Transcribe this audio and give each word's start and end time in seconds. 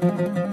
Καλημέρα, 0.00 0.47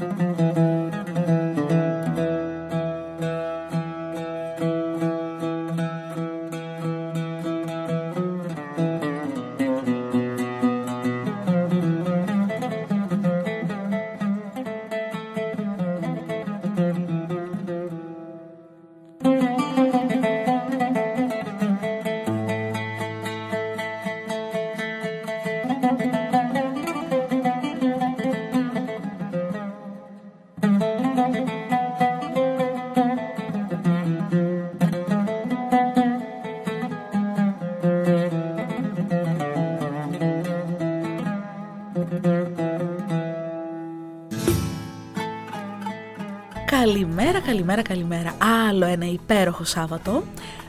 υπέροχο 49.25 49.63
Σάββατο 49.63 50.23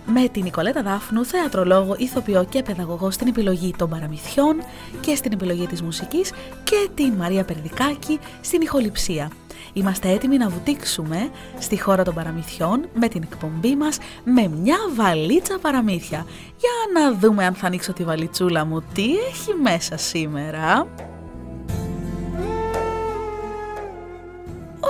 με 0.07 0.29
την 0.29 0.43
Νικολέτα 0.43 0.83
Δάφνου, 0.83 1.25
θεατρολόγο, 1.25 1.95
ηθοποιό 1.99 2.45
και 2.45 2.63
παιδαγωγό 2.63 3.11
στην 3.11 3.29
επιλογή 3.29 3.75
των 3.79 3.91
παραμυθιών 3.91 4.57
και 5.01 5.15
στην 5.15 5.33
επιλογή 5.33 5.67
της 5.67 5.83
μουσικής 5.83 6.33
και 6.65 6.89
την 6.95 7.13
Μαρία 7.13 7.45
Περδικάκη 7.45 8.19
στην 8.41 8.61
ηχοληψία. 8.61 9.31
Είμαστε 9.73 10.09
έτοιμοι 10.11 10.37
να 10.37 10.49
βουτήξουμε 10.49 11.31
στη 11.59 11.81
χώρα 11.81 12.05
των 12.05 12.15
παραμυθιών 12.15 12.89
με 12.95 13.09
την 13.09 13.23
εκπομπή 13.23 13.77
μας 13.77 13.99
με 14.25 14.49
μια 14.49 14.77
βαλίτσα 14.95 15.59
παραμύθια. 15.59 16.27
Για 16.57 17.01
να 17.01 17.13
δούμε 17.19 17.45
αν 17.45 17.55
θα 17.55 17.67
ανοίξω 17.67 17.93
τη 17.93 18.05
βαλιτσούλα 18.05 18.65
μου 18.65 18.83
τι 18.93 19.05
έχει 19.05 19.55
μέσα 19.63 19.97
σήμερα; 19.97 20.87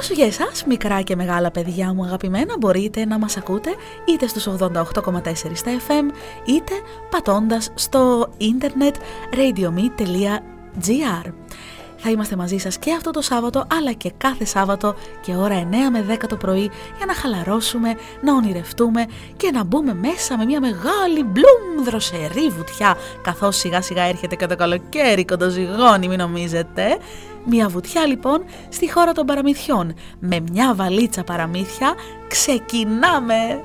Όσο 0.07 0.15
για 0.15 0.27
εσάς, 0.27 0.65
μικρά 0.65 1.03
και 1.03 1.17
μεγάλα 1.17 1.51
παιδιά 1.51 1.95
μου 1.95 2.05
αγαπημένα, 2.05 2.57
μπορείτε 2.59 3.05
να 3.05 3.19
μας 3.19 3.37
ακούτε 3.37 3.71
είτε 4.05 4.27
στους 4.27 4.47
88,4 4.47 5.33
στα 5.55 5.71
FM, 5.89 6.15
είτε 6.45 6.73
πατώντας 7.11 7.71
στο 7.75 8.29
ίντερνετ 8.37 8.97
radiome.gr. 9.33 11.33
Θα 11.97 12.11
είμαστε 12.11 12.37
μαζί 12.37 12.59
σας 12.59 12.79
και 12.79 12.93
αυτό 12.93 13.11
το 13.11 13.21
Σάββατο 13.21 13.67
αλλά 13.79 13.93
και 13.93 14.13
κάθε 14.17 14.45
Σάββατο 14.45 14.95
και 15.21 15.35
ώρα 15.35 15.63
9 15.63 15.67
με 15.93 16.05
10 16.15 16.17
το 16.29 16.37
πρωί 16.37 16.71
για 16.97 17.07
να 17.07 17.15
χαλαρώσουμε, 17.15 17.95
να 18.23 18.35
ονειρευτούμε 18.35 19.07
και 19.37 19.51
να 19.51 19.65
μπούμε 19.65 19.95
μέσα 19.95 20.39
με 20.39 20.45
μια 20.45 20.61
μεγάλη 20.61 21.25
μπλουμ 21.25 21.85
δροσερή 21.85 22.49
βουτιά 22.49 22.97
καθώς 23.23 23.57
σιγά 23.57 23.83
σιγά 23.83 24.03
έρχεται 24.03 24.37
και 24.37 24.47
το 24.47 24.57
καλοκαίρι 24.57 25.25
κοντοζυγώνει 25.25 26.09
μην 26.09 26.19
νομίζετε. 26.19 26.99
Μια 27.49 27.69
βουτιά 27.69 28.07
λοιπόν 28.07 28.45
στη 28.69 28.93
χώρα 28.93 29.13
των 29.13 29.27
παραμυθιών 29.27 29.95
με 30.19 30.41
μια 30.53 30.75
βαλίτσα 30.75 31.25
παραμύθια 31.25 31.95
ξεκινάμε! 32.29 33.63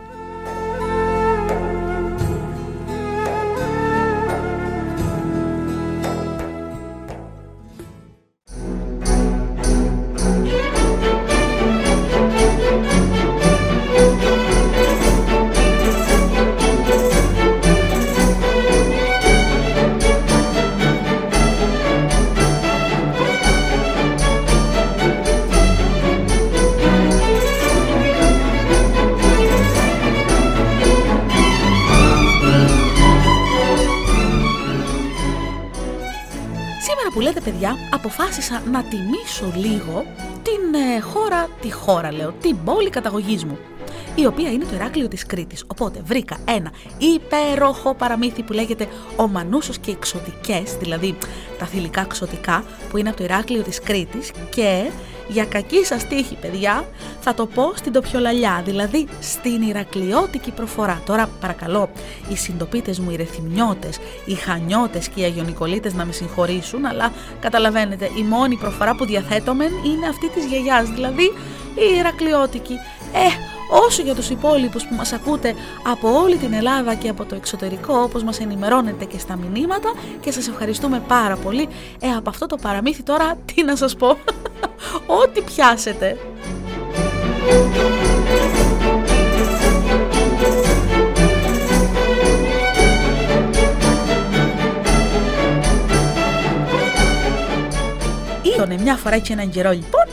Αποφάσισα 38.31 38.69
να 38.71 38.83
τιμήσω 38.83 39.51
λίγο 39.55 40.05
την 40.43 40.79
ε, 40.95 40.99
χώρα, 40.99 41.49
τη 41.61 41.71
χώρα 41.71 42.11
λέω, 42.11 42.31
την 42.41 42.57
πόλη 42.63 42.89
καταγωγής 42.89 43.45
μου 43.45 43.57
η 44.15 44.25
οποία 44.25 44.51
είναι 44.51 44.65
το 44.65 44.75
Ηράκλειο 44.75 45.07
της 45.07 45.25
Κρήτης. 45.25 45.63
Οπότε 45.67 46.01
βρήκα 46.05 46.37
ένα 46.47 46.71
υπέροχο 46.97 47.93
παραμύθι 47.93 48.43
που 48.43 48.53
λέγεται 48.53 48.87
«Ο 49.15 49.27
Μανούσος 49.27 49.77
και 49.77 49.91
οι 49.91 49.97
Ξωτικές», 49.99 50.75
δηλαδή 50.79 51.17
τα 51.59 51.65
θηλυκά 51.65 52.03
ξωτικά 52.03 52.63
που 52.89 52.97
είναι 52.97 53.09
από 53.09 53.17
το 53.17 53.23
Ηράκλειο 53.23 53.61
της 53.61 53.79
Κρήτης 53.81 54.31
και 54.55 54.91
για 55.31 55.45
κακή 55.45 55.85
σας 55.85 56.07
τύχη 56.07 56.35
παιδιά 56.41 56.85
θα 57.19 57.33
το 57.33 57.45
πω 57.45 57.71
στην 57.75 57.91
τοπιολαλιά, 57.91 58.61
δηλαδή 58.65 59.07
στην 59.19 59.61
Ηρακλειώτικη 59.61 60.51
προφορά. 60.51 61.01
Τώρα 61.05 61.29
παρακαλώ 61.39 61.89
οι 62.29 62.35
συντοπίτες 62.35 62.99
μου, 62.99 63.11
οι 63.11 63.15
ρεθυμνιώτες, 63.15 63.99
οι 64.25 64.33
χανιώτες 64.33 65.09
και 65.09 65.21
οι 65.21 65.23
αγιονικολίτες 65.23 65.93
να 65.93 66.05
με 66.05 66.11
συγχωρήσουν 66.11 66.85
αλλά 66.85 67.11
καταλαβαίνετε 67.39 68.09
η 68.17 68.23
μόνη 68.23 68.55
προφορά 68.55 68.95
που 68.95 69.05
διαθέτωμεν 69.05 69.71
είναι 69.85 70.07
αυτή 70.07 70.29
της 70.29 70.45
γιαγιάς, 70.45 70.89
δηλαδή 70.89 71.23
η 71.75 71.97
Ηρακλειώτικη. 71.99 72.73
Ε, 73.13 73.50
όσο 73.71 74.01
για 74.01 74.15
τους 74.15 74.29
υπόλοιπους 74.29 74.87
που 74.87 74.95
μας 74.95 75.13
ακούτε 75.13 75.55
από 75.83 76.13
όλη 76.21 76.35
την 76.35 76.53
Ελλάδα 76.53 76.95
και 76.95 77.09
από 77.09 77.25
το 77.25 77.35
εξωτερικό 77.35 78.01
όπως 78.01 78.23
μας 78.23 78.39
ενημερώνετε 78.39 79.05
και 79.05 79.19
στα 79.19 79.35
μηνύματα 79.35 79.93
και 80.19 80.31
σας 80.31 80.47
ευχαριστούμε 80.47 80.99
πάρα 81.07 81.35
πολύ. 81.35 81.67
Ε, 81.99 82.07
από 82.17 82.29
αυτό 82.29 82.45
το 82.45 82.57
παραμύθι 82.61 83.03
τώρα 83.03 83.37
τι 83.45 83.63
να 83.63 83.75
σας 83.75 83.95
πω, 83.95 84.07
ό,τι 85.21 85.41
πιάσετε. 85.41 86.17
Ήτονε 98.55 98.77
μια 98.81 98.95
φορά 98.95 99.17
και 99.17 99.33
έναν 99.33 99.49
καιρό 99.49 99.71
λοιπόν 99.71 100.05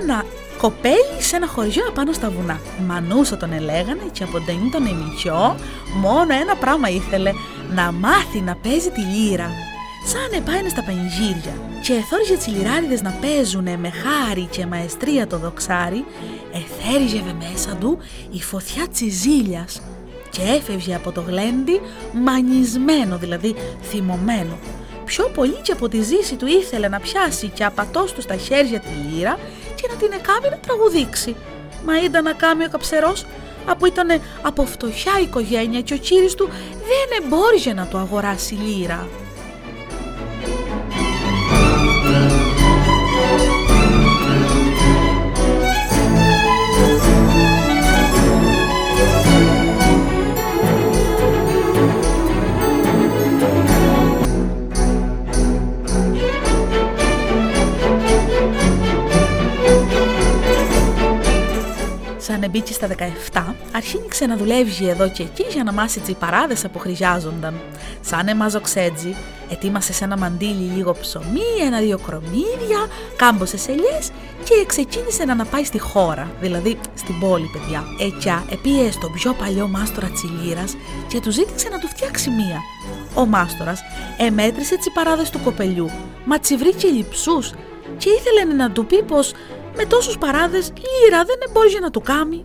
ένα 0.00 0.24
Κοπέλι 0.58 1.18
σε 1.18 1.36
ένα 1.36 1.46
χωριό 1.46 1.84
απάνω 1.88 2.12
στα 2.12 2.30
βουνά. 2.30 2.60
Μανούσα 2.86 3.36
τον 3.36 3.52
ελέγανε 3.52 4.02
και 4.12 4.22
από 4.22 4.32
τον 4.72 4.86
ενικιό 4.86 5.56
μόνο 5.94 6.34
ένα 6.34 6.56
πράγμα 6.56 6.88
ήθελε, 6.88 7.32
να 7.74 7.92
μάθει 7.92 8.40
να 8.40 8.56
παίζει 8.56 8.90
τη 8.90 9.00
λύρα. 9.00 9.50
Σαν 10.06 10.40
επάνε 10.40 10.68
στα 10.68 10.84
πανηγύρια 10.84 11.54
και 11.82 11.92
εθόριζε 11.92 12.36
τις 12.36 12.46
λιράριδες 12.46 13.02
να 13.02 13.10
παίζουνε 13.20 13.76
με 13.76 13.90
χάρη 13.90 14.48
και 14.50 14.66
μαεστρία 14.66 15.26
το 15.26 15.38
δοξάρι, 15.38 16.04
εθέριζε 16.52 17.22
μέσα 17.38 17.74
του 17.74 17.98
η 18.30 18.42
φωτιά 18.42 18.88
τσιζίλιας 18.92 19.82
και 20.30 20.42
έφευγε 20.42 20.94
από 20.94 21.12
το 21.12 21.20
γλέντι 21.20 21.80
μανισμένο, 22.12 23.16
δηλαδή 23.16 23.54
θυμωμένο. 23.82 24.58
Πιο 25.04 25.30
πολύ 25.34 25.56
και 25.62 25.72
από 25.72 25.88
τη 25.88 26.02
ζήση 26.02 26.36
του 26.36 26.46
ήθελε 26.46 26.88
να 26.88 27.00
πιάσει 27.00 27.48
και 27.48 27.64
απατός 27.64 28.12
του 28.12 28.20
στα 28.20 28.36
χέρια 28.36 28.80
τη 28.80 28.88
λύρα 28.88 29.38
και 29.80 29.88
να 29.90 29.94
την 29.94 30.12
εκάμει 30.12 30.48
να 30.50 30.58
τραγουδήξει. 30.66 31.36
Μα 31.84 32.02
ήταν 32.04 32.24
να 32.24 32.32
κάμει 32.32 32.64
ο 32.64 32.68
καψερός 32.68 33.26
από 33.66 33.86
ήταν 33.86 34.08
από 34.42 34.66
φτωχιά 34.66 35.12
οικογένεια 35.22 35.80
και 35.80 35.94
ο 35.94 35.96
κύρις 35.96 36.34
του 36.34 36.48
δεν 36.72 37.22
εμπόριζε 37.24 37.72
να 37.72 37.86
του 37.86 37.98
αγοράσει 37.98 38.54
λύρα. 38.54 39.08
Σαν 62.28 62.50
μπήκε 62.50 62.72
στα 62.72 62.88
17, 63.32 63.42
αρχίνηξε 63.72 64.26
να 64.26 64.36
δουλεύει 64.36 64.88
εδώ 64.88 65.10
και 65.10 65.22
εκεί 65.22 65.44
για 65.50 65.64
να 65.64 65.72
μάσει 65.72 66.00
τσιπαράδες 66.00 66.64
που 66.72 66.78
χρειάζονταν. 66.78 67.60
Σαν 68.00 68.28
εμαζοξέτζι, 68.28 69.14
ετοίμασε 69.50 69.92
σε 69.92 70.04
ένα 70.04 70.16
μαντίλι 70.18 70.70
λίγο 70.76 70.92
ψωμί, 71.00 71.48
ένα-δύο 71.66 71.98
κρομίδια, 71.98 72.80
κάμποσε 73.16 73.70
ελιέ 73.70 73.98
και 74.44 74.66
ξεκίνησε 74.66 75.24
να 75.24 75.44
πάει 75.44 75.64
στη 75.64 75.78
χώρα, 75.78 76.30
δηλαδή 76.40 76.78
στην 76.94 77.18
πόλη, 77.18 77.50
παιδιά. 77.52 77.84
Εκιά 78.00 78.44
επίε 78.52 78.90
στον 78.90 79.12
πιο 79.12 79.32
παλιό 79.32 79.68
μάστορα 79.68 80.10
Τσιλίρα 80.10 80.64
και 81.08 81.20
του 81.20 81.30
ζήτησε 81.30 81.68
να 81.68 81.78
του 81.78 81.88
φτιάξει 81.88 82.30
μία. 82.30 82.60
Ο 83.14 83.26
μάστορας 83.26 83.80
εμέτρησε 84.18 84.78
τσιπαράδες 84.78 85.30
του 85.30 85.40
κοπελιού, 85.44 85.90
μα 86.24 86.38
τσιβρίκε 86.38 86.88
λυψού, 86.88 87.38
και 87.98 88.10
ήθελε 88.10 88.54
να 88.54 88.70
του 88.70 88.86
πει 88.86 89.02
πως 89.02 89.32
με 89.78 89.84
τόσους 89.84 90.18
παράδες 90.18 90.72
λίρα 90.76 91.24
δεν 91.24 91.36
εμπόρια 91.48 91.80
να 91.80 91.90
του 91.90 92.00
κάνει. 92.00 92.44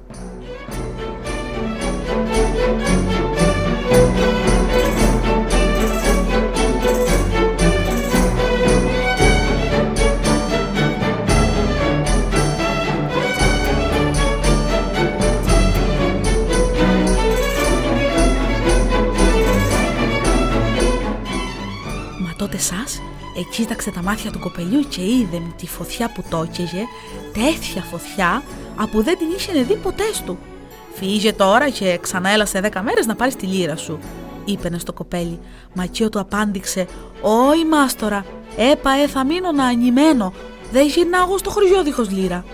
τότε 22.37 22.57
σας 22.57 23.01
εκοίταξε 23.37 23.91
τα 23.91 24.01
μάτια 24.01 24.31
του 24.31 24.39
κοπελιού 24.39 24.79
και 24.89 25.01
είδε 25.01 25.39
με 25.39 25.53
τη 25.57 25.67
φωτιά 25.67 26.11
που 26.11 26.23
τόκεγε 26.29 26.83
τέτοια 27.33 27.81
φωτιά 27.81 28.43
που 28.91 29.03
δεν 29.03 29.17
την 29.17 29.27
είχε 29.37 29.63
δει 29.63 29.75
ποτέ 29.75 30.03
του. 30.25 30.37
Φύγε 30.93 31.33
τώρα 31.33 31.69
και 31.69 31.99
ξανά 32.01 32.29
έλα 32.29 32.45
σε 32.45 32.59
δέκα 32.59 32.81
μέρες 32.81 33.05
να 33.05 33.15
πάρεις 33.15 33.35
τη 33.35 33.45
λύρα 33.45 33.75
σου, 33.75 33.99
είπαινε 34.45 34.77
στο 34.77 34.93
κοπέλι. 34.93 35.39
Μα 35.73 35.83
εκείνο 35.83 36.09
του 36.09 36.19
απάντηξε 36.19 36.87
«Όι 37.21 37.65
μάστορα, 37.65 38.25
έπα 38.57 38.91
ε, 38.91 39.07
θα 39.07 39.25
μείνω 39.25 39.51
να 39.51 39.65
ανημένω, 39.65 40.33
δεν 40.71 40.87
γυρνάω 40.87 41.37
στο 41.37 41.49
χωριό 41.49 41.83
δίχως 41.83 42.09
λύρα». 42.09 42.45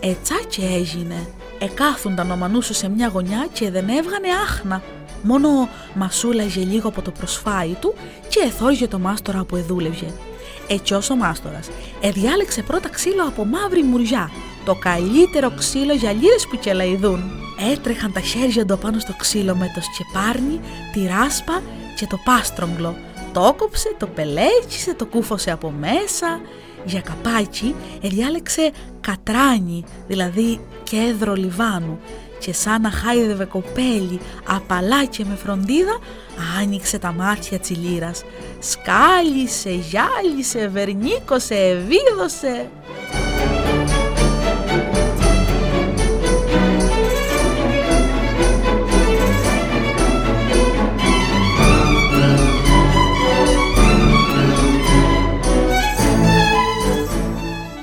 Ετσά 0.00 0.40
και 0.48 0.62
έγινε. 0.62 1.28
Εκάθουνταν 1.58 2.30
ο 2.30 2.36
Μανούσος 2.36 2.76
σε 2.76 2.88
μια 2.88 3.08
γωνιά 3.08 3.46
και 3.52 3.70
δεν 3.70 3.88
έβγανε 3.88 4.28
άχνα 4.42 4.82
Μόνο 5.22 5.68
μασούλαγε 5.94 6.60
λίγο 6.60 6.88
από 6.88 7.02
το 7.02 7.10
προσφάι 7.10 7.74
του 7.80 7.94
και 8.28 8.40
εθόριζε 8.46 8.88
το 8.88 8.98
μάστορα 8.98 9.44
που 9.44 9.56
εδούλευε. 9.56 10.12
Έτσι 10.68 10.94
όσο 10.94 11.14
ο 11.14 11.16
μάστορας 11.16 11.68
εδιάλεξε 12.00 12.62
πρώτα 12.62 12.88
ξύλο 12.88 13.24
από 13.26 13.44
μαύρη 13.44 13.82
μουριά, 13.82 14.30
το 14.64 14.74
καλύτερο 14.74 15.50
ξύλο 15.58 15.92
για 15.92 16.12
λύρες 16.12 16.46
που 16.50 16.58
κελαϊδούν. 16.58 17.30
Έτρεχαν 17.72 18.12
τα 18.12 18.20
χέρια 18.20 18.66
του 18.66 18.78
πάνω 18.78 18.98
στο 18.98 19.14
ξύλο 19.18 19.54
με 19.54 19.72
το 19.74 19.80
σκεπάρνι, 19.80 20.60
τη 20.92 21.06
ράσπα 21.06 21.62
και 21.96 22.06
το 22.06 22.18
πάστρογγλο. 22.24 22.96
Το 23.32 23.54
κόψε, 23.56 23.94
το 23.98 24.06
πελέκισε, 24.06 24.94
το 24.94 25.06
κούφωσε 25.06 25.50
από 25.50 25.70
μέσα. 25.70 26.40
Για 26.84 27.00
καπάκι 27.00 27.74
εδιάλεξε 28.00 28.70
κατράνι, 29.00 29.84
δηλαδή 30.06 30.60
κέδρο 30.82 31.34
λιβάνου 31.34 31.98
και 32.38 32.52
σαν 32.52 32.80
να 32.80 32.90
χάιδευε 32.90 33.44
κοπέλι 33.44 34.20
απαλά 34.46 35.04
και 35.04 35.24
με 35.24 35.34
φροντίδα 35.34 35.98
άνοιξε 36.60 36.98
τα 36.98 37.12
μάτια 37.12 37.58
τσιλίρας. 37.58 38.24
Σκάλισε, 38.58 39.70
γυάλισε, 39.70 40.68
βερνίκωσε, 40.68 41.54
ευίδωσε. 41.54 42.70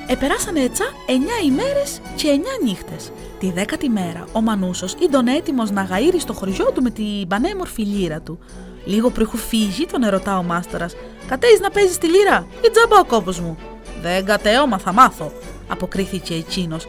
Επεράσανε 0.08 0.60
έτσι 0.60 0.84
9 1.08 1.46
ημέρες 1.46 2.02
και 2.16 2.28
9 2.30 2.64
νύχτες. 2.64 3.12
Τη 3.46 3.52
δέκατη 3.52 3.90
μέρα, 3.90 4.26
ο 4.32 4.42
Μανούσος 4.42 4.94
ήταν 5.02 5.28
έτοιμος 5.28 5.72
να 5.72 5.88
γαΐρει 5.92 6.18
στο 6.18 6.34
χωριό 6.34 6.72
του 6.74 6.82
με 6.82 6.90
την 6.90 7.28
πανέμορφη 7.28 7.82
λύρα 7.82 8.22
του. 8.22 8.40
Λίγο 8.86 9.10
πριν 9.10 9.28
φύγει, 9.28 9.86
τον 9.86 10.04
ερωτά 10.04 10.38
ο 10.38 10.44
μάστορας: 10.44 10.96
Κατέεις 11.28 11.60
να 11.60 11.70
παίζεις 11.70 11.98
τη 11.98 12.08
λύρα, 12.08 12.48
ή 12.66 12.70
τζάμπα 12.72 13.00
ο 13.00 13.06
κόπο 13.06 13.32
μου; 13.42 13.58
Δεν 14.02 14.26
κατέωμα, 14.26 14.78
θα 14.78 14.94
μάθω, 14.94 15.32
αποκρίθηκε 15.68 16.34
εκείνος. 16.34 16.86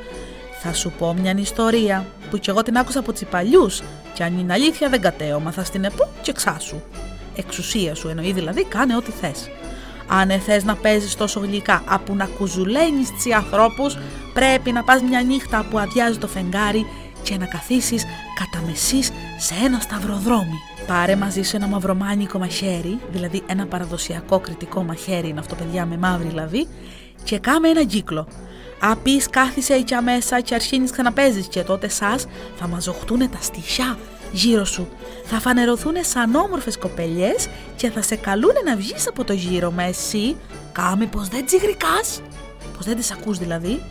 Θα 0.62 0.72
σου 0.72 0.92
πω 0.98 1.14
μια 1.14 1.34
ιστορία 1.38 2.06
που 2.30 2.38
κι 2.38 2.50
εγώ 2.50 2.62
την 2.62 2.76
άκουσα 2.76 2.98
από 2.98 3.12
τσιπαλιούς, 3.12 3.82
και 4.14 4.22
αν 4.24 4.38
είναι 4.38 4.52
αλήθεια 4.52 4.88
δεν 4.88 5.00
κατέωμα, 5.00 5.50
θα 5.50 5.64
στην 5.64 5.84
επώ 5.84 6.08
και 6.22 6.32
ξάσου. 6.32 6.80
Εξουσία 7.36 7.94
σου 7.94 8.08
εννοεί 8.08 8.32
δηλαδή, 8.32 8.64
κάνε 8.64 8.96
ό,τι 8.96 9.10
θες. 9.10 9.50
Αν 10.06 10.40
θες 10.40 10.64
να 10.64 10.74
παίζεις 10.74 11.14
τόσο 11.14 11.40
γλυκά, 11.40 11.82
απού 11.86 12.14
να 12.14 12.26
κουζουλένεις 12.26 13.10
τσι 13.16 13.32
ανθρώπους, 13.32 13.96
πρέπει 14.32 14.72
να 14.72 14.82
πας 14.84 15.02
μια 15.02 15.22
νύχτα 15.22 15.66
που 15.70 15.78
αδειάζει 15.78 16.18
το 16.18 16.26
φεγγάρι 16.26 16.86
και 17.22 17.36
να 17.36 17.46
καθίσεις 17.46 18.04
κατά 18.38 18.66
μεσής 18.66 19.10
σε 19.38 19.54
ένα 19.64 19.80
σταυροδρόμι. 19.80 20.58
Πάρε 20.86 21.16
μαζί 21.16 21.42
σου 21.42 21.56
ένα 21.56 21.66
μαυρομάνικο 21.66 22.38
μαχαίρι, 22.38 22.98
δηλαδή 23.10 23.42
ένα 23.46 23.66
παραδοσιακό 23.66 24.38
κριτικό 24.38 24.82
μαχαίρι 24.82 25.28
είναι 25.28 25.40
αυτό 25.40 25.54
παιδιά 25.54 25.86
με 25.86 25.96
μαύρη 25.96 26.30
λαβή, 26.30 26.66
και 27.24 27.38
κάμε 27.38 27.68
ένα 27.68 27.84
κύκλο. 27.84 28.28
Απείς 28.80 29.30
κάθισε 29.30 29.74
εκεί 29.74 29.94
μέσα 30.04 30.40
και 30.40 30.54
αρχίνεις 30.54 30.90
ξαναπέζεις 30.90 31.46
και 31.46 31.62
τότε 31.62 31.88
σας 31.88 32.26
θα 32.58 32.68
μαζοχτούν 32.68 33.18
τα 33.18 33.38
στοιχιά 33.40 33.98
γύρω 34.32 34.64
σου. 34.64 34.88
Θα 35.24 35.40
φανερωθούν 35.40 35.94
σαν 36.00 36.34
όμορφες 36.34 36.78
κοπελιές 36.78 37.48
και 37.76 37.90
θα 37.90 38.02
σε 38.02 38.16
καλούν 38.16 38.54
να 38.64 38.76
βγεις 38.76 39.08
από 39.08 39.24
το 39.24 39.32
γύρο 39.32 39.70
με 39.70 39.84
εσύ. 39.84 40.36
Κάμε 40.72 41.06
πως 41.06 41.28
δεν 41.28 41.46
τσιγρικάς. 41.46 42.20
Πως 42.76 42.86
δεν 42.86 42.96
τις 42.96 43.10
ακούς 43.10 43.38
δηλαδή. 43.38 43.82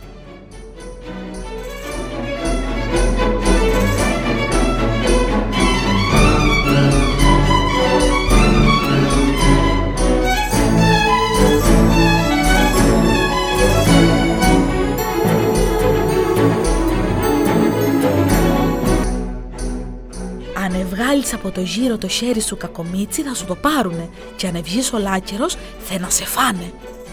Βγάλεις 20.96 21.34
από 21.34 21.50
το 21.50 21.60
γύρο 21.60 21.98
το 21.98 22.08
χέρι 22.08 22.40
σου 22.40 22.56
κακομίτσι 22.56 23.22
θα 23.22 23.34
σου 23.34 23.44
το 23.44 23.54
πάρουνε 23.54 24.08
και 24.36 24.46
αν 24.46 24.62
βγεις 24.62 24.92
ολάκερος 24.92 25.56
θα 25.78 25.98
να 25.98 26.10
σε 26.10 26.24
φάνε. 26.24 26.72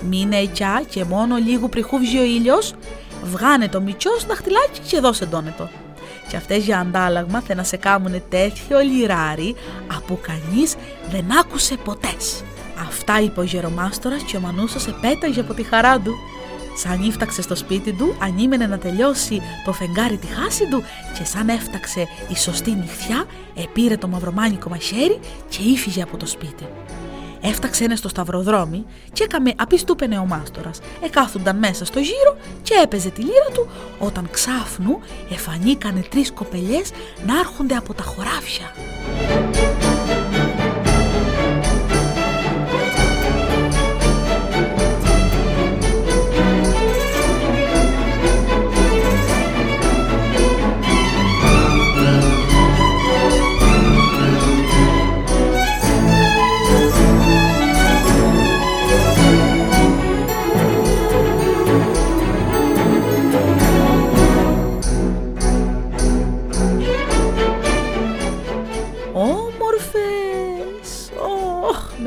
Μείνε 0.09 0.37
εκιά 0.37 0.83
και 0.89 1.03
μόνο 1.03 1.35
λίγο 1.35 1.69
πριχούβγει 1.69 2.19
ο 2.19 2.23
ήλιος, 2.23 2.73
βγάνε 3.23 3.67
το 3.67 3.81
μυτσό 3.81 4.09
σου 4.19 4.27
δαχτυλάκι 4.27 4.79
και 4.87 4.99
δώσε 4.99 5.25
το. 5.25 5.69
Και 6.29 6.35
αυτές 6.35 6.63
για 6.63 6.79
αντάλλαγμα 6.79 7.41
θα 7.41 7.55
να 7.55 7.63
σε 7.63 7.77
κάνουνε 7.77 8.23
τέτοιο 8.29 8.79
λιράρι 8.79 9.55
από 9.97 10.19
κανείς 10.21 10.75
δεν 11.11 11.25
άκουσε 11.39 11.75
ποτές. 11.75 12.43
Αυτά 12.87 13.21
είπε 13.21 13.39
ο 13.39 13.43
γερομάστορας 13.43 14.21
και 14.23 14.37
ο 14.37 14.39
Μανούσος 14.39 14.87
επέταγε 14.87 15.39
από 15.39 15.53
τη 15.53 15.63
χαρά 15.63 15.99
του. 15.99 16.13
Σαν 16.75 17.03
ήφταξε 17.03 17.41
στο 17.41 17.55
σπίτι 17.55 17.93
του, 17.93 18.15
ανήμενε 18.19 18.65
να 18.65 18.77
τελειώσει 18.77 19.41
το 19.65 19.73
φεγγάρι 19.73 20.17
τη 20.17 20.27
χάση 20.27 20.67
του 20.67 20.83
και 21.17 21.25
σαν 21.25 21.49
έφταξε 21.49 22.07
η 22.27 22.35
σωστή 22.35 22.71
νυχθιά, 22.71 23.25
επήρε 23.55 23.97
το 23.97 24.07
μαυρομάνικο 24.07 24.69
μαχαίρι 24.69 25.19
και 25.49 25.61
ήφυγε 25.63 26.01
από 26.01 26.17
το 26.17 26.25
σπίτι. 26.25 26.67
Έφταξε 27.45 27.83
ένας 27.83 27.99
στο 27.99 28.09
σταυροδρόμι 28.09 28.85
και 29.13 29.23
έκαμε 29.23 29.53
απιστούπαινε 29.57 30.17
ο 30.17 30.25
μάστορας. 30.25 30.79
Εκάθουνταν 31.03 31.57
μέσα 31.57 31.85
στο 31.85 31.99
γύρο 31.99 32.37
και 32.63 32.73
έπαιζε 32.83 33.09
τη 33.09 33.21
λύρα 33.21 33.49
του 33.53 33.69
όταν 33.99 34.29
ξάφνου 34.31 34.99
εφανήκανε 35.29 36.03
τρεις 36.09 36.31
κοπελιές 36.31 36.91
να 37.25 37.39
έρχονται 37.39 37.75
από 37.75 37.93
τα 37.93 38.03
χωράφια. 38.03 38.71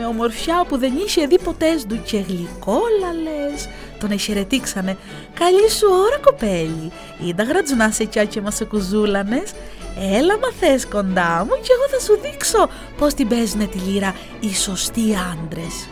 Ομορφιά 0.06 0.64
που 0.68 0.78
δεν 0.78 0.92
είχε 1.06 1.26
δει 1.26 1.38
ποτέ 1.38 1.80
του 1.88 2.02
και 2.02 2.18
γλυκόλαλες. 2.18 3.68
Τον 3.98 4.10
εχαιρετήξανε. 4.10 4.96
«Καλή 5.34 5.70
σου 5.70 5.86
ώρα 6.06 6.18
κοπέλι, 6.18 6.90
είδα 7.18 7.42
γρατζουνά 7.42 7.90
σε 7.90 8.04
και 8.04 8.40
μας 8.40 8.62
κουζούλανες. 8.68 9.52
Έλα 9.98 10.38
μα 10.38 10.50
θες 10.60 10.86
κοντά 10.86 11.44
μου 11.44 11.54
και 11.62 11.72
εγώ 11.76 11.88
θα 11.90 12.00
σου 12.00 12.20
δείξω 12.22 12.68
πώς 12.98 13.14
την 13.14 13.28
παίζουνε 13.28 13.66
τη 13.66 13.78
λύρα 13.78 14.14
οι 14.40 14.54
σωστοί 14.54 15.16
άντρες». 15.32 15.88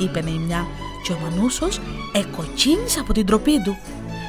Είπαινε 0.00 0.30
η 0.30 0.38
μια 0.38 0.66
και 1.02 1.12
ο 1.12 1.18
Μανούσος 1.22 1.80
εκοτσίνησε 2.12 3.00
από 3.00 3.12
την 3.12 3.26
τροπή 3.26 3.62
του. 3.62 3.78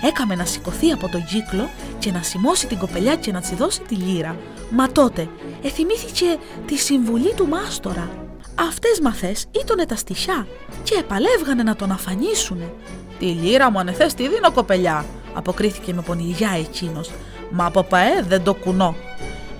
Έκαμε 0.07 0.35
να 0.35 0.45
σηκωθεί 0.45 0.91
από 0.91 1.09
τον 1.09 1.25
κύκλο 1.25 1.69
και 1.99 2.11
να 2.11 2.21
σημώσει 2.23 2.67
την 2.67 2.77
κοπελιά 2.77 3.15
και 3.15 3.31
να 3.31 3.39
της 3.39 3.49
δώσει 3.49 3.81
τη 3.81 3.95
λύρα. 3.95 4.35
Μα 4.69 4.91
τότε 4.91 5.27
εθυμήθηκε 5.61 6.37
τη 6.65 6.77
συμβουλή 6.77 7.33
του 7.33 7.47
μάστορα 7.47 8.22
Αυτές 8.55 8.99
μαθές 8.99 9.45
ήτονε 9.51 9.85
τα 9.85 9.95
στοιχιά 9.95 10.47
και 10.83 10.95
επαλεύγανε 10.99 11.63
να 11.63 11.75
τον 11.75 11.91
αφανίσουνε. 11.91 12.73
«Τη 13.19 13.25
λύρα 13.25 13.71
μου 13.71 13.79
αν 13.79 13.93
θες 13.93 14.13
τη 14.13 14.27
δίνω 14.27 14.51
κοπελιά», 14.51 15.05
αποκρίθηκε 15.33 15.93
με 15.93 16.01
πονηριά 16.01 16.49
εκείνος. 16.57 17.11
«Μα 17.51 17.65
από 17.65 17.83
παέ 17.83 18.23
δεν 18.27 18.43
το 18.43 18.53
κουνώ». 18.53 18.95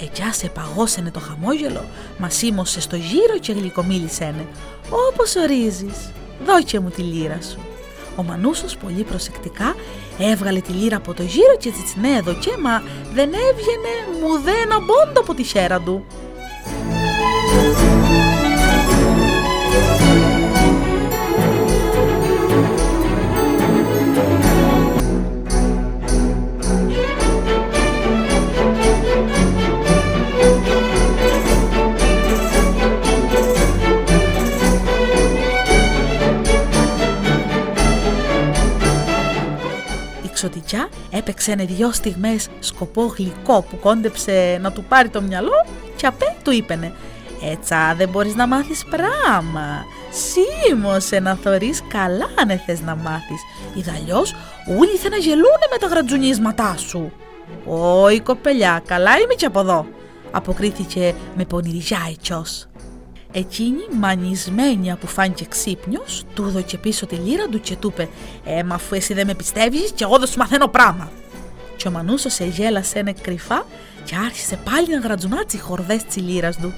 Εκιά 0.01 0.33
σε 0.33 0.47
παγώσαινε 0.47 1.11
το 1.11 1.19
χαμόγελο, 1.19 1.85
μα 2.17 2.29
σίμωσε 2.29 2.81
στο 2.81 2.95
γύρο 2.95 3.37
και 3.39 3.53
γλυκομίλησένε. 3.53 4.47
«Όπως 4.89 5.35
ορίζεις, 5.35 6.11
δώκε 6.45 6.79
μου 6.79 6.89
τη 6.89 7.01
λύρα 7.01 7.39
σου». 7.41 7.59
Ο 8.15 8.23
Μανούσος 8.23 8.77
πολύ 8.77 9.03
προσεκτικά 9.03 9.75
έβγαλε 10.19 10.59
τη 10.59 10.71
λύρα 10.71 10.97
από 10.97 11.13
το 11.13 11.23
γύρο 11.23 11.57
και 11.57 11.71
τσιτσινέ 11.71 12.21
και 12.39 12.57
μα 12.61 12.83
δεν 13.13 13.29
έβγαινε 13.33 14.19
μου 14.21 14.43
ένα 14.63 14.79
μπόντο 14.79 15.19
από 15.19 15.33
τη 15.33 15.43
χέρα 15.43 15.79
του. 15.79 16.05
Ξωτικιά 40.43 40.89
έπαιξε 41.09 41.51
ένα 41.51 41.63
δυο 41.63 41.91
στιγμές 41.91 42.49
σκοπό 42.59 43.13
γλυκό 43.17 43.65
που 43.69 43.79
κόντεψε 43.79 44.57
να 44.61 44.71
του 44.71 44.83
πάρει 44.83 45.09
το 45.09 45.21
μυαλό 45.21 45.65
και 45.95 46.05
απέ 46.07 46.35
του 46.43 46.51
είπενε 46.51 46.93
«Έτσα 47.51 47.93
δεν 47.97 48.09
μπορείς 48.09 48.35
να 48.35 48.47
μάθεις 48.47 48.85
πράμα, 48.85 49.85
σίμωσε 50.11 51.19
να 51.19 51.35
θωρείς 51.35 51.81
καλά 51.87 52.25
αν 52.39 52.59
θες 52.65 52.81
να 52.81 52.95
μάθεις, 52.95 53.41
ιδαλλιώς 53.73 54.35
όλοι 54.79 54.97
θα 54.97 55.09
να 55.09 55.17
γελούνε 55.17 55.67
με 55.71 55.77
τα 55.77 55.87
γρατζουνίσματά 55.87 56.75
σου». 56.77 57.11
«Ωι 57.65 58.19
κοπελιά, 58.19 58.81
καλά 58.85 59.17
είμαι 59.17 59.33
και 59.33 59.45
από 59.45 59.59
εδώ», 59.59 59.85
αποκρίθηκε 60.31 61.15
με 61.35 61.45
πονηριά 61.45 61.99
η 62.11 62.17
Εκείνη, 63.35 63.81
μανισμένη 63.99 64.91
από 64.91 65.07
φάνηκε 65.07 65.45
ξύπνιος, 65.45 66.23
του 66.33 66.49
δώκε 66.49 66.77
πίσω 66.77 67.05
τη 67.05 67.15
λύρα 67.15 67.47
του 67.47 67.59
και 67.59 67.75
του 67.75 67.87
είπε: 67.87 68.09
Ε, 68.45 68.63
μα 68.63 68.75
αφού 68.75 68.95
εσύ 68.95 69.13
δεν 69.13 69.27
με 69.27 69.33
πιστεύεις, 69.33 69.91
και 69.95 70.03
εγώ 70.03 70.17
δεν 70.17 70.27
σου 70.27 70.37
μαθαίνω 70.37 70.67
πράγμα. 70.67 71.11
Και 71.75 71.87
ο 71.87 71.91
Μανούσος 71.91 72.33
σε 72.33 72.45
γέλασε 72.45 72.99
ένα 72.99 73.11
κρυφά 73.11 73.65
και 74.03 74.15
άρχισε 74.25 74.59
πάλι 74.63 74.89
να 74.89 74.99
γρατζουνάτσι 74.99 75.59
χορδές 75.59 76.03
της 76.03 76.15
λύρας 76.15 76.57
του. 76.57 76.73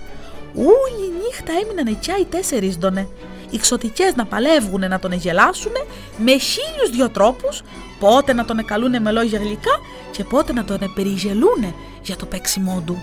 Όλη 0.55 1.13
νύχτα 1.24 1.51
έμειναν 1.63 1.88
εκεί 1.88 2.12
οι 2.21 2.25
τέσσερις 2.25 2.77
ντονε. 2.77 3.07
Οι 3.50 3.57
ξωτικές 3.57 4.15
να 4.15 4.25
παλεύγουν 4.25 4.89
να 4.89 5.00
τον 5.00 5.12
εγελάσουνε 5.12 5.85
με 6.17 6.31
χίλιους 6.31 6.89
δυο 6.91 7.09
τρόπους, 7.09 7.62
πότε 8.00 8.33
να 8.33 8.45
τον 8.45 8.57
εκαλούνε 8.59 9.00
με 9.00 9.12
λόγια 9.12 9.39
γλυκά 9.39 9.79
και 10.12 10.24
πότε 10.24 10.53
να 10.53 10.63
τον 10.63 10.77
περιγελούνε 10.95 11.74
για 12.01 12.15
το 12.15 12.25
παίξιμό 12.25 12.83
του. 12.85 12.97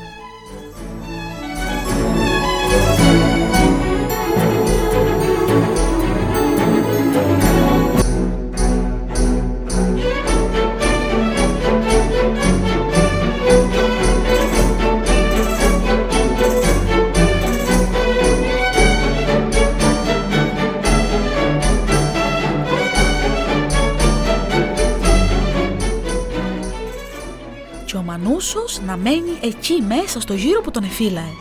Μανούσος 28.22 28.80
να 28.86 28.96
μένει 28.96 29.38
εκεί 29.42 29.84
μέσα 29.88 30.20
στο 30.20 30.34
γύρο 30.34 30.60
που 30.60 30.70
τον 30.70 30.82
εφύλαε. 30.82 31.32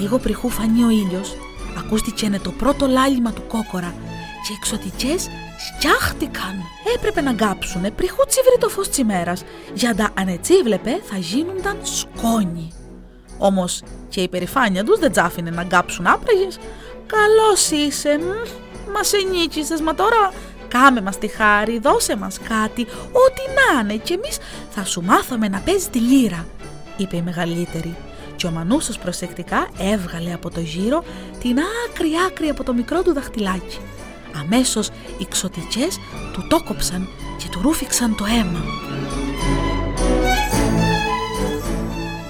Λίγο 0.00 0.18
πριχού 0.18 0.48
φανεί 0.48 0.84
ο 0.84 0.90
ήλιος, 0.90 1.36
ακούστηκε 1.78 2.40
το 2.42 2.50
πρώτο 2.50 2.86
λάλημα 2.86 3.32
του 3.32 3.42
κόκορα 3.48 3.94
και 4.46 4.52
οι 4.52 4.56
εξωτικές 4.58 5.28
σκιάχτηκαν. 5.66 6.62
Έπρεπε 6.96 7.20
να 7.20 7.32
γκάψουνε 7.32 7.90
πριχού 7.90 8.26
τσίβρι 8.28 8.56
το 8.60 8.68
φως 8.68 8.88
της 8.88 8.98
ημέρας, 8.98 9.42
για 9.74 9.94
να 9.96 10.10
ανετσίβλεπε 10.14 11.00
θα 11.04 11.16
γίνονταν 11.16 11.78
σκόνη. 11.82 12.72
Όμως 13.38 13.82
και 14.08 14.20
η 14.20 14.28
περηφάνεια 14.28 14.84
τους 14.84 14.98
δεν 14.98 15.12
τζάφινε 15.12 15.50
να 15.50 15.62
γκάψουν 15.62 16.06
άπραγες. 16.06 16.58
«Καλός 17.06 17.70
είσαι, 17.70 18.18
μα 18.18 18.34
μας 18.92 19.12
ενίκησες, 19.12 19.80
μα 19.80 19.94
τώρα 19.94 20.32
Κάμε 20.72 21.00
μας 21.00 21.18
τη 21.18 21.26
χάρη, 21.26 21.78
δώσε 21.78 22.16
μας 22.16 22.38
κάτι, 22.48 22.82
ό,τι 23.12 23.42
να 23.56 23.80
είναι 23.80 24.02
και 24.02 24.14
εμείς 24.14 24.38
θα 24.70 24.84
σου 24.84 25.02
μάθουμε 25.02 25.48
να 25.48 25.58
παίζεις 25.58 25.90
τη 25.90 25.98
λύρα, 25.98 26.46
είπε 26.96 27.16
η 27.16 27.22
μεγαλύτερη. 27.22 27.96
Και 28.36 28.46
ο 28.46 28.50
Μανούσος 28.50 28.98
προσεκτικά 28.98 29.68
έβγαλε 29.78 30.32
από 30.32 30.50
το 30.50 30.60
γύρο 30.60 31.04
την 31.40 31.56
άκρη 31.88 32.10
άκρη 32.26 32.48
από 32.48 32.64
το 32.64 32.72
μικρό 32.72 33.02
του 33.02 33.12
δαχτυλάκι. 33.12 33.78
Αμέσως 34.40 34.90
οι 35.18 35.26
ξωτικές 35.30 35.98
του 36.32 36.46
τόκοψαν 36.48 37.08
και 37.36 37.48
του 37.50 37.60
ρούφηξαν 37.62 38.16
το 38.16 38.24
αίμα. 38.24 38.60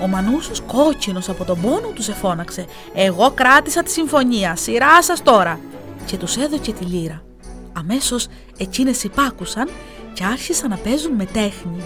Ο 0.02 0.06
Μανούσος 0.06 0.60
κόκκινος 0.60 1.28
από 1.28 1.44
τον 1.44 1.60
πόνο 1.60 1.88
του 1.94 2.02
σε 2.02 2.12
φώναξε 2.12 2.64
«Εγώ 2.94 3.30
κράτησα 3.30 3.82
τη 3.82 3.90
συμφωνία, 3.90 4.56
σειρά 4.56 5.02
σας 5.02 5.22
τώρα» 5.22 5.60
και 6.06 6.16
τους 6.16 6.36
έδωκε 6.36 6.72
τη 6.72 6.84
λύρα. 6.84 7.22
Αμέσως 7.72 8.26
εκείνες 8.56 9.04
υπάκουσαν 9.04 9.68
και 10.12 10.24
άρχισαν 10.24 10.70
να 10.70 10.76
παίζουν 10.76 11.12
με 11.12 11.24
τέχνη. 11.24 11.82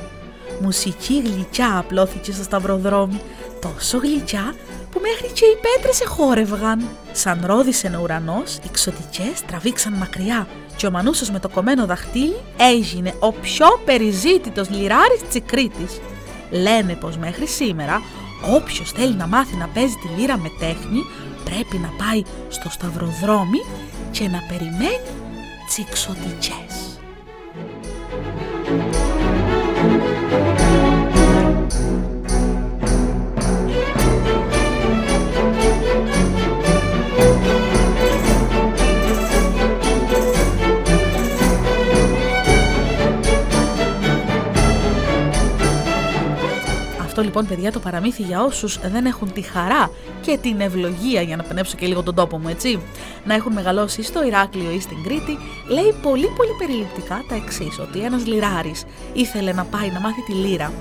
Μουσική 0.61 1.23
γλυκιά 1.25 1.79
απλώθηκε 1.79 2.33
στο 2.33 2.43
σταυροδρόμι, 2.43 3.21
τόσο 3.61 3.99
γλυκιά 3.99 4.55
που 4.91 5.01
μέχρι 5.01 5.33
και 5.33 5.45
οι 5.45 5.57
πέτρες 5.61 6.01
εχόρευγαν. 6.01 6.89
Σαν 7.13 7.43
ρόδισε 7.45 7.97
ο 7.99 8.03
ουρανός, 8.03 8.57
οι 8.57 8.69
ξωτικές 8.73 9.43
τραβήξαν 9.47 9.93
μακριά 9.93 10.47
και 10.77 10.87
ο 10.87 10.91
Μανούσος 10.91 11.31
με 11.31 11.39
το 11.39 11.49
κομμένο 11.49 11.87
δαχτύλι 11.87 12.37
έγινε 12.57 13.15
ο 13.19 13.33
πιο 13.33 13.67
περιζήτητος 13.85 14.71
λιράρης 14.71 15.23
της 15.31 15.41
Κρήτης. 15.47 16.01
Λένε 16.51 16.95
πως 16.95 17.17
μέχρι 17.17 17.47
σήμερα 17.47 18.03
όποιος 18.55 18.93
θέλει 18.93 19.15
να 19.15 19.27
μάθει 19.27 19.57
να 19.57 19.67
παίζει 19.67 19.95
τη 19.95 20.21
λύρα 20.21 20.39
με 20.39 20.49
τέχνη 20.59 21.01
πρέπει 21.45 21.77
να 21.77 22.05
πάει 22.05 22.23
στο 22.49 22.71
σταυροδρόμι 22.71 23.61
και 24.11 24.29
να 24.29 24.43
περιμένει 24.49 25.26
pezzo 25.85 26.15
jazz. 26.41 26.97
Αυτό 47.17 47.29
λοιπόν 47.29 47.47
παιδιά 47.47 47.73
το 47.73 47.79
παραμύθι 47.79 48.23
για 48.23 48.43
όσους 48.43 48.79
δεν 48.79 49.07
έχουν 49.07 49.33
τη 49.33 49.41
χαρά 49.41 49.91
και 50.21 50.39
την 50.43 50.61
ευλογία 50.61 51.23
για 51.23 51.37
να 51.37 51.43
πενέψω 51.43 51.77
και 51.77 51.87
λίγο 51.87 52.03
τον 52.03 52.15
τόπο 52.15 52.39
μου 52.39 52.49
έτσι 52.49 52.81
να 53.25 53.35
έχουν 53.35 53.53
μεγαλώσει 53.53 54.03
στο 54.03 54.25
Ηράκλειο 54.25 54.71
ή 54.71 54.81
στην 54.81 55.03
Κρήτη 55.03 55.39
λέει 55.69 55.95
πολύ 56.03 56.27
πολύ 56.37 56.51
περιληπτικά 56.59 57.25
τα 57.29 57.35
εξής 57.35 57.79
ότι 57.79 58.01
ένας 58.01 58.27
λιράρης 58.27 58.85
ήθελε 59.13 59.53
να 59.53 59.65
πάει 59.65 59.91
να 59.91 60.01
μάθει 60.01 60.23
τη 60.23 60.33
λύρα 60.33 60.73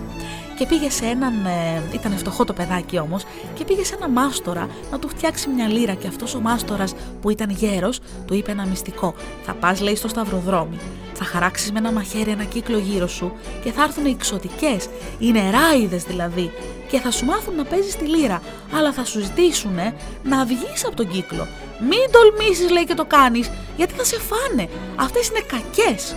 και 0.57 0.65
πήγε 0.65 0.89
σε 0.89 1.05
έναν, 1.05 1.45
ε, 1.45 1.81
ήταν 1.93 2.17
φτωχό 2.17 2.45
το 2.45 2.53
παιδάκι 2.53 2.99
όμως, 2.99 3.23
και 3.53 3.65
πήγε 3.65 3.83
σε 3.83 3.95
έναν 3.95 4.11
μάστορα 4.11 4.69
να 4.91 4.99
του 4.99 5.09
φτιάξει 5.09 5.49
μια 5.49 5.67
λύρα 5.67 5.93
και 5.93 6.07
αυτός 6.07 6.35
ο 6.35 6.39
μάστορας 6.39 6.93
που 7.21 7.29
ήταν 7.29 7.49
γέρος 7.49 7.99
του 8.25 8.33
είπε 8.33 8.51
ένα 8.51 8.65
μυστικό 8.65 9.15
«Θα 9.45 9.53
πας 9.53 9.81
λέει 9.81 9.95
στο 9.95 10.07
σταυροδρόμι, 10.07 10.79
θα 11.13 11.23
χαράξεις 11.23 11.71
με 11.71 11.79
ένα 11.79 11.91
μαχαίρι 11.91 12.31
ένα 12.31 12.43
κύκλο 12.43 12.77
γύρω 12.77 13.07
σου 13.07 13.31
και 13.63 13.71
θα 13.71 13.83
έρθουν 13.83 14.05
οι 14.05 14.15
ξωτικές, 14.15 14.87
οι 15.19 15.31
νεράιδες 15.31 16.03
δηλαδή 16.03 16.51
και 16.89 16.99
θα 16.99 17.11
σου 17.11 17.25
μάθουν 17.25 17.55
να 17.55 17.63
παίζεις 17.63 17.95
τη 17.95 18.05
λύρα, 18.05 18.41
αλλά 18.73 18.93
θα 18.93 19.05
σου 19.05 19.19
ζητήσουν 19.19 19.75
να 20.23 20.45
βγεις 20.45 20.85
από 20.85 20.95
τον 20.95 21.07
κύκλο. 21.07 21.47
Μην 21.79 22.11
τολμήσεις 22.11 22.69
λέει 22.69 22.85
και 22.85 22.93
το 22.93 23.05
κάνεις, 23.05 23.51
γιατί 23.77 23.93
θα 23.93 24.03
σε 24.03 24.19
φάνε, 24.19 24.69
αυτές 24.95 25.27
είναι 25.27 25.41
κακές». 25.47 26.15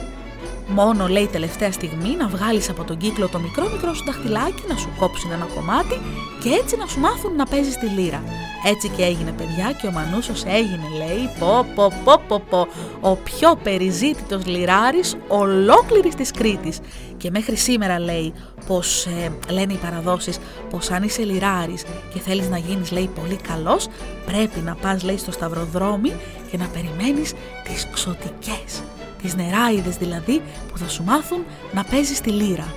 Μόνο 0.69 1.07
λέει 1.07 1.27
τελευταία 1.27 1.73
στιγμή 1.73 2.17
να 2.17 2.29
βγάλεις 2.29 2.71
από 2.71 2.85
τον 2.85 2.97
κύκλο 2.97 3.29
το 3.29 3.39
μικρό 3.39 3.69
μικρό 3.73 3.95
σου 3.95 4.05
δαχτυλάκι, 4.05 4.63
να 4.69 4.77
σου 4.77 4.89
κόψουν 4.99 5.33
ένα 5.33 5.47
κομμάτι 5.55 6.01
και 6.43 6.49
έτσι 6.49 6.77
να 6.77 6.87
σου 6.87 7.01
μάθουν 7.01 7.35
να 7.35 7.47
παίζεις 7.47 7.79
τη 7.79 7.87
λύρα. 7.87 8.23
Έτσι 8.67 8.89
και 8.89 9.05
έγινε 9.05 9.33
παιδιά 9.33 9.73
και 9.81 9.87
ο 9.87 9.91
Μανούσος 9.91 10.45
έγινε 10.45 10.89
λέει 10.97 11.31
πω 11.39 11.67
πω 11.75 11.93
πω 12.05 12.23
πω 12.29 12.43
πω 12.51 12.67
ο 13.01 13.17
πιο 13.17 13.57
περιζήτητος 13.63 14.47
λυράρης 14.47 15.17
ολόκληρης 15.29 16.15
της 16.15 16.31
Κρήτης 16.31 16.79
και 17.17 17.31
μέχρι 17.31 17.57
σήμερα 17.57 17.99
λέει 17.99 18.33
πως 18.67 19.07
ε, 19.07 19.53
λένε 19.53 19.73
οι 19.73 19.77
παραδόσεις 19.77 20.39
πως 20.71 20.91
αν 20.91 21.03
είσαι 21.03 21.23
λυράρης 21.23 21.85
και 22.13 22.21
θέλεις 22.21 22.49
να 22.49 22.59
γίνεις 22.59 22.91
λέει 22.91 23.11
πολύ 23.21 23.37
καλός 23.37 23.89
πρέπει 24.27 24.61
να 24.61 24.75
πας 24.75 25.03
λέει 25.03 25.19
στο 25.19 25.33
σταυροδρόμι 25.33 26.13
και 26.51 26.57
να 26.57 26.67
περιμένεις 26.67 27.33
τις 27.65 27.89
ξωτικές 27.93 28.83
τις 29.23 29.35
νεράιδες 29.35 29.97
δηλαδή 29.97 30.43
που 30.69 30.79
θα 30.79 30.89
σου 30.89 31.05
μάθουν 31.05 31.45
να 31.73 31.85
παίζεις 31.85 32.21
τη 32.21 32.31
λύρα. 32.31 32.75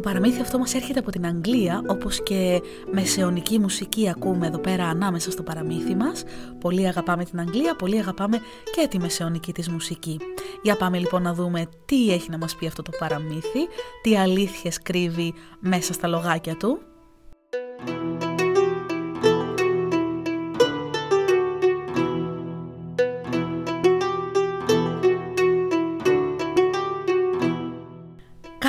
Το 0.00 0.08
παραμύθι 0.08 0.40
αυτό 0.40 0.58
μας 0.58 0.74
έρχεται 0.74 0.98
από 0.98 1.10
την 1.10 1.26
Αγγλία, 1.26 1.82
όπως 1.86 2.22
και 2.22 2.62
μεσαιωνική 2.92 3.58
μουσική 3.58 4.08
ακούμε 4.08 4.46
εδώ 4.46 4.58
πέρα 4.58 4.88
ανάμεσα 4.88 5.30
στο 5.30 5.42
παραμύθι 5.42 5.94
μας. 5.94 6.24
Πολύ 6.60 6.86
αγαπάμε 6.86 7.24
την 7.24 7.40
Αγγλία, 7.40 7.76
πολύ 7.76 7.98
αγαπάμε 7.98 8.38
και 8.76 8.88
τη 8.88 8.98
μεσαιωνική 8.98 9.52
της 9.52 9.68
μουσική. 9.68 10.20
Για 10.62 10.76
πάμε 10.76 10.98
λοιπόν 10.98 11.22
να 11.22 11.34
δούμε 11.34 11.66
τι 11.84 12.12
έχει 12.12 12.30
να 12.30 12.38
μας 12.38 12.56
πει 12.56 12.66
αυτό 12.66 12.82
το 12.82 12.90
παραμύθι, 12.98 13.60
τι 14.02 14.16
αλήθειες 14.16 14.82
κρύβει 14.82 15.34
μέσα 15.60 15.92
στα 15.92 16.08
λογάκια 16.08 16.56
του. 16.56 16.78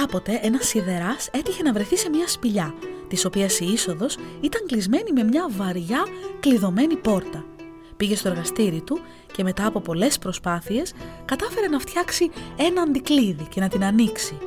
Κάποτε 0.02 0.40
ένας 0.42 0.68
σιδεράς 0.68 1.30
έτυχε 1.32 1.64
να 1.64 1.74
βρεθεί 1.74 1.98
σε 1.98 2.10
μια 2.10 2.28
σπηλιά, 2.28 2.74
της 3.08 3.26
οποίας 3.26 3.60
η 3.60 3.66
είσοδος 3.66 4.18
ήταν 4.42 4.62
κλεισμένη 4.66 5.12
με 5.12 5.24
μια 5.24 5.48
βαριά 5.50 6.06
κλειδωμένη 6.40 6.96
πόρτα. 6.96 7.46
Πήγε 7.98 8.16
στο 8.16 8.30
εργαστήρι 8.30 8.82
του 8.82 9.00
και 9.32 9.44
μετά 9.44 9.66
από 9.66 9.82
πολλές 9.82 10.18
προσπάθειες 10.18 10.94
κατάφερε 11.26 11.68
να 11.68 11.80
φτιάξει 11.80 12.32
ένα 12.58 12.82
αντικλείδι 12.82 13.48
και 13.50 13.60
να 13.60 13.68
την 13.68 13.84
ανοίξει. 13.84 14.38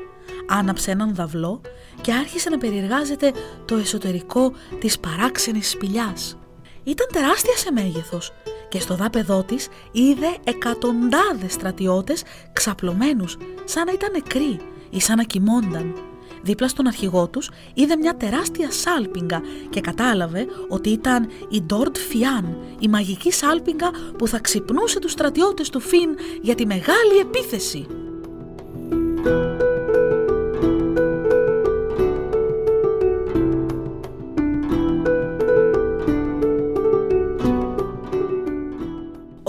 Άναψε 0.48 0.90
έναν 0.90 1.14
δαυλό 1.14 1.60
και 2.00 2.12
άρχισε 2.12 2.50
να 2.50 2.58
περιεργάζεται 2.58 3.32
το 3.64 3.76
εσωτερικό 3.76 4.52
της 4.78 4.98
παράξενης 4.98 5.70
σπηλιάς. 5.70 6.38
Ήταν 6.84 7.06
τεράστια 7.12 7.56
σε 7.56 7.72
μέγεθος 7.72 8.32
και 8.68 8.80
στο 8.80 8.94
δάπεδό 8.94 9.42
της 9.42 9.68
είδε 9.92 10.36
εκατοντάδες 10.44 11.52
στρατιώτες 11.52 12.22
ξαπλωμένους 12.52 13.36
σαν 13.64 13.84
να 13.86 13.92
ήταν 13.92 14.10
νεκροί 14.12 14.60
ή 14.94 15.00
σαν 15.00 15.16
να 15.16 15.22
κοιμόνταν. 15.22 15.94
Δίπλα 16.42 16.68
στον 16.68 16.86
αρχηγό 16.86 17.28
τους 17.28 17.50
είδε 17.74 17.96
μια 17.96 18.16
τεράστια 18.16 18.70
σάλπιγγα 18.70 19.40
και 19.70 19.80
κατάλαβε 19.80 20.46
ότι 20.68 20.90
ήταν 20.90 21.28
η 21.50 21.62
Ντόρτ 21.62 21.96
Φιάν, 21.96 22.56
η 22.78 22.88
μαγική 22.88 23.32
σάλπιγγα 23.32 23.90
που 24.18 24.28
θα 24.28 24.38
ξυπνούσε 24.38 24.98
τους 24.98 25.12
στρατιώτες 25.12 25.70
του 25.70 25.80
Φιν 25.80 26.16
για 26.42 26.54
τη 26.54 26.66
μεγάλη 26.66 27.18
επίθεση. 27.20 28.03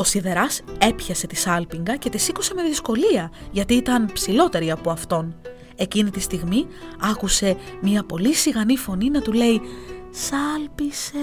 Ο 0.05 0.07
σιδεράς 0.07 0.61
έπιασε 0.77 1.27
τη 1.27 1.35
σάλπιγγα 1.35 1.95
και 1.95 2.09
τη 2.09 2.17
σήκωσε 2.17 2.53
με 2.53 2.63
δυσκολία 2.63 3.31
γιατί 3.51 3.73
ήταν 3.73 4.09
ψηλότερη 4.13 4.71
από 4.71 4.91
αυτόν. 4.91 5.35
Εκείνη 5.75 6.09
τη 6.09 6.19
στιγμή 6.19 6.67
άκουσε 6.99 7.57
μια 7.81 8.03
πολύ 8.03 8.33
σιγανή 8.33 8.77
φωνή 8.77 9.09
να 9.09 9.21
του 9.21 9.33
λέει 9.33 9.61
«Σάλπισε». 10.09 11.17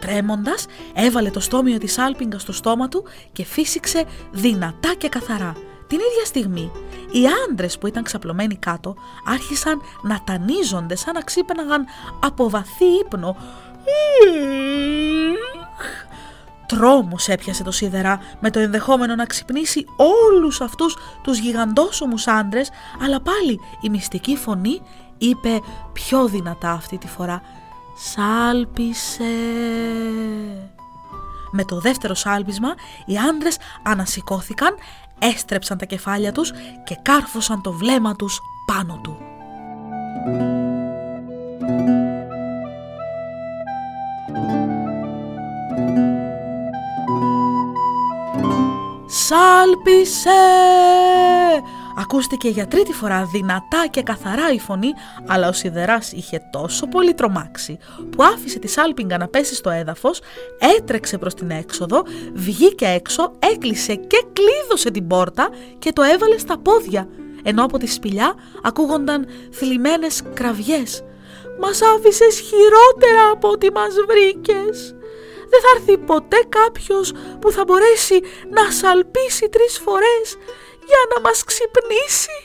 Τρέμοντας 0.00 0.66
έβαλε 0.94 1.30
το 1.30 1.40
στόμιο 1.40 1.78
της 1.78 1.92
σάλπιγγας 1.92 2.42
στο 2.42 2.52
στόμα 2.52 2.88
του 2.88 3.04
και 3.32 3.44
φύσηξε 3.44 4.04
δυνατά 4.30 4.94
και 4.98 5.08
καθαρά. 5.08 5.52
Την 5.86 5.98
ίδια 5.98 6.24
στιγμή 6.24 6.70
οι 7.10 7.22
άντρες 7.48 7.78
που 7.78 7.86
ήταν 7.86 8.02
ξαπλωμένοι 8.02 8.56
κάτω 8.56 8.96
άρχισαν 9.24 9.80
να 10.02 10.20
τανίζονται 10.24 10.96
σαν 10.96 11.14
να 11.14 11.20
ξύπναγαν 11.20 11.84
από 12.20 12.50
βαθύ 12.50 12.84
ύπνο 13.04 13.36
τρόμος 16.66 17.28
έπιασε 17.28 17.62
το 17.62 17.70
σίδερα 17.70 18.20
με 18.40 18.50
το 18.50 18.58
ενδεχόμενο 18.58 19.14
να 19.14 19.24
ξυπνήσει 19.24 19.84
όλους 19.96 20.60
αυτούς 20.60 20.96
τους 21.22 21.38
γιγαντόσωμους 21.38 22.26
άντρες, 22.26 22.70
αλλά 23.02 23.20
πάλι 23.20 23.60
η 23.80 23.88
μυστική 23.88 24.36
φωνή 24.36 24.80
είπε 25.18 25.60
πιο 25.92 26.28
δυνατά 26.28 26.70
αυτή 26.70 26.98
τη 26.98 27.06
φορά 27.06 27.42
«Σάλπισε». 27.96 29.24
Με 31.50 31.64
το 31.64 31.80
δεύτερο 31.80 32.14
σάλπισμα 32.14 32.74
οι 33.06 33.16
άντρες 33.18 33.58
ανασηκώθηκαν, 33.82 34.74
έστρεψαν 35.18 35.78
τα 35.78 35.84
κεφάλια 35.84 36.32
τους 36.32 36.52
και 36.84 36.98
κάρφωσαν 37.02 37.62
το 37.62 37.72
βλέμμα 37.72 38.16
τους 38.16 38.40
πάνω 38.66 39.00
του. 39.02 39.16
«Σάλπισε!» 49.26 50.30
Ακούστηκε 51.98 52.48
για 52.48 52.66
τρίτη 52.66 52.92
φορά 52.92 53.28
δυνατά 53.32 53.86
και 53.90 54.02
καθαρά 54.02 54.52
η 54.52 54.58
φωνή, 54.58 54.92
αλλά 55.26 55.48
ο 55.48 55.52
σιδεράς 55.52 56.12
είχε 56.12 56.40
τόσο 56.52 56.86
πολύ 56.86 57.14
τρομάξει 57.14 57.78
που 58.10 58.22
άφησε 58.22 58.58
τη 58.58 58.68
σάλπιγγα 58.68 59.18
να 59.18 59.28
πέσει 59.28 59.54
στο 59.54 59.70
έδαφος, 59.70 60.20
έτρεξε 60.78 61.18
προς 61.18 61.34
την 61.34 61.50
έξοδο, 61.50 62.02
βγήκε 62.34 62.86
έξω, 62.86 63.32
έκλεισε 63.38 63.94
και 63.94 64.24
κλείδωσε 64.32 64.90
την 64.90 65.06
πόρτα 65.06 65.48
και 65.78 65.92
το 65.92 66.02
έβαλε 66.02 66.38
στα 66.38 66.58
πόδια, 66.58 67.08
ενώ 67.42 67.64
από 67.64 67.78
τη 67.78 67.86
σπηλιά 67.86 68.34
ακούγονταν 68.62 69.26
θλιμμένες 69.50 70.22
κραυγές. 70.34 71.04
«Μας 71.60 71.80
άφησες 71.96 72.38
χειρότερα 72.38 73.30
από 73.32 73.48
ό,τι 73.48 73.72
μας 73.72 73.94
βρήκες!» 74.08 74.95
Δεν 75.50 75.60
θα 75.60 75.70
έρθει 75.76 75.98
ποτέ 75.98 76.40
κάποιος 76.48 77.12
που 77.40 77.50
θα 77.50 77.64
μπορέσει 77.64 78.20
να 78.50 78.70
σαλπίσει 78.70 79.48
τρεις 79.48 79.78
φορές 79.84 80.36
για 80.86 81.02
να 81.14 81.20
μας 81.20 81.44
ξυπνήσει. 81.44 82.38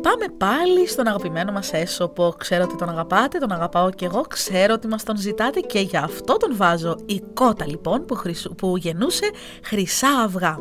Και 0.00 0.08
πάμε 0.08 0.26
πάλι 0.36 0.88
στον 0.88 1.06
αγαπημένο 1.06 1.52
μας 1.52 1.72
έσωπο. 1.72 2.34
Ξέρω 2.38 2.62
ότι 2.64 2.76
τον 2.76 2.88
αγαπάτε, 2.88 3.38
τον 3.38 3.52
αγαπάω 3.52 3.90
και 3.90 4.04
εγώ, 4.04 4.20
ξέρω 4.20 4.74
ότι 4.74 4.86
μας 4.86 5.02
τον 5.04 5.16
ζητάτε 5.16 5.60
και 5.60 5.80
γι' 5.80 5.96
αυτό 5.96 6.36
τον 6.36 6.56
βάζω. 6.56 6.96
Η 7.06 7.22
κότα 7.34 7.66
λοιπόν 7.66 8.04
που, 8.04 8.20
που 8.56 8.76
γεννούσε 8.76 9.30
χρυσά 9.64 10.08
αυγά. 10.08 10.58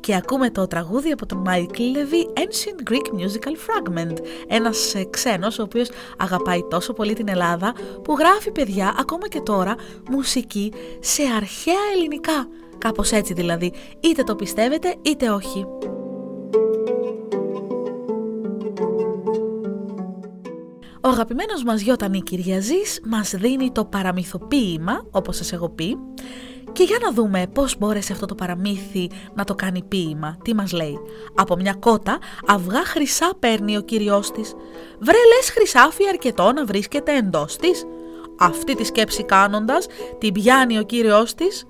Και 0.00 0.14
ακούμε 0.14 0.50
το 0.50 0.66
τραγούδι 0.66 1.10
από 1.10 1.26
τον 1.26 1.44
Michael 1.46 1.96
Levy, 1.96 2.38
Ancient 2.38 2.90
Greek 2.90 3.20
Musical 3.20 3.54
Fragment. 3.54 4.16
Ένας 4.48 4.94
ε, 4.94 5.04
ξένος 5.10 5.58
ο 5.58 5.62
οποίος 5.62 5.90
αγαπάει 6.18 6.60
τόσο 6.70 6.92
πολύ 6.92 7.12
την 7.12 7.28
Ελλάδα 7.28 7.74
που 8.02 8.16
γράφει 8.18 8.50
παιδιά 8.50 8.94
ακόμα 8.98 9.28
και 9.28 9.40
τώρα 9.40 9.74
μουσική 10.10 10.72
σε 11.00 11.22
αρχαία 11.36 11.84
ελληνικά. 11.94 12.48
Κάπως 12.78 13.12
έτσι 13.12 13.32
δηλαδή, 13.32 13.72
είτε 14.00 14.22
το 14.22 14.34
πιστεύετε 14.34 14.94
είτε 15.02 15.30
όχι. 15.30 15.66
Ο 21.04 21.08
αγαπημένος 21.08 21.64
μας 21.64 21.80
Γιώτανη 21.80 22.22
Κυριαζής 22.22 23.00
μας 23.04 23.30
δίνει 23.30 23.70
το 23.72 23.84
παραμυθοποίημα, 23.84 25.04
όπως 25.10 25.36
σας 25.36 25.52
έχω 25.52 25.68
πει, 25.68 25.98
και 26.72 26.82
για 26.82 26.98
να 27.02 27.12
δούμε 27.12 27.46
πώς 27.52 27.78
μπόρεσε 27.78 28.12
αυτό 28.12 28.26
το 28.26 28.34
παραμύθι 28.34 29.10
να 29.34 29.44
το 29.44 29.54
κάνει 29.54 29.82
ποίημα. 29.82 30.36
Τι 30.42 30.54
μας 30.54 30.72
λέει; 30.72 30.98
Από 31.34 31.56
μια 31.56 31.74
κότα 31.74 32.18
αυγά 32.46 32.84
χρυσά 32.84 33.32
παίρνει 33.38 33.76
ο 33.76 33.80
κυριός 33.80 34.30
της. 34.30 34.54
Βρε 34.98 35.16
λες 35.36 35.50
χρυσάφι 35.50 36.08
αρκετό 36.08 36.52
να 36.52 36.64
βρίσκεται 36.64 37.16
εντός 37.16 37.56
της. 37.56 37.84
Αυτή 38.38 38.74
τη 38.74 38.84
σκέψη 38.84 39.24
κάνοντας 39.24 39.86
την 40.18 40.32
πιάνει 40.32 40.78
ο 40.78 40.82
κύριος 40.82 41.34
της. 41.34 41.64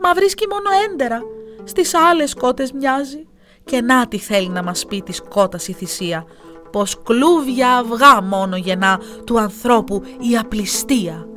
Μα 0.00 0.14
βρίσκει 0.14 0.46
μόνο 0.46 0.68
έντερα. 0.90 1.22
Στις 1.64 1.94
άλλες 1.94 2.34
κότες 2.34 2.72
μοιάζει. 2.72 3.26
Και 3.64 3.80
να 3.80 4.08
τι 4.08 4.18
θέλει 4.18 4.48
να 4.48 4.62
μας 4.62 4.86
πει 4.86 5.02
της 5.02 5.22
κότας 5.28 5.68
η 5.68 5.72
θυσία 5.72 6.26
πως 6.72 7.02
κλούβια 7.02 7.76
αυγά 7.76 8.22
μόνο 8.22 8.56
γεννά 8.56 9.00
του 9.24 9.40
ανθρώπου 9.40 10.02
η 10.30 10.36
απληστία. 10.36 11.28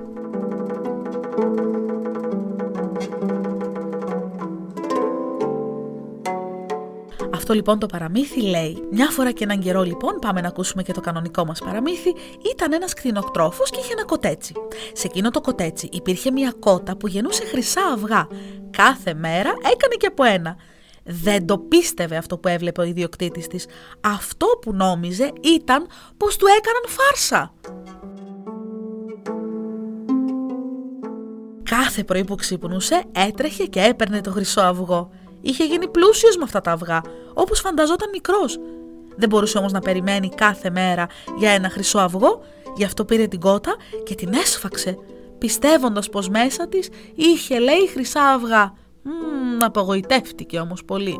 Αυτό 7.33 7.53
λοιπόν 7.53 7.79
το 7.79 7.85
παραμύθι 7.85 8.41
λέει 8.41 8.83
Μια 8.91 9.09
φορά 9.09 9.31
και 9.31 9.43
έναν 9.43 9.59
καιρό 9.59 9.81
λοιπόν 9.83 10.19
πάμε 10.21 10.41
να 10.41 10.47
ακούσουμε 10.47 10.83
και 10.83 10.93
το 10.93 11.01
κανονικό 11.01 11.45
μας 11.45 11.59
παραμύθι 11.59 12.15
Ήταν 12.51 12.73
ένας 12.73 12.93
κτηνοκτρόφος 12.93 13.69
και 13.69 13.79
είχε 13.79 13.93
ένα 13.93 14.05
κοτέτσι. 14.05 14.53
Σε 14.93 15.07
εκείνο 15.07 15.29
το 15.29 15.41
κοτέτσι 15.41 15.89
υπήρχε 15.91 16.31
μια 16.31 16.53
κότα 16.59 16.97
που 16.97 17.07
γεννούσε 17.07 17.45
χρυσά 17.45 17.81
αυγά. 17.93 18.27
Κάθε 18.71 19.13
μέρα 19.13 19.49
έκανε 19.49 19.95
και 19.97 20.07
από 20.07 20.23
ένα 20.23 20.55
δεν 21.03 21.45
το 21.45 21.57
πίστευε 21.57 22.15
αυτό 22.17 22.37
που 22.37 22.47
έβλεπε 22.47 22.81
ο 22.81 22.83
ιδιοκτήτης 22.83 23.47
της. 23.47 23.65
Αυτό 24.01 24.45
που 24.61 24.73
νόμιζε 24.73 25.31
ήταν 25.41 25.87
πως 26.17 26.35
του 26.35 26.45
έκαναν 26.45 26.83
φάρσα. 26.87 27.53
Κάθε 31.63 32.03
πρωί 32.03 32.23
που 32.23 32.35
ξύπνουσε 32.35 33.03
έτρεχε 33.11 33.65
και 33.65 33.81
έπαιρνε 33.81 34.21
το 34.21 34.31
χρυσό 34.31 34.61
αυγό. 34.61 35.09
Είχε 35.41 35.65
γίνει 35.65 35.87
πλούσιος 35.87 36.37
με 36.37 36.43
αυτά 36.43 36.61
τα 36.61 36.71
αυγά, 36.71 37.01
όπως 37.33 37.59
φανταζόταν 37.59 38.09
μικρός. 38.09 38.59
Δεν 39.15 39.29
μπορούσε 39.29 39.57
όμως 39.57 39.71
να 39.71 39.79
περιμένει 39.79 40.29
κάθε 40.29 40.69
μέρα 40.69 41.07
για 41.37 41.51
ένα 41.51 41.69
χρυσό 41.69 41.99
αυγό, 41.99 42.41
γι' 42.75 42.83
αυτό 42.83 43.05
πήρε 43.05 43.27
την 43.27 43.39
κότα 43.39 43.75
και 44.03 44.15
την 44.15 44.33
έσφαξε, 44.33 44.97
πιστεύοντας 45.37 46.09
πως 46.09 46.29
μέσα 46.29 46.67
της 46.67 46.89
είχε 47.15 47.59
λέει 47.59 47.87
χρυσά 47.87 48.23
αυγά. 48.23 48.73
Μμμ, 49.03 49.63
απογοητεύτηκε 49.63 50.59
όμως 50.59 50.85
πολύ. 50.85 51.19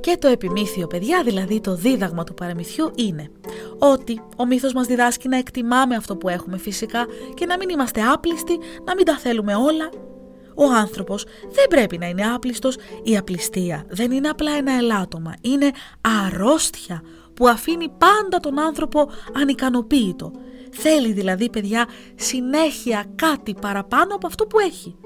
Και 0.00 0.16
το 0.18 0.28
επιμήθειο 0.28 0.86
παιδιά, 0.86 1.22
δηλαδή 1.22 1.60
το 1.60 1.74
δίδαγμα 1.74 2.24
του 2.24 2.34
παραμυθιού 2.34 2.90
είναι 2.94 3.30
ότι 3.78 4.20
ο 4.36 4.46
μύθος 4.46 4.72
μας 4.72 4.86
διδάσκει 4.86 5.28
να 5.28 5.36
εκτιμάμε 5.36 5.94
αυτό 5.94 6.16
που 6.16 6.28
έχουμε 6.28 6.58
φυσικά 6.58 7.06
και 7.34 7.46
να 7.46 7.56
μην 7.56 7.68
είμαστε 7.68 8.00
άπλιστοι, 8.12 8.58
να 8.84 8.94
μην 8.94 9.04
τα 9.04 9.16
θέλουμε 9.18 9.54
όλα. 9.54 9.90
Ο 10.54 10.64
άνθρωπος 10.64 11.24
δεν 11.52 11.66
πρέπει 11.68 11.98
να 11.98 12.06
είναι 12.06 12.32
άπλιστος, 12.34 12.76
η 13.02 13.16
απληστία 13.16 13.84
δεν 13.88 14.10
είναι 14.10 14.28
απλά 14.28 14.52
ένα 14.52 14.72
ελάττωμα, 14.72 15.34
είναι 15.40 15.70
αρρώστια 16.26 17.02
που 17.34 17.48
αφήνει 17.48 17.88
πάντα 17.88 18.40
τον 18.40 18.58
άνθρωπο 18.58 19.10
ανικανοποίητο 19.32 20.32
Θέλει 20.72 21.12
δηλαδή 21.12 21.50
παιδιά 21.50 21.88
συνέχεια 22.14 23.04
κάτι 23.14 23.54
παραπάνω 23.60 24.14
από 24.14 24.26
αυτό 24.26 24.46
που 24.46 24.58
έχει. 24.58 24.96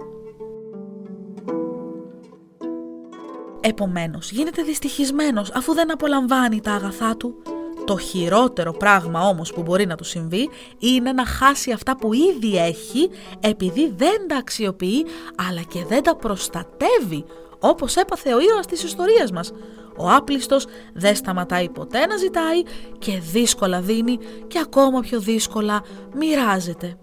Επομένως 3.61 4.31
γίνεται 4.31 4.62
δυστυχισμένος 4.62 5.50
αφού 5.50 5.74
δεν 5.74 5.92
απολαμβάνει 5.92 6.61
τα 6.61 6.72
αγαθά 6.72 7.16
του. 7.16 7.42
Το 7.85 7.98
χειρότερο 7.98 8.72
πράγμα 8.72 9.29
όμως 9.29 9.52
που 9.52 9.62
μπορεί 9.62 9.87
να 9.87 9.96
του 9.96 10.05
συμβεί 10.05 10.48
είναι 10.79 11.12
να 11.12 11.26
χάσει 11.26 11.72
αυτά 11.72 11.96
που 11.96 12.12
ήδη 12.12 12.59
έχει 12.59 13.11
επειδή 13.40 13.92
δεν 13.96 14.29
τα 14.29 14.37
αξιοποιεί 14.37 15.07
αλλά 15.48 15.62
και 15.62 15.85
δεν 15.85 16.02
τα 16.02 16.16
προστατεύει 16.16 17.24
όπως 17.59 17.96
έπαθε 17.96 18.35
ο 18.35 18.40
ήρωας 18.40 18.66
της 18.66 18.83
ιστορίας 18.83 19.31
μας 19.31 19.52
ο 19.97 20.11
άπλιστος 20.11 20.67
δεν 20.93 21.17
σταματάει 21.17 21.69
ποτέ 21.69 22.07
να 22.07 22.17
ζητάει 22.17 22.63
και 22.99 23.19
δύσκολα 23.19 23.81
δίνει 23.81 24.19
και 24.47 24.59
ακόμα 24.59 25.01
πιο 25.01 25.21
δύσκολα 25.21 25.83
μοιράζεται. 26.15 26.97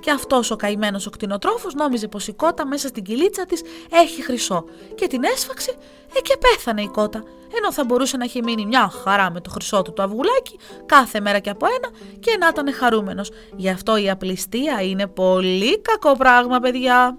Και 0.00 0.10
αυτός 0.10 0.50
ο 0.50 0.56
καημένος 0.56 1.06
ο 1.06 1.10
κτηνοτρόφος 1.10 1.74
νόμιζε 1.74 2.08
πως 2.08 2.28
η 2.28 2.32
κότα 2.32 2.66
μέσα 2.66 2.88
στην 2.88 3.02
κυλίτσα 3.02 3.46
της 3.46 3.62
έχει 3.90 4.22
χρυσό 4.22 4.64
και 4.94 5.06
την 5.06 5.24
έσφαξε 5.24 5.70
ε, 6.16 6.20
και 6.20 6.36
πέθανε 6.40 6.82
η 6.82 6.88
κότα 6.88 7.22
ενώ 7.58 7.72
θα 7.72 7.84
μπορούσε 7.84 8.16
να 8.16 8.24
έχει 8.24 8.42
μείνει 8.42 8.66
μια 8.66 8.92
χαρά 9.04 9.30
με 9.30 9.40
το 9.40 9.50
χρυσό 9.50 9.82
του 9.82 9.92
το 9.92 10.02
αυγουλάκι 10.02 10.58
κάθε 10.86 11.20
μέρα 11.20 11.38
και 11.38 11.50
από 11.50 11.66
ένα 11.66 12.16
και 12.18 12.36
να 12.40 12.48
ήταν 12.48 12.72
χαρούμενος. 12.72 13.30
Γι' 13.56 13.68
αυτό 13.68 13.96
η 13.96 14.10
απληστία 14.10 14.82
είναι 14.82 15.06
πολύ 15.06 15.80
κακό 15.80 16.16
πράγμα 16.16 16.58
παιδιά. 16.58 17.18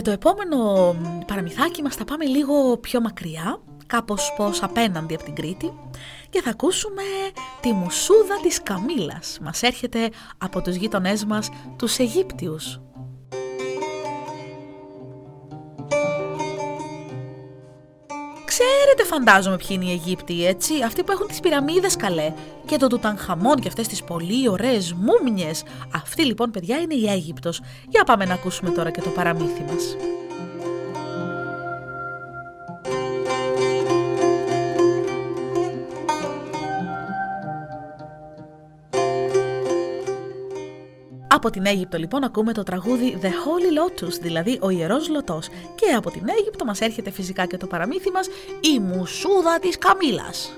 Για 0.00 0.08
το 0.08 0.28
επόμενο 0.28 0.94
παραμυθάκι 1.26 1.82
μας 1.82 1.94
θα 1.94 2.04
πάμε 2.04 2.24
λίγο 2.24 2.76
πιο 2.76 3.00
μακριά, 3.00 3.60
κάπως 3.86 4.34
πως 4.36 4.62
απέναντι 4.62 5.14
από 5.14 5.24
την 5.24 5.34
Κρήτη 5.34 5.72
και 6.30 6.42
θα 6.42 6.50
ακούσουμε 6.50 7.02
τη 7.60 7.72
μουσούδα 7.72 8.40
της 8.42 8.62
Καμήλας. 8.62 9.38
Μας 9.42 9.62
έρχεται 9.62 10.10
από 10.38 10.62
τους 10.62 10.74
γείτονές 10.74 11.24
μας, 11.24 11.48
τους 11.76 11.98
Αιγύπτιους. 11.98 12.80
Φαντάζομαι 19.10 19.56
ποιοι 19.56 19.68
είναι 19.70 19.84
οι 19.84 19.90
Αιγύπτιοι, 19.90 20.44
έτσι, 20.46 20.72
αυτοί 20.82 21.02
που 21.02 21.12
έχουν 21.12 21.26
τις 21.26 21.40
πυραμίδες 21.40 21.96
καλέ 21.96 22.32
και 22.66 22.76
το 22.76 22.86
Τουτανχαμών 22.86 23.56
και 23.56 23.68
αυτές 23.68 23.88
τις 23.88 24.02
πολύ 24.02 24.48
ωραίες 24.48 24.92
μούμιες. 24.92 25.62
Αυτή 25.94 26.24
λοιπόν 26.24 26.50
παιδιά 26.50 26.76
είναι 26.76 26.94
η 26.94 27.08
Αίγυπτος. 27.08 27.60
Για 27.88 28.04
πάμε 28.04 28.24
να 28.24 28.34
ακούσουμε 28.34 28.70
τώρα 28.70 28.90
και 28.90 29.00
το 29.00 29.08
παραμύθι 29.08 29.62
μας. 29.72 29.96
Από 41.42 41.50
την 41.50 41.66
Αίγυπτο 41.66 41.98
λοιπόν 41.98 42.24
ακούμε 42.24 42.52
το 42.52 42.62
τραγούδι 42.62 43.18
The 43.22 43.26
Holy 43.26 44.02
Lotus, 44.02 44.12
δηλαδή 44.20 44.58
ο 44.62 44.70
Ιερός 44.70 45.08
Λωτός. 45.08 45.48
Και 45.74 45.86
από 45.96 46.10
την 46.10 46.28
Αίγυπτο 46.38 46.64
μας 46.64 46.80
έρχεται 46.80 47.10
φυσικά 47.10 47.46
και 47.46 47.56
το 47.56 47.66
παραμύθι 47.66 48.10
μας, 48.10 48.28
η 48.60 48.78
μουσούδα 48.78 49.58
της 49.60 49.78
Καμήλας. 49.78 50.52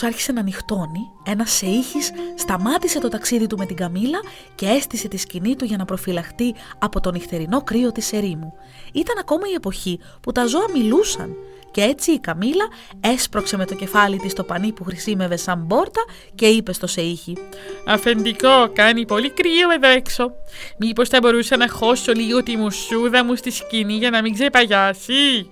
Καθώς 0.00 0.14
άρχισε 0.14 0.32
να 0.32 0.42
νυχτώνει, 0.42 1.10
ένα 1.26 1.44
σεΐχης 1.44 2.10
σταμάτησε 2.36 3.00
το 3.00 3.08
ταξίδι 3.08 3.46
του 3.46 3.56
με 3.58 3.66
την 3.66 3.76
Καμίλα 3.76 4.18
και 4.54 4.66
έστησε 4.66 5.08
τη 5.08 5.16
σκηνή 5.16 5.56
του 5.56 5.64
για 5.64 5.76
να 5.76 5.84
προφυλαχτεί 5.84 6.54
από 6.78 7.00
το 7.00 7.10
νυχτερινό 7.10 7.62
κρύο 7.62 7.92
της 7.92 8.12
ερήμου. 8.12 8.52
Ήταν 8.92 9.18
ακόμα 9.20 9.48
η 9.48 9.52
εποχή 9.52 10.00
που 10.20 10.32
τα 10.32 10.46
ζώα 10.46 10.64
μιλούσαν 10.72 11.36
και 11.70 11.82
έτσι 11.82 12.12
η 12.12 12.18
Καμίλα 12.18 12.68
έσπρωξε 13.00 13.56
με 13.56 13.66
το 13.66 13.74
κεφάλι 13.74 14.16
της 14.16 14.32
το 14.32 14.44
πανί 14.44 14.72
που 14.72 14.84
χρησίμευε 14.84 15.36
σαν 15.36 15.66
πόρτα 15.66 16.04
και 16.34 16.46
είπε 16.46 16.72
στο 16.72 16.86
Σεΐχη 16.86 17.36
«Αφεντικό, 17.86 18.70
κάνει 18.72 19.06
πολύ 19.06 19.30
κρύο 19.30 19.70
εδώ 19.70 19.88
έξω. 19.88 20.30
Μήπως 20.78 21.08
θα 21.08 21.18
μπορούσα 21.22 21.56
να 21.56 21.68
χώσω 21.68 22.12
λίγο 22.12 22.42
τη 22.42 22.56
μουσούδα 22.56 23.24
μου 23.24 23.34
στη 23.36 23.50
σκηνή 23.50 23.94
για 23.94 24.10
να 24.10 24.22
μην 24.22 24.34
ξεπαγιάσει» 24.34 25.50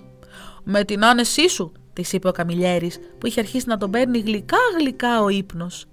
«Με 0.63 0.83
την 0.83 1.05
άνεσή 1.05 1.49
σου», 1.49 1.71
της 2.01 2.13
είπε 2.13 2.27
ο 2.27 2.31
Καμιλιέρης 2.31 2.99
που 3.17 3.27
είχε 3.27 3.39
αρχίσει 3.39 3.67
να 3.67 3.77
τον 3.77 3.91
παίρνει 3.91 4.19
γλυκά 4.19 4.57
γλυκά 4.79 5.21
ο 5.21 5.29
ύπνος. 5.29 5.88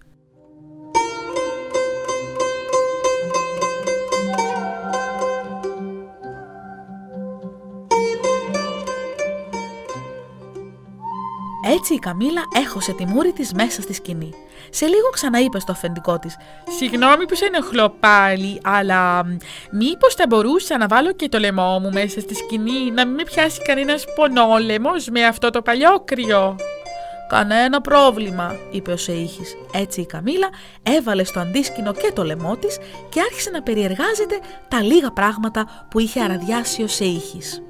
Έτσι 11.74 11.94
η 11.94 11.98
Καμίλα 11.98 12.42
έχωσε 12.64 12.92
τη 12.92 13.07
μούρη 13.07 13.33
της 13.33 13.52
μέσα 13.52 13.83
στη 13.83 13.92
σκηνή. 13.92 14.31
Σε 14.70 14.87
λίγο 14.87 15.09
ξαναείπες 15.12 15.62
στο 15.62 15.72
αφεντικό 15.72 16.18
της 16.18 16.37
«Συγγνώμη 16.79 17.26
που 17.26 17.35
σε 17.35 17.44
ενοχλώ 17.44 17.96
πάλι, 18.00 18.61
αλλά 18.64 19.24
μήπως 19.70 20.14
θα 20.14 20.24
μπορούσα 20.29 20.79
να 20.79 20.87
βάλω 20.87 21.12
και 21.12 21.29
το 21.29 21.38
λαιμό 21.38 21.79
μου 21.79 21.90
μέσα 21.92 22.20
στη 22.20 22.35
σκηνή, 22.35 22.90
να 22.90 23.07
μην 23.07 23.14
με 23.14 23.22
πιάσει 23.22 23.62
κανένας 23.62 24.05
πονόλεμος 24.14 25.09
με 25.09 25.24
αυτό 25.24 25.50
το 25.50 25.62
παλιό 25.62 26.02
κρυό». 26.05 26.57
«Κανένα 27.29 27.81
πρόβλημα», 27.81 28.57
είπε 28.70 28.92
ο 28.92 28.96
Σεΐχης. 28.96 29.55
Έτσι 29.72 30.00
η 30.00 30.07
Καμίλα 30.07 30.48
έβαλε 30.83 31.24
στο 31.24 31.40
αντίσκηνο 31.40 31.92
και 31.92 32.12
το 32.14 32.24
λαιμό 32.24 32.57
της 32.57 32.79
και 33.09 33.20
άρχισε 33.20 33.50
να 33.50 33.62
περιεργάζεται 33.62 34.38
τα 34.68 34.83
λίγα 34.83 35.11
πράγματα 35.11 35.87
που 35.90 35.98
είχε 35.98 36.20
αραδιάσει 36.20 36.83
ο 36.83 36.87
Σεΐχης. 36.87 37.61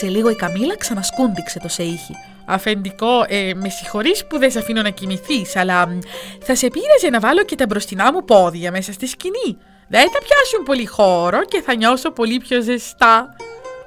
Σε 0.00 0.06
λίγο 0.06 0.30
η 0.30 0.34
Καμίλα 0.34 0.76
ξανασκούντιξε 0.76 1.58
το 1.58 1.68
σεΐχη. 1.68 2.14
Αφεντικό, 2.46 3.24
ε, 3.28 3.52
με 3.54 3.68
συγχωρείς 3.68 4.26
που 4.26 4.38
δεν 4.38 4.50
σε 4.50 4.58
αφήνω 4.58 4.82
να 4.82 4.90
κοιμηθείς, 4.90 5.56
αλλά 5.56 5.98
θα 6.42 6.54
σε 6.54 6.68
πείραζε 6.68 7.08
να 7.10 7.20
βάλω 7.20 7.44
και 7.44 7.56
τα 7.56 7.66
μπροστινά 7.66 8.12
μου 8.12 8.24
πόδια 8.24 8.70
μέσα 8.70 8.92
στη 8.92 9.06
σκηνή. 9.06 9.56
Δεν 9.88 10.10
θα 10.10 10.18
πιάσουν 10.18 10.64
πολύ 10.64 10.86
χώρο 10.86 11.44
και 11.44 11.60
θα 11.60 11.74
νιώσω 11.74 12.10
πολύ 12.10 12.38
πιο 12.38 12.62
ζεστά. 12.62 13.36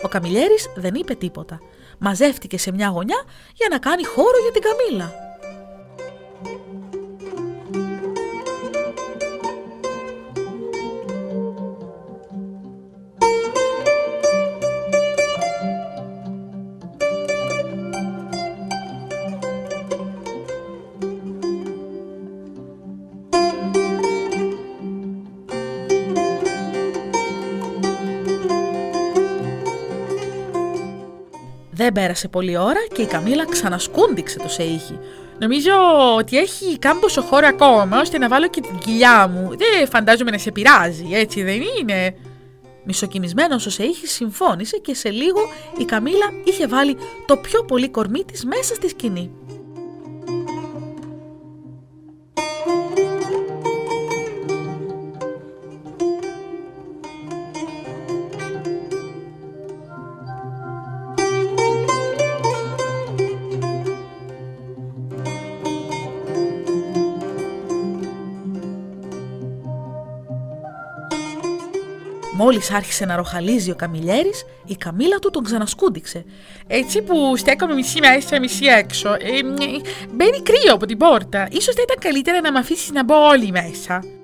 Ο 0.04 0.08
Καμιλιέρης 0.08 0.67
δεν 0.76 0.93
είπε 0.93 1.13
τίποτα. 1.13 1.60
Μαζεύτηκε 1.97 2.58
σε 2.58 2.71
μια 2.71 2.88
γωνιά 2.88 3.24
για 3.54 3.67
να 3.71 3.78
κάνει 3.78 4.04
χώρο 4.04 4.38
για 4.41 4.52
την 4.52 4.62
Καμίλα. 4.62 5.31
Δεν 31.93 32.04
πέρασε 32.04 32.27
πολλή 32.27 32.58
ώρα 32.58 32.88
και 32.93 33.01
η 33.01 33.06
Καμίλα 33.06 33.45
ξανασκούντιξε 33.45 34.38
το 34.38 34.47
σεΐχη. 34.47 34.99
Νομίζω 35.39 35.71
ότι 36.17 36.38
έχει 36.38 36.77
κάμποσο 36.80 37.21
χώρο 37.21 37.47
ακόμα 37.47 37.99
ώστε 37.99 38.17
να 38.17 38.27
βάλω 38.27 38.47
και 38.47 38.62
την 38.62 38.77
κοιλιά 38.77 39.27
μου. 39.27 39.49
Δεν 39.49 39.88
φαντάζομαι 39.88 40.32
να 40.32 40.38
σε 40.38 40.51
πειράζει, 40.51 41.08
έτσι 41.13 41.43
δεν 41.43 41.62
είναι; 41.80 42.15
Μισοκιμισμένο 42.84 43.56
ο 43.56 43.69
Σεΐχη 43.69 44.08
συμφώνησε 44.08 44.77
και 44.77 44.95
σε 44.95 45.10
λίγο 45.10 45.39
η 45.77 45.86
Καμίλα 45.86 46.32
είχε 46.43 46.67
βάλει 46.67 46.97
το 47.25 47.38
πιο 47.38 47.63
πολύ 47.63 47.89
κορμί 47.89 48.23
της 48.23 48.45
μέσα 48.45 48.75
στη 48.75 48.89
σκηνή. 48.89 49.32
Μόλις 72.52 72.72
άρχισε 72.72 73.06
να 73.06 73.16
ροχαλίζει 73.16 73.72
ο 73.72 73.76
Καμιλιέρης, 73.76 74.46
η 74.66 74.76
Καμίλα 74.76 75.20
του 75.20 75.30
τον 75.30 75.44
ξανασκούντιξε. 75.44 76.26
Έτσι 76.68 77.02
που 77.02 77.38
στέκομαι 77.38 77.74
μισή 77.74 78.00
μέσα, 78.00 78.40
μισή 78.40 78.66
έξω, 78.66 79.14
ε, 79.14 79.44
μπαίνει 80.14 80.42
κρύο 80.42 80.74
από 80.74 80.86
την 80.86 80.98
πόρτα. 80.98 81.48
Ίσως 81.52 81.76
θα 81.76 81.82
ήταν 81.82 81.98
καλύτερα 82.00 82.42
να 82.42 82.52
με 82.52 82.60
αφήσεις 82.60 82.92
να 82.92 83.04
μπω 83.04 83.16
όλοι 83.16 83.52
μέσα. 83.52 84.21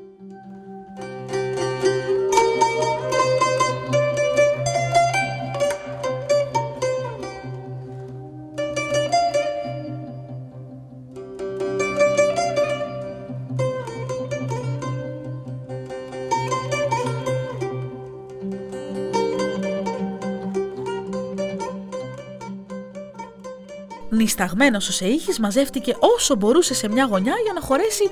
Νισταγμένος 24.18 24.88
ο 24.88 24.92
Σεΐχης 24.92 25.40
μαζεύτηκε 25.40 25.96
όσο 26.00 26.36
μπορούσε 26.36 26.74
σε 26.74 26.90
μια 26.90 27.06
γωνιά 27.06 27.34
για 27.44 27.54
να 27.54 27.62
χωρέσει 27.62 28.10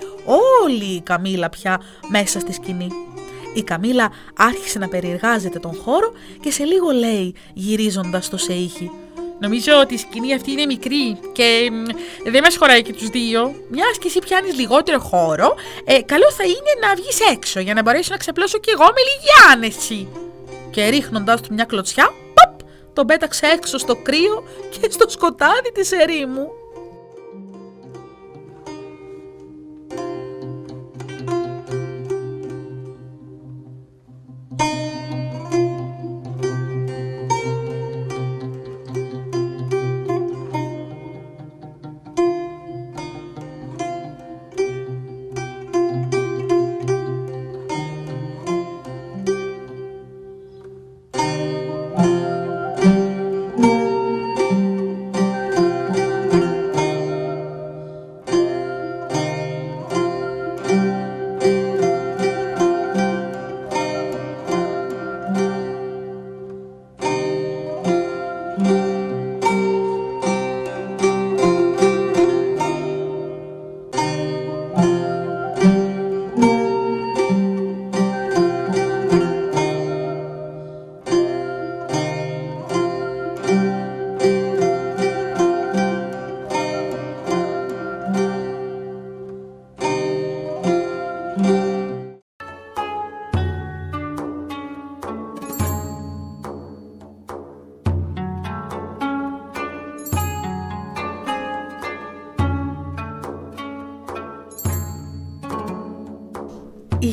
όλη 0.64 0.96
η 0.96 1.02
Καμίλα 1.02 1.50
πια 1.50 1.82
μέσα 2.10 2.40
στη 2.40 2.54
σκηνή. 2.54 2.88
Η 3.54 3.64
Καμίλα 3.64 4.12
άρχισε 4.36 4.80
να 4.80 4.88
περιεργάζεται 4.88 5.60
τον 5.60 5.76
χώρο 5.76 6.12
και 6.40 6.52
σε 6.52 6.64
λίγο 6.64 6.92
λέει 6.92 7.36
γυρίζοντας 7.54 8.30
το 8.30 8.38
Σεΐχη 8.38 8.92
Νομίζω 9.40 9.80
ότι 9.80 9.94
η 9.94 9.98
σκηνή 9.98 10.34
αυτή 10.34 10.52
είναι 10.52 10.66
μικρή 10.66 11.20
και 11.32 11.72
δεν 12.32 12.44
μας 12.44 12.58
χωράει 12.58 12.82
και 12.82 12.94
τους 12.94 13.08
δύο. 13.10 13.56
Μιας 13.70 13.98
και 13.98 14.08
εσύ 14.08 14.20
πιάνεις 14.20 14.56
λιγότερο 14.56 15.00
χώρο, 15.00 15.56
ε, 15.86 16.02
καλό 16.02 16.32
θα 16.32 16.44
είναι 16.44 16.88
να 16.88 16.96
βγεις 16.96 17.20
έξω 17.34 17.60
για 17.60 17.74
να 17.74 17.82
μπορέσω 17.82 18.08
να 18.12 18.18
ξεπλώσω 18.18 18.58
κι 18.58 18.70
εγώ 18.70 18.84
με 18.84 19.02
λίγη 19.10 19.54
άνεση. 19.54 20.08
Και 20.72 20.88
ρίχνοντας 20.88 21.42
του 21.42 21.54
μια 21.54 21.64
κλωτσιά, 21.64 22.10
τον 22.96 23.06
πέταξε 23.06 23.46
έξω 23.48 23.78
στο 23.78 23.96
κρύο 23.96 24.44
και 24.70 24.92
στο 24.92 25.10
σκοτάδι 25.10 25.72
της 25.74 25.92
ερήμου. 25.92 26.48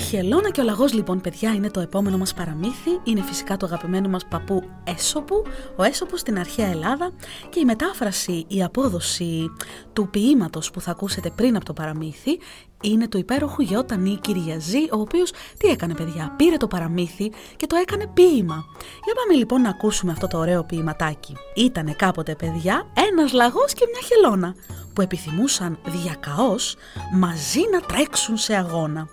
Χελώνα 0.03 0.51
και 0.51 0.61
ο 0.61 0.65
λαγός 0.65 0.93
λοιπόν 0.93 1.21
παιδιά 1.21 1.55
είναι 1.55 1.71
το 1.71 1.81
επόμενο 1.81 2.19
μας 2.19 2.35
παραμύθι, 2.35 3.01
είναι 3.05 3.23
φυσικά 3.23 3.57
το 3.57 3.67
αγαπημένο 3.67 4.09
μας 4.09 4.27
παππού 4.27 4.63
Έσοπου, 4.85 5.43
ο 5.77 5.83
Έσοπος 5.83 6.21
στην 6.21 6.39
αρχαία 6.39 6.67
Ελλάδα 6.67 7.11
και 7.49 7.61
η 7.61 7.65
μετάφραση, 7.65 8.45
η 8.49 8.63
απόδοση 8.63 9.51
του 9.93 10.09
ποίηματος 10.11 10.71
που 10.71 10.81
θα 10.81 10.91
ακούσετε 10.91 11.31
πριν 11.31 11.57
από 11.57 11.65
το 11.65 11.73
παραμύθι 11.73 12.39
είναι 12.83 13.09
του 13.09 13.19
υπέροχου 13.19 13.63
Γιώτα 13.63 13.99
Κυριαζή, 14.21 14.89
ο 14.93 15.01
οποίος 15.01 15.31
τι 15.59 15.69
έκανε 15.69 15.95
παιδιά, 15.95 16.35
πήρε 16.37 16.57
το 16.57 16.67
παραμύθι 16.67 17.33
και 17.57 17.67
το 17.67 17.77
έκανε 17.77 18.07
ποίημα. 18.07 18.65
Για 19.05 19.15
πάμε 19.15 19.39
λοιπόν 19.39 19.61
να 19.61 19.69
ακούσουμε 19.69 20.13
αυτό 20.13 20.27
το 20.27 20.39
ωραίο 20.39 20.65
ποιηματάκι. 20.65 21.37
Ήτανε 21.57 21.93
κάποτε 21.93 22.35
παιδιά 22.35 22.87
ένας 23.11 23.33
λαγός 23.33 23.73
και 23.73 23.87
μια 23.93 24.01
χελώνα 24.03 24.55
που 24.93 25.03
επιθυμούσαν 25.03 25.79
διακαώς 25.85 26.77
μαζί 27.13 27.61
να 27.73 27.81
τρέξουν 27.81 28.37
σε 28.37 28.55
αγώνα. 28.55 29.09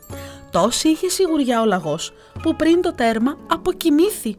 Τόση 0.51 0.89
είχε 0.89 1.09
σιγουριά 1.09 1.61
ο 1.61 1.65
λαγός 1.65 2.13
που 2.41 2.55
πριν 2.55 2.81
το 2.81 2.93
τέρμα 2.93 3.37
αποκοιμήθη 3.47 4.37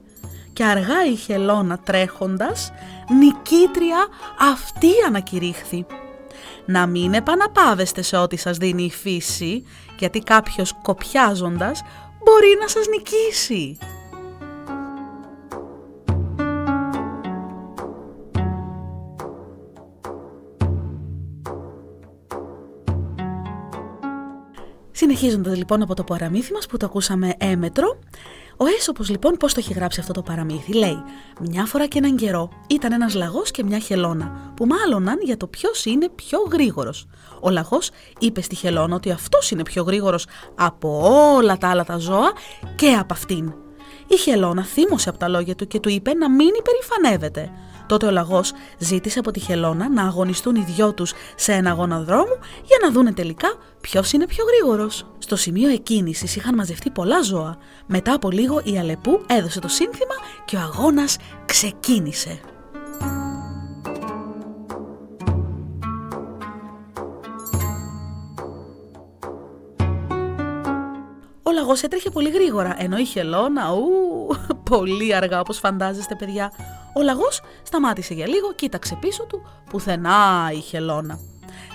και 0.53 0.65
αργά 0.65 1.05
η 1.13 1.15
χελώνα 1.15 1.79
τρέχοντας 1.79 2.73
νικήτρια 3.19 4.07
αυτή 4.53 4.89
ανακηρύχθη. 5.07 5.87
Να 6.65 6.87
μην 6.87 7.15
επαναπάβεστε 7.15 8.03
σε 8.03 8.17
ό,τι 8.17 8.37
σας 8.37 8.57
δίνει 8.57 8.83
η 8.83 8.91
φύση 8.91 9.65
γιατί 9.99 10.19
κάποιος 10.19 10.75
κοπιάζοντας 10.83 11.83
μπορεί 12.25 12.57
να 12.61 12.69
σας 12.69 12.87
νικήσει. 12.87 13.79
Συνεχίζοντας 25.01 25.57
λοιπόν 25.57 25.83
από 25.83 25.95
το 25.95 26.05
παραμύθι 26.05 26.53
μας 26.53 26.67
που 26.67 26.77
το 26.77 26.87
ακούσαμε 26.87 27.35
έμετρο, 27.39 27.99
ο 28.57 28.67
Έσωπος 28.79 29.09
λοιπόν 29.09 29.37
πώς 29.37 29.55
το 29.55 29.61
έχει 29.61 29.73
γράψει 29.73 30.01
αυτό 30.01 30.13
το 30.13 30.23
παραμύθι. 30.23 30.73
Λέει 30.73 31.03
«Μια 31.41 31.65
φορά 31.65 31.87
και 31.87 31.99
έναν 31.99 32.17
καιρό 32.17 32.49
ήταν 32.67 32.93
ένας 32.93 33.15
λαγός 33.15 33.51
και 33.51 33.65
μια 33.65 33.79
χελώνα 33.79 34.53
που 34.57 34.67
μάλωναν 34.67 35.19
για 35.23 35.37
το 35.37 35.47
ποιος 35.47 35.85
είναι 35.85 36.09
πιο 36.09 36.39
γρήγορος. 36.53 37.07
Ο 37.41 37.51
λαγός 37.51 37.91
είπε 38.19 38.41
στη 38.41 38.55
χελώνα 38.55 38.95
ότι 38.95 39.11
αυτός 39.11 39.51
είναι 39.51 39.63
πιο 39.63 39.83
γρήγορος 39.83 40.27
από 40.55 41.11
όλα 41.35 41.59
τα 41.59 41.71
άλλα 41.71 41.85
τα 41.85 41.97
ζώα 41.97 42.33
και 42.77 42.93
από 42.93 43.13
αυτήν. 43.13 43.55
Η 44.07 44.17
χελώνα 44.17 44.65
θύμωσε 44.65 45.09
από 45.09 45.19
τα 45.19 45.29
λόγια 45.29 45.55
του 45.55 45.67
και 45.67 45.81
του 45.81 45.89
είπε 45.89 46.15
να 46.15 46.31
μην 46.31 46.51
υπερηφανεύεται. 46.59 47.53
Τότε 47.91 48.07
ο 48.07 48.11
λαγός 48.11 48.53
ζήτησε 48.79 49.19
από 49.19 49.31
τη 49.31 49.41
Χελώνα 49.41 49.89
να 49.89 50.03
αγωνιστούν 50.03 50.55
οι 50.55 50.65
δυο 50.67 50.95
τους 50.95 51.13
σε 51.35 51.53
ένα 51.53 51.71
αγώνα 51.71 52.01
δρόμου 52.01 52.39
για 52.65 52.79
να 52.83 52.91
δούνε 52.91 53.13
τελικά 53.13 53.49
ποιος 53.81 54.13
είναι 54.13 54.27
πιο 54.27 54.45
γρήγορος. 54.45 55.07
Στο 55.19 55.37
σημείο 55.37 55.69
εκκίνησης 55.69 56.37
είχαν 56.37 56.55
μαζευτεί 56.55 56.91
πολλά 56.91 57.23
ζώα. 57.23 57.57
Μετά 57.87 58.15
από 58.15 58.31
λίγο 58.31 58.61
η 58.65 58.79
Αλεπού 58.79 59.21
έδωσε 59.27 59.61
το 59.61 59.69
σύνθημα 59.69 60.15
και 60.45 60.57
ο 60.57 60.61
αγώνας 60.61 61.17
ξεκίνησε. 61.45 62.41
Ο 71.43 71.53
λαγός 71.53 71.83
έτρεχε 71.83 72.11
πολύ 72.11 72.31
γρήγορα, 72.31 72.77
ενώ 72.79 72.97
η 72.97 73.05
χελώνα, 73.05 73.73
ου, 73.73 74.29
πολύ 74.71 75.15
αργά 75.15 75.41
όπως 75.41 75.59
φαντάζεστε 75.59 76.15
παιδιά. 76.15 76.53
Ο 76.95 77.03
λαγός 77.03 77.41
σταμάτησε 77.63 78.15
για 78.15 78.27
λίγο, 78.27 78.53
κοίταξε 78.53 78.97
πίσω 79.01 79.25
του, 79.25 79.43
πουθενά 79.71 80.51
η 80.53 80.61
χελώνα. 80.61 81.19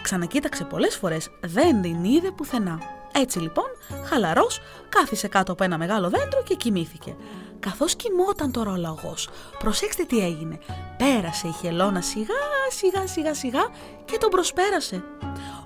Ξανακοίταξε 0.02 0.64
πολλές 0.64 0.96
φορές, 0.96 1.30
δεν 1.42 1.82
την 1.82 2.04
είδε 2.04 2.32
πουθενά. 2.32 2.80
Έτσι 3.12 3.40
λοιπόν, 3.40 3.66
χαλαρός, 4.06 4.60
κάθισε 4.90 5.28
κάτω 5.28 5.52
από 5.52 5.64
ένα 5.64 5.78
μεγάλο 5.78 6.10
δέντρο 6.10 6.44
και 6.44 6.56
κοιμήθηκε. 6.56 7.16
Καθώς 7.60 7.96
κοιμόταν 7.96 8.52
τώρα 8.52 8.72
ο 8.72 8.76
λαγός, 8.76 9.30
προσέξτε 9.60 10.04
τι 10.04 10.20
έγινε. 10.20 10.60
Πέρασε 10.98 11.48
η 11.48 11.52
χελώνα 11.52 12.02
σιγά 12.02 12.44
σιγά 12.70 13.08
σιγά 13.08 13.34
σιγά 13.34 13.68
και 14.06 14.18
τον 14.18 14.30
προσπέρασε. 14.30 15.04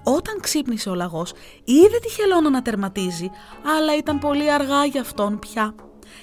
Όταν 0.04 0.40
ξύπνησε 0.40 0.90
ο 0.90 0.94
λαγός, 0.94 1.34
είδε 1.64 2.00
τη 2.00 2.10
χελώνα 2.10 2.50
να 2.50 2.62
τερματίζει, 2.62 3.30
αλλά 3.78 3.98
ήταν 3.98 4.20
πολύ 4.20 4.52
αργά 4.52 4.86
για 4.86 5.02
αυτόν 5.02 5.40
πια. 5.40 5.76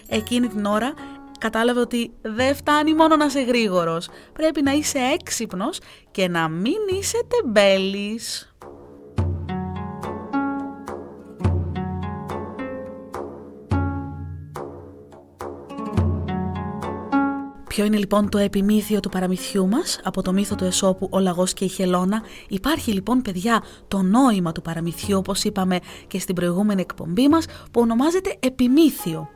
Εκείνη 0.09 0.49
την 0.49 0.65
ώρα 0.65 0.95
κατάλαβε 1.39 1.81
ότι 1.81 2.13
δεν 2.23 2.55
φτάνει 2.55 2.95
μόνο 2.95 3.17
να 3.17 3.25
είσαι 3.25 3.43
γρήγορος. 3.43 4.09
Πρέπει 4.33 4.63
να 4.63 4.73
είσαι 4.73 4.99
έξυπνος 4.99 5.79
και 6.11 6.29
να 6.29 6.49
μην 6.49 6.79
είσαι 6.99 7.19
τεμπέλης. 7.29 8.51
Ποιο 17.77 17.85
είναι 17.85 17.97
λοιπόν 17.97 18.29
το 18.29 18.39
επιμήθειο 18.39 19.01
του 19.01 19.09
παραμυθιού 19.09 19.69
μας; 19.69 20.01
Από 20.05 20.23
το 20.23 20.33
μύθο 20.33 20.55
του 20.55 20.65
Εσώπου 20.65 21.09
«Ο 21.13 21.19
Λαγός 21.19 21.53
και 21.53 21.65
η 21.65 21.69
Χελώνα». 21.69 22.23
Υπάρχει 22.49 22.93
λοιπόν 22.93 23.23
παιδιά 23.23 23.63
το 23.89 24.03
νόημα 24.03 24.53
του 24.53 24.63
παραμυθιού 24.63 25.19
όπως 25.19 25.45
είπαμε 25.45 25.79
και 26.07 26.19
στην 26.19 26.35
προηγούμενη 26.35 26.81
εκπομπή 26.81 27.29
μας 27.29 27.45
που 27.71 27.81
ονομάζεται 27.81 28.37
επιμήθειο. 28.41 29.29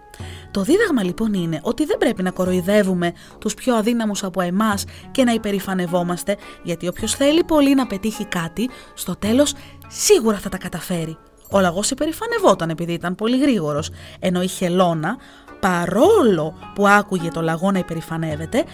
Το 0.51 0.63
δίδαγμα 0.63 1.03
λοιπόν 1.03 1.35
είναι 1.35 1.61
ότι 1.63 1.85
δεν 1.85 1.99
πρέπει 1.99 2.23
να 2.23 2.31
κοροϊδεύουμε 2.31 3.13
τους 3.39 3.55
πιο 3.55 3.75
αδύναμους 3.75 4.25
από 4.25 4.41
εμάς 4.41 4.85
και 5.11 5.25
να 5.25 5.33
υπερηφανευόμαστε 5.33 6.37
γιατί 6.63 6.89
όποιος 6.89 7.15
θέλει 7.15 7.45
πολύ 7.45 7.75
να 7.75 7.87
πετύχει 7.87 8.25
κάτι, 8.25 8.69
στο 8.95 9.17
τέλος 9.17 9.55
σίγουρα 9.89 10.37
θα 10.37 10.49
τα 10.49 10.59
καταφέρει. 10.59 11.17
Ο 11.51 11.61
λαγός 11.61 11.91
υπερηφανευόταν 11.91 12.71
επειδή 12.71 12.93
ήταν 12.93 13.15
πολύ 13.15 13.39
γρήγορος, 13.39 13.91
ενώ 14.19 14.43
η 14.43 14.47
Χελώνα 14.47 15.17
παρόλο 15.61 16.55
που 16.75 16.89
άκουγε 16.89 17.29
το 17.29 17.41
λαγό 17.41 17.71
να 17.71 17.79
υπερηφανεύεται, 17.79 18.65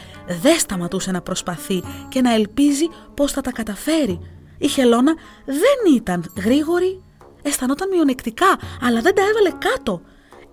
δεν 0.43 0.59
σταματούσε 0.59 1.11
να 1.11 1.21
προσπαθεί 1.21 1.83
και 2.09 2.21
να 2.21 2.35
ελπίζει 2.35 2.89
πως 3.15 3.33
θα 3.33 3.41
τα 3.41 3.53
καταφέρει. 3.53 4.21
Η 4.59 4.69
Χελώνα 4.69 5.15
δεν 5.45 5.95
ήταν 5.95 6.33
γρήγορη, 6.45 7.03
αισθανόταν 7.43 7.89
μειονεκτικά, 7.89 8.59
αλλά 8.81 9.01
δεν 9.01 9.15
τα 9.15 9.23
έβαλε 9.23 9.51
κάτω. 9.59 10.01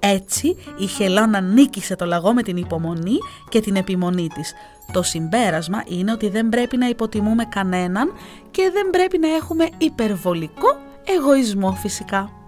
Έτσι 0.06 0.56
η 0.78 0.86
Χελώνα 0.86 1.42
νίκησε 1.42 1.96
το 1.96 2.06
λαγό 2.06 2.34
με 2.34 2.42
την 2.42 2.58
υπομονή 2.58 3.18
και 3.50 3.62
την 3.62 3.76
επιμονή 3.76 4.28
της. 4.28 4.54
Το 4.92 5.02
συμπέρασμα 5.02 5.84
είναι 5.88 6.12
ότι 6.12 6.30
δεν 6.30 6.50
πρέπει 6.50 6.78
να 6.78 6.88
υποτιμούμε 6.88 7.46
κανέναν 7.46 8.14
και 8.52 8.70
δεν 8.74 8.90
πρέπει 8.90 9.18
να 9.18 9.36
έχουμε 9.36 9.70
υπερβολικό 9.78 10.78
εγωισμό 11.04 11.72
φυσικά. 11.72 12.43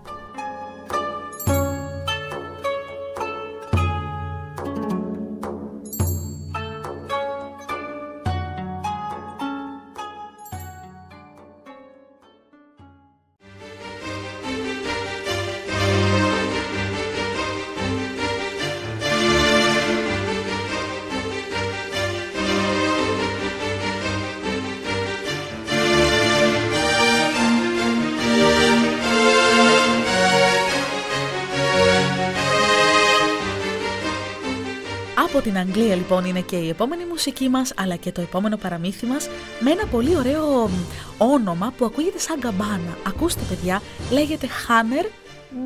Την 35.41 35.57
Αγγλία 35.57 35.95
λοιπόν 35.95 36.25
είναι 36.25 36.41
και 36.41 36.55
η 36.55 36.69
επόμενη 36.69 37.05
μουσική 37.05 37.49
μας 37.49 37.73
αλλά 37.75 37.95
και 37.95 38.11
το 38.11 38.21
επόμενο 38.21 38.57
παραμύθι 38.57 39.05
μας 39.05 39.29
με 39.59 39.71
ένα 39.71 39.85
πολύ 39.85 40.15
ωραίο 40.15 40.69
όνομα 41.17 41.73
που 41.77 41.85
ακούγεται 41.85 42.19
σαν 42.19 42.39
καμπάνα. 42.39 42.97
Ακούστε 43.07 43.41
παιδιά, 43.49 43.81
λέγεται 44.11 44.47
Χάνερ 44.47 45.05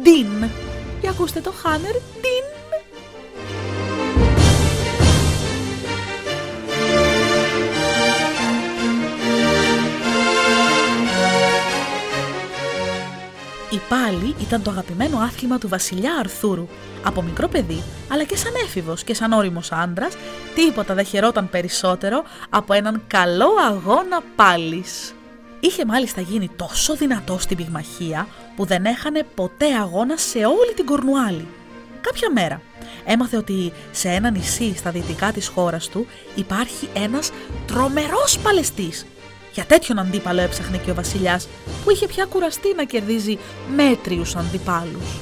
Dean. 0.04 0.50
Για 1.02 1.10
ακούστε 1.10 1.40
το 1.42 1.52
Χάνερ 1.52 1.94
Dean. 1.96 2.49
Πάλι 13.90 14.36
ήταν 14.42 14.62
το 14.62 14.72
αγαπημένο 14.72 15.18
άθλημα 15.18 15.58
του 15.58 15.68
βασιλιά 15.68 16.16
Αρθούρου. 16.20 16.68
Από 17.04 17.22
μικρό 17.22 17.48
παιδί, 17.48 17.84
αλλά 18.12 18.24
και 18.24 18.38
σαν 18.38 18.52
έφηβος 18.66 19.04
και 19.04 19.14
σαν 19.14 19.32
όριμος 19.32 19.72
άντρας, 19.72 20.14
τίποτα 20.56 20.94
δεν 20.94 21.06
χαιρόταν 21.06 21.50
περισσότερο 21.50 22.24
από 22.50 22.74
έναν 22.74 23.04
καλό 23.08 23.50
αγώνα 23.70 24.22
πάλης. 24.36 25.14
Είχε 25.60 25.86
μάλιστα 25.86 26.22
γίνει 26.22 26.50
τόσο 26.56 26.96
δυνατό 26.96 27.38
στην 27.40 27.58
πυγμαχία 27.58 28.28
που 28.56 28.66
δεν 28.66 28.86
έχανε 28.86 29.24
ποτέ 29.36 29.74
αγώνα 29.82 30.18
σε 30.18 30.38
όλη 30.38 30.74
την 30.76 30.86
Κορνουάλη. 30.86 31.48
Κάποια 32.02 32.32
μέρα 32.32 32.62
έμαθε 33.06 33.38
ότι 33.38 33.74
σε 33.92 34.10
ένα 34.10 34.30
νησί 34.30 34.76
στα 34.78 34.92
δυτικά 34.92 35.32
της 35.32 35.48
χώρας 35.48 35.88
του 35.88 36.08
υπάρχει 36.36 36.90
ένας 36.94 37.32
τρομερός 37.68 38.40
παλαιστής 38.44 39.06
για 39.54 39.66
τέτοιον 39.66 40.00
αντίπαλο 40.00 40.42
έψαχνε 40.42 40.78
και 40.78 40.92
ο 40.92 40.94
βασιλιάς, 40.94 41.48
που 41.84 41.92
είχε 41.92 42.08
πια 42.08 42.26
κουραστεί 42.26 42.74
να 42.76 42.84
κερδίζει 42.84 43.38
μέτριους 43.76 44.36
αντιπάλους. 44.36 45.20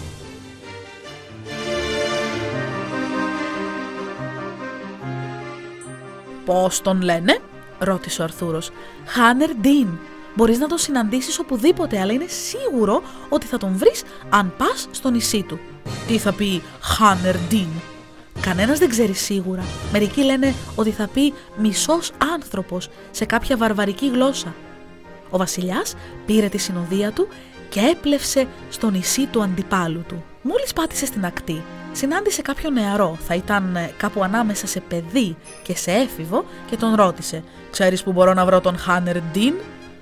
Πώς 6.45 6.81
τον 6.81 7.01
λένε» 7.01 7.39
ρώτησε 7.79 8.21
ο 8.21 8.23
Αρθούρος. 8.23 8.71
«Χάνερ 9.05 9.55
Ντίν. 9.55 9.87
Μπορείς 10.35 10.59
να 10.59 10.67
τον 10.67 10.77
συναντήσεις 10.77 11.39
οπουδήποτε, 11.39 11.99
αλλά 11.99 12.13
είναι 12.13 12.27
σίγουρο 12.27 13.01
ότι 13.29 13.45
θα 13.45 13.57
τον 13.57 13.73
βρεις 13.77 14.03
αν 14.29 14.53
πας 14.57 14.87
στο 14.91 15.09
νησί 15.09 15.43
του». 15.43 15.59
«Τι 16.07 16.17
θα 16.17 16.33
πει 16.33 16.63
Χάνερ 16.81 17.35
Ντίν» 17.37 17.67
Κανένας 18.41 18.79
δεν 18.79 18.89
ξέρει 18.89 19.13
σίγουρα. 19.13 19.63
Μερικοί 19.91 20.23
λένε 20.23 20.53
ότι 20.75 20.91
θα 20.91 21.07
πει 21.07 21.33
μισός 21.57 22.11
άνθρωπος 22.33 22.89
σε 23.11 23.25
κάποια 23.25 23.57
βαρβαρική 23.57 24.09
γλώσσα. 24.09 24.55
Ο 25.29 25.37
βασιλιάς 25.37 25.95
πήρε 26.25 26.47
τη 26.49 26.57
συνοδεία 26.57 27.11
του 27.11 27.27
και 27.69 27.79
έπλευσε 27.79 28.47
στο 28.69 28.89
νησί 28.89 29.25
του 29.25 29.43
αντιπάλου 29.43 30.03
του. 30.07 30.23
Μόλις 30.41 30.73
πάτησε 30.73 31.05
στην 31.05 31.25
ακτή, 31.25 31.63
συνάντησε 31.91 32.41
κάποιο 32.41 32.69
νεαρό, 32.69 33.17
θα 33.27 33.35
ήταν 33.35 33.75
ε, 33.75 33.91
κάπου 33.97 34.23
ανάμεσα 34.23 34.67
σε 34.67 34.79
παιδί 34.79 35.35
και 35.63 35.75
σε 35.75 35.91
έφηβο 35.91 36.45
και 36.69 36.75
τον 36.77 36.95
ρώτησε 36.95 37.43
«Ξέρεις 37.71 38.03
που 38.03 38.11
μπορώ 38.11 38.33
να 38.33 38.45
βρω 38.45 38.61
τον 38.61 38.77
Χάνερ 38.77 39.21
Ντίν» 39.21 39.53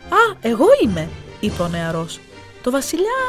«Α, 0.09 0.38
εγώ 0.41 0.65
είμαι», 0.83 1.09
είπε 1.39 1.61
ο 1.61 1.67
νεαρός. 1.67 2.19
Το 2.61 2.71
βασιλιά 2.71 3.21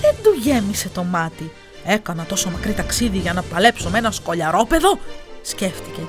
δεν 0.00 0.14
του 0.22 0.38
γέμισε 0.40 0.88
το 0.88 1.04
μάτι. 1.04 1.50
«Έκανα 1.86 2.24
τόσο 2.24 2.50
μακρύ 2.50 2.72
ταξίδι 2.72 3.18
για 3.18 3.32
να 3.32 3.42
παλέψω 3.42 3.88
με 3.88 3.98
ένα 3.98 4.10
σκολιαρόπεδο», 4.10 4.98
σκέφτηκε. 5.42 6.00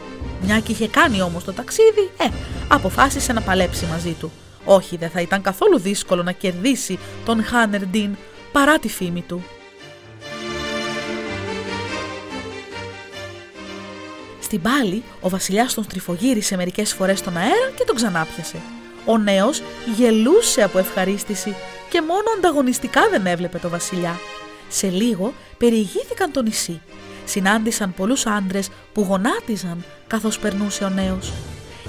Μια 0.42 0.60
και 0.60 0.72
είχε 0.72 0.88
κάνει 0.88 1.22
όμως 1.22 1.44
το 1.44 1.54
ταξίδι, 1.54 2.12
ε, 2.18 2.28
αποφάσισε 2.68 3.34
να 3.34 3.42
παλέψει 3.42 3.86
μαζί 3.86 4.12
του. 4.12 4.32
Όχι, 4.66 4.98
δεν 4.98 5.10
θα 5.10 5.22
ήταν 5.22 5.42
καθόλου 5.42 5.80
δύσκολο 5.80 6.24
να 6.24 6.32
κερδίσει 6.32 7.00
τον 7.26 7.44
Χάνερ 7.44 7.86
Ντίν 7.86 8.16
παρά 8.52 8.80
τη 8.80 8.90
φήμη 8.90 9.22
του. 9.22 9.44
Στην 14.42 14.62
πάλη, 14.62 15.04
ο 15.22 15.30
βασιλιάς 15.30 15.74
τον 15.74 15.84
στριφογύρισε 15.84 16.56
μερικές 16.56 16.94
φορές 16.94 17.20
στον 17.20 17.38
αέρα 17.38 17.72
και 17.76 17.84
τον 17.86 17.96
ξανάπιασε. 17.96 18.58
Ο 19.06 19.18
νέος 19.18 19.62
γελούσε 19.96 20.64
από 20.64 20.78
ευχαρίστηση 20.78 21.56
και 21.90 22.02
μόνο 22.02 22.24
ανταγωνιστικά 22.38 23.02
δεν 23.10 23.26
έβλεπε 23.26 23.58
το 23.58 23.70
βασιλιά. 23.70 24.20
Σε 24.74 24.90
λίγο 24.90 25.34
περιηγήθηκαν 25.58 26.32
το 26.32 26.42
νησί. 26.42 26.82
Συνάντησαν 27.26 27.94
πολλούς 27.94 28.26
άντρες 28.26 28.70
που 28.94 29.02
γονάτιζαν 29.02 29.84
καθώς 30.08 30.40
περνούσε 30.40 30.84
ο 30.84 30.90
νέος. 30.90 31.34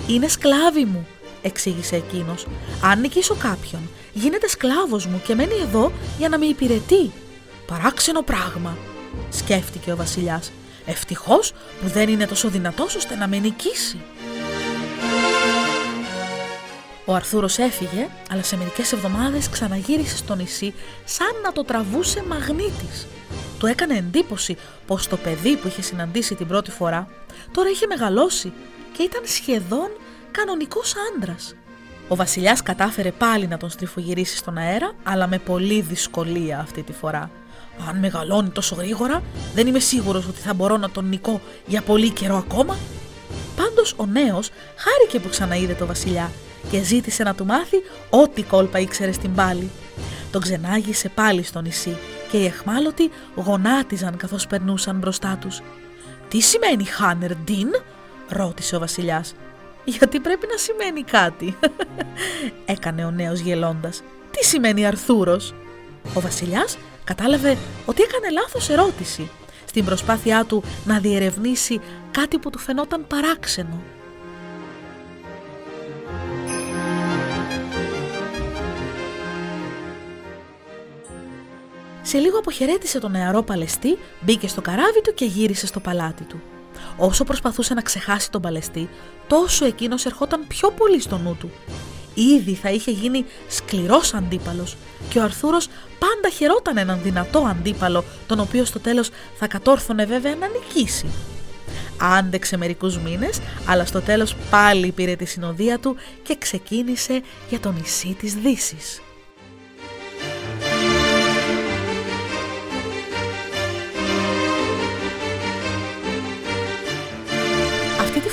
«Είναι 0.06 0.28
σκλάβοι 0.28 0.84
μου», 0.84 1.06
εξήγησε 1.42 1.96
εκείνος. 1.96 2.46
«Αν 2.82 3.00
νικήσω 3.00 3.34
κάποιον, 3.34 3.80
γίνεται 4.12 4.48
σκλάβος 4.48 5.06
μου 5.06 5.20
και 5.26 5.34
μένει 5.34 5.54
εδώ 5.62 5.92
για 6.18 6.28
να 6.28 6.38
με 6.38 6.46
υπηρετεί». 6.46 7.12
«Παράξενο 7.66 8.22
πράγμα», 8.22 8.76
σκέφτηκε 9.30 9.92
ο 9.92 9.96
βασιλιάς. 9.96 10.52
«Ευτυχώς 10.86 11.52
που 11.52 11.88
δεν 11.88 12.08
είναι 12.08 12.26
τόσο 12.26 12.48
δυνατός 12.48 12.94
ώστε 12.94 13.14
να 13.14 13.28
με 13.28 13.38
νικήσει». 13.38 14.00
Ο 17.04 17.14
Αρθούρος 17.14 17.58
έφυγε, 17.58 18.08
αλλά 18.30 18.42
σε 18.42 18.56
μερικές 18.56 18.92
εβδομάδες 18.92 19.48
ξαναγύρισε 19.48 20.16
στο 20.16 20.34
νησί 20.34 20.74
σαν 21.04 21.32
να 21.44 21.52
το 21.52 21.64
τραβούσε 21.64 22.24
μαγνήτης. 22.28 23.06
Του 23.58 23.66
έκανε 23.66 23.94
εντύπωση 23.94 24.56
πως 24.86 25.06
το 25.06 25.16
παιδί 25.16 25.56
που 25.56 25.66
είχε 25.66 25.82
συναντήσει 25.82 26.34
την 26.34 26.46
πρώτη 26.46 26.70
φορά 26.70 27.08
τώρα 27.52 27.68
είχε 27.68 27.86
μεγαλώσει 27.86 28.52
και 28.96 29.02
ήταν 29.02 29.22
σχεδόν 29.24 29.88
κανονικός 30.30 30.94
άντρας. 31.14 31.54
Ο 32.08 32.16
βασιλιάς 32.16 32.62
κατάφερε 32.62 33.10
πάλι 33.10 33.46
να 33.46 33.56
τον 33.56 33.70
στριφογυρίσει 33.70 34.36
στον 34.36 34.58
αέρα, 34.58 34.92
αλλά 35.02 35.26
με 35.26 35.38
πολλή 35.38 35.80
δυσκολία 35.80 36.58
αυτή 36.58 36.82
τη 36.82 36.92
φορά. 36.92 37.30
Αν 37.88 37.98
μεγαλώνει 37.98 38.48
τόσο 38.48 38.74
γρήγορα, 38.74 39.22
δεν 39.54 39.66
είμαι 39.66 39.78
σίγουρος 39.78 40.26
ότι 40.26 40.40
θα 40.40 40.54
μπορώ 40.54 40.76
να 40.76 40.90
τον 40.90 41.08
νικώ 41.08 41.40
για 41.66 41.82
πολύ 41.82 42.10
καιρό 42.10 42.36
ακόμα. 42.36 42.76
Πάντως 43.56 43.94
ο 43.96 44.06
νέος 44.06 44.50
χάρηκε 44.76 45.20
που 45.20 45.28
ξαναείδε 45.28 45.74
το 45.74 45.86
βασιλιά 45.86 46.30
και 46.70 46.82
ζήτησε 46.82 47.22
να 47.22 47.34
του 47.34 47.46
μάθει 47.46 47.76
ό,τι 48.10 48.42
κόλπα 48.42 48.78
ήξερε 48.78 49.12
στην 49.12 49.34
πάλη. 49.34 49.70
Τον 50.30 50.40
ξενάγησε 50.40 51.08
πάλι 51.08 51.42
στο 51.42 51.60
νησί 51.60 51.96
και 52.30 52.36
οι 52.36 52.44
εχμάλωτοι 52.44 53.10
γονάτιζαν 53.34 54.16
καθώς 54.16 54.46
περνούσαν 54.46 54.96
μπροστά 54.98 55.38
τους. 55.40 55.62
«Τι 56.28 56.40
σημαίνει 56.40 56.84
Χάνερ 56.84 57.34
Ντίν» 57.34 57.68
ρώτησε 58.28 58.76
ο 58.76 58.78
βασιλιάς. 58.78 59.34
«Γιατί 59.84 60.20
πρέπει 60.20 60.46
να 60.50 60.56
σημαίνει 60.56 61.02
κάτι», 61.02 61.56
έκανε 62.74 63.04
ο 63.04 63.10
νέος 63.10 63.40
γελώντας. 63.40 64.02
«Τι 64.30 64.44
σημαίνει 64.44 64.86
Αρθούρος» 64.86 65.54
Ο 66.14 66.20
βασιλιάς 66.20 66.78
κατάλαβε 67.04 67.56
ότι 67.84 68.02
έκανε 68.02 68.30
λάθος 68.30 68.68
ερώτηση 68.68 69.30
στην 69.64 69.84
προσπάθειά 69.84 70.44
του 70.44 70.62
να 70.84 70.98
διερευνήσει 70.98 71.80
κάτι 72.10 72.38
που 72.38 72.50
του 72.50 72.58
φαινόταν 72.58 73.06
παράξενο. 73.06 73.82
Σε 82.14 82.20
λίγο 82.20 82.38
αποχαιρέτησε 82.38 82.98
τον 82.98 83.10
νεαρό 83.10 83.42
Παλαιστή, 83.42 83.98
μπήκε 84.20 84.48
στο 84.48 84.60
καράβι 84.60 85.00
του 85.02 85.14
και 85.14 85.24
γύρισε 85.24 85.66
στο 85.66 85.80
παλάτι 85.80 86.24
του. 86.24 86.42
Όσο 86.96 87.24
προσπαθούσε 87.24 87.74
να 87.74 87.82
ξεχάσει 87.82 88.30
τον 88.30 88.42
Παλαιστή, 88.42 88.88
τόσο 89.26 89.64
εκείνος 89.64 90.06
ερχόταν 90.06 90.46
πιο 90.46 90.70
πολύ 90.70 91.00
στο 91.00 91.18
νου 91.18 91.36
του. 91.40 91.50
Ήδη 92.14 92.54
θα 92.54 92.70
είχε 92.70 92.90
γίνει 92.90 93.24
σκληρός 93.48 94.14
αντίπαλος 94.14 94.76
και 95.08 95.18
ο 95.18 95.22
Αρθούρος 95.22 95.68
πάντα 95.98 96.34
χαιρόταν 96.34 96.76
έναν 96.76 97.02
δυνατό 97.02 97.38
αντίπαλο, 97.38 98.04
τον 98.26 98.40
οποίος 98.40 98.68
στο 98.68 98.80
τέλος 98.80 99.10
θα 99.34 99.46
κατόρθωνε 99.46 100.04
βέβαια 100.04 100.34
να 100.34 100.48
νικήσει. 100.48 101.06
Άντεξε 102.00 102.56
μερικούς 102.56 102.98
μήνες, 102.98 103.40
αλλά 103.66 103.84
στο 103.84 104.00
τέλος 104.00 104.36
πάλι 104.50 104.92
πήρε 104.92 105.16
τη 105.16 105.24
συνοδεία 105.24 105.78
του 105.78 105.96
και 106.22 106.36
ξεκίνησε 106.38 107.22
για 107.48 107.60
το 107.60 107.72
νησί 107.72 108.16
της 108.18 108.34
Δύσης. 108.34 109.00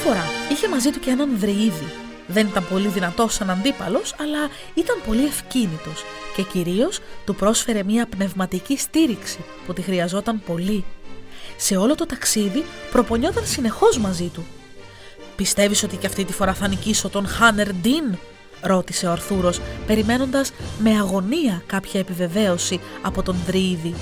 Φορά 0.04 0.26
είχε 0.52 0.68
μαζί 0.68 0.90
του 0.90 1.00
και 1.00 1.10
έναν 1.10 1.38
δρυίδι. 1.38 1.92
Δεν 2.28 2.48
ήταν 2.48 2.68
πολύ 2.70 2.88
δυνατός 2.88 3.34
σαν 3.34 3.50
αντίπαλος, 3.50 4.16
αλλά 4.20 4.50
ήταν 4.74 5.02
πολύ 5.06 5.26
ευκίνητος 5.26 6.04
και 6.36 6.42
κυρίως 6.42 7.00
του 7.26 7.36
πρόσφερε 7.36 7.84
μια 7.84 8.06
πνευματική 8.06 8.78
στήριξη 8.78 9.40
που 9.66 9.74
τη 9.74 9.82
χρειαζόταν 9.82 10.42
πολύ. 10.46 10.86
Σε 11.58 11.76
όλο 11.78 11.96
το 11.96 12.06
ταξίδι 12.06 12.66
προπονιόταν 12.92 13.46
συνεχώς 13.46 13.98
μαζί 13.98 14.28
του. 14.34 14.46
Πιστεύεις 15.36 15.84
ότι 15.84 15.98
και 15.98 16.08
αυτή 16.08 16.26
τη 16.26 16.34
φορά 16.34 16.54
θα 16.54 16.68
νικήσω 16.68 17.10
τον 17.10 17.28
Χάνερ 17.28 17.74
Ντίν, 17.74 18.18
ρώτησε 18.62 19.08
ο 19.08 19.12
Αρθούρος, 19.12 19.62
περιμένοντας 19.88 20.52
με 20.80 20.90
αγωνία 20.90 21.64
κάποια 21.66 22.00
επιβεβαίωση 22.00 22.80
από 23.02 23.24
τον 23.24 23.36
Δρύδη. 23.46 23.96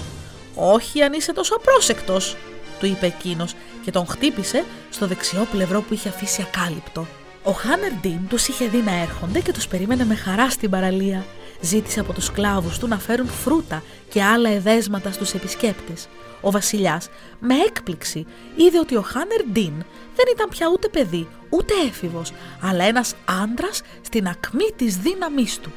«Όχι 0.56 1.02
αν 1.02 1.14
είσαι 1.14 1.34
τόσο 1.34 1.56
απρόσεκτος», 1.56 2.36
του 2.80 2.86
είπε 2.86 3.06
εκείνος 3.06 3.56
και 3.84 3.92
τον 3.92 4.06
χτύπησε 4.08 4.64
στο 4.90 5.08
δεξιό 5.08 5.48
πλευρό 5.52 5.82
που 5.82 5.94
είχε 5.94 6.10
αφήσει 6.10 6.42
ακάλυπτο. 6.42 7.08
Ο 7.44 7.52
Χάνερ 7.52 7.92
Ντίν 7.94 8.28
τους 8.30 8.48
είχε 8.48 8.68
δει 8.68 8.78
να 8.78 8.92
έρχονται 9.02 9.40
και 9.40 9.54
τους 9.54 9.68
περίμενε 9.68 10.06
με 10.06 10.16
χαρά 10.16 10.50
στην 10.50 10.70
παραλία. 10.70 11.26
Ζήτησε 11.62 12.00
από 12.00 12.14
τους 12.14 12.26
σκλάβους 12.26 12.78
του 12.78 12.88
να 12.88 13.00
φέρουν 13.00 13.28
φρούτα 13.28 13.84
και 14.10 14.24
άλλα 14.24 14.50
εδέσματα 14.50 15.12
στους 15.12 15.34
επισκέπτες. 15.34 16.08
Ο 16.42 16.52
βασιλιάς, 16.52 17.10
με 17.40 17.56
έκπληξη, 17.56 18.26
είδε 18.56 18.80
ότι 18.80 18.96
ο 18.96 19.02
Χάνερ 19.02 19.44
Ντίν 19.52 19.74
δεν 20.16 20.26
ήταν 20.34 20.50
πια 20.50 20.68
ούτε 20.74 20.90
παιδί, 20.90 21.28
ούτε 21.50 21.74
έφηβος, 21.88 22.32
αλλά 22.62 22.84
ένας 22.84 23.14
άντρας 23.44 23.82
στην 24.02 24.28
ακμή 24.28 24.68
της 24.76 24.98
δύναμής 24.98 25.60
του. 25.60 25.72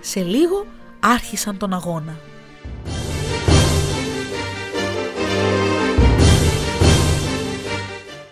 Σε 0.00 0.20
λίγο 0.20 0.66
άρχισαν 1.00 1.56
τον 1.56 1.72
αγώνα. 1.72 2.16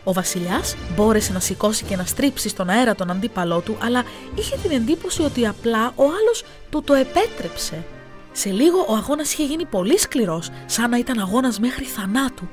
Ο 0.05 0.13
Βασιλιάς 0.13 0.77
μπόρεσε 0.95 1.33
να 1.33 1.41
σηκώσει 1.41 1.85
και 1.85 1.97
να 1.97 2.05
στρίψει 2.05 2.49
στον 2.49 2.69
αέρα 2.69 2.95
τον 2.95 3.11
αντίπαλό 3.11 3.61
του, 3.61 3.77
αλλά 3.83 4.05
είχε 4.35 4.57
την 4.63 4.71
εντύπωση 4.71 5.23
ότι 5.23 5.47
απλά 5.47 5.93
ο 5.97 6.03
άλλος 6.03 6.45
του 6.71 6.83
το 6.83 6.95
επέτρεψε. 6.95 7.85
Σε 8.33 8.51
λίγο 8.51 8.85
ο 8.89 8.95
αγώνας 8.95 9.33
είχε 9.33 9.45
γίνει 9.45 9.65
πολύ 9.65 9.99
σκληρός, 9.99 10.51
σαν 10.67 10.91
να 10.91 10.99
ήταν 10.99 11.19
αγώνας 11.19 11.59
μέχρι 11.59 11.85
θανάτου. 11.85 12.49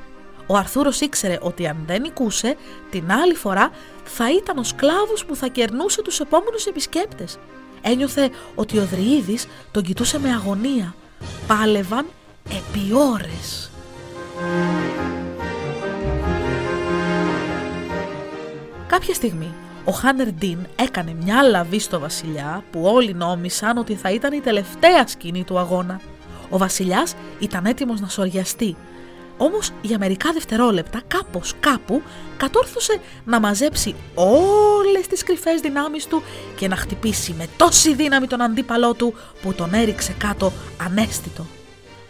Ο 0.47 0.57
Αρθούρος 0.57 1.01
ήξερε 1.01 1.37
ότι 1.41 1.67
αν 1.67 1.77
δεν 1.85 2.01
νικούσε, 2.01 2.55
την 2.89 3.11
άλλη 3.11 3.33
φορά 3.33 3.71
θα 4.03 4.31
ήταν 4.31 4.57
ο 4.57 4.63
σκλάβος 4.63 5.25
που 5.25 5.35
θα 5.35 5.47
κερνούσε 5.47 6.01
τους 6.01 6.19
επόμενους 6.19 6.65
επισκέπτες. 6.65 7.37
Ένιωθε 7.81 8.29
ότι 8.55 8.77
ο 8.77 8.85
Δριίδης 8.85 9.47
τον 9.71 9.83
κοιτούσε 9.83 10.19
με 10.19 10.29
αγωνία. 10.29 10.95
Πάλευαν 11.47 12.05
επί 12.45 12.93
ώρες. 12.93 13.71
Κάποια 18.91 19.13
στιγμή 19.13 19.53
ο 19.85 19.91
Χάνερ 19.91 20.31
Ντίν 20.31 20.57
έκανε 20.75 21.13
μια 21.23 21.43
λαβή 21.43 21.79
στο 21.79 21.99
βασιλιά 21.99 22.63
που 22.71 22.81
όλοι 22.83 23.13
νόμισαν 23.13 23.77
ότι 23.77 23.95
θα 23.95 24.11
ήταν 24.11 24.33
η 24.33 24.39
τελευταία 24.39 25.07
σκηνή 25.07 25.43
του 25.43 25.57
αγώνα. 25.57 26.01
Ο 26.49 26.57
βασιλιάς 26.57 27.15
ήταν 27.39 27.65
έτοιμος 27.65 28.01
να 28.01 28.07
σοριαστεί. 28.07 28.75
Όμως 29.37 29.71
για 29.81 29.97
μερικά 29.97 30.31
δευτερόλεπτα 30.33 31.01
κάπως 31.07 31.53
κάπου 31.59 32.01
κατόρθωσε 32.37 32.99
να 33.25 33.39
μαζέψει 33.39 33.95
όλες 34.15 35.07
τις 35.07 35.23
κρυφές 35.23 35.61
δυνάμεις 35.61 36.05
του 36.05 36.23
και 36.55 36.67
να 36.67 36.75
χτυπήσει 36.75 37.33
με 37.37 37.47
τόση 37.57 37.93
δύναμη 37.93 38.27
τον 38.27 38.41
αντίπαλό 38.41 38.93
του 38.93 39.13
που 39.41 39.53
τον 39.53 39.73
έριξε 39.73 40.15
κάτω 40.17 40.51
ανέστητο. 40.83 41.45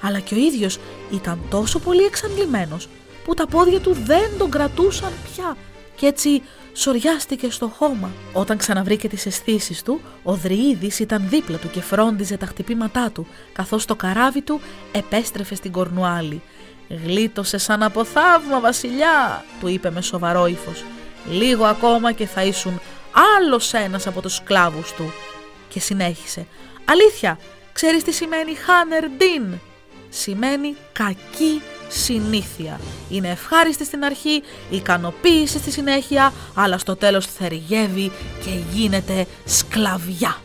Αλλά 0.01 0.19
και 0.19 0.33
ο 0.33 0.37
ίδιος 0.37 0.79
ήταν 1.11 1.39
τόσο 1.49 1.79
πολύ 1.79 2.03
εξαντλημένος 2.03 2.87
που 3.23 3.33
τα 3.33 3.47
πόδια 3.47 3.79
του 3.79 3.97
δεν 4.05 4.29
τον 4.37 4.49
κρατούσαν 4.49 5.11
πια 5.23 5.55
και 5.95 6.05
έτσι 6.07 6.41
σοριάστηκε 6.73 7.49
στο 7.49 7.67
χώμα. 7.67 8.11
Όταν 8.33 8.57
ξαναβρήκε 8.57 9.07
τις 9.07 9.25
αισθήσεις 9.25 9.83
του, 9.83 10.01
ο 10.23 10.33
Δριίδης 10.33 10.99
ήταν 10.99 11.25
δίπλα 11.29 11.57
του 11.57 11.69
και 11.69 11.81
φρόντιζε 11.81 12.37
τα 12.37 12.45
χτυπήματά 12.45 13.11
του, 13.11 13.27
καθώς 13.53 13.85
το 13.85 13.95
καράβι 13.95 14.41
του 14.41 14.61
επέστρεφε 14.91 15.55
στην 15.55 15.71
Κορνουάλη. 15.71 16.41
«Γλίτωσε 17.05 17.57
σαν 17.57 17.83
από 17.83 18.03
θαύμα, 18.03 18.59
βασιλιά», 18.59 19.45
του 19.59 19.67
είπε 19.67 19.91
με 19.91 20.01
σοβαρό 20.01 20.45
ύφος. 20.47 20.83
«Λίγο 21.31 21.65
ακόμα 21.65 22.11
και 22.11 22.25
θα 22.25 22.43
ήσουν 22.43 22.79
άλλος 23.37 23.73
ένας 23.73 24.07
από 24.07 24.21
τους 24.21 24.35
σκλάβους 24.35 24.91
του». 24.91 25.13
Και 25.69 25.79
συνέχισε. 25.79 26.47
«Αλήθεια, 26.85 27.39
ξέρεις 27.73 28.03
τι 28.03 28.11
σημαίνει 28.11 28.55
Χάνερ 28.55 29.09
Ντίν» 29.09 29.59
σημαίνει 30.11 30.75
κακή 30.91 31.61
συνήθεια. 31.91 32.79
Είναι 33.09 33.29
ευχάριστη 33.29 33.85
στην 33.85 34.03
αρχή, 34.03 34.43
ικανοποίηση 34.69 35.57
στη 35.57 35.71
συνέχεια, 35.71 36.33
αλλά 36.53 36.77
στο 36.77 36.95
τέλος 36.95 37.25
θεριγεύει 37.25 38.11
και 38.43 38.51
γίνεται 38.73 39.25
σκλαβιά. 39.45 40.35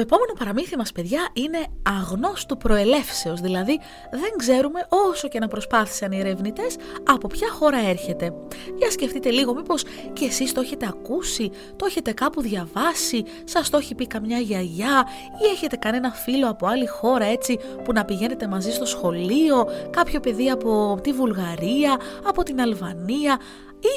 Επόμενο 0.00 0.32
παραμύθι 0.38 0.76
μας 0.76 0.92
παιδιά 0.92 1.28
είναι 1.32 1.66
αγνώστου 1.82 2.56
προελεύσεως, 2.56 3.40
δηλαδή 3.40 3.80
δεν 4.10 4.30
ξέρουμε 4.36 4.86
όσο 5.10 5.28
και 5.28 5.38
να 5.38 5.48
προσπάθησαν 5.48 6.12
οι 6.12 6.18
ερευνητές 6.18 6.76
από 7.04 7.26
ποια 7.26 7.48
χώρα 7.50 7.78
έρχεται. 7.88 8.34
Για 8.78 8.90
σκεφτείτε 8.90 9.30
λίγο 9.30 9.54
μήπως 9.54 9.82
και 10.12 10.24
εσείς 10.24 10.52
το 10.52 10.60
έχετε 10.60 10.86
ακούσει, 10.86 11.50
το 11.76 11.86
έχετε 11.86 12.12
κάπου 12.12 12.40
διαβάσει, 12.40 13.24
σας 13.44 13.70
το 13.70 13.76
έχει 13.76 13.94
πει 13.94 14.06
καμιά 14.06 14.38
γιαγιά 14.38 15.06
ή 15.42 15.50
έχετε 15.52 15.76
κανένα 15.76 16.10
φίλο 16.10 16.48
από 16.48 16.66
άλλη 16.66 16.86
χώρα 16.86 17.24
έτσι 17.24 17.58
που 17.84 17.92
να 17.92 18.04
πηγαίνετε 18.04 18.48
μαζί 18.48 18.72
στο 18.72 18.84
σχολείο, 18.84 19.68
κάποιο 19.90 20.20
παιδί 20.20 20.50
από 20.50 20.98
τη 21.02 21.12
Βουλγαρία, 21.12 21.96
από 22.24 22.42
την 22.42 22.60
Αλβανία, 22.60 23.38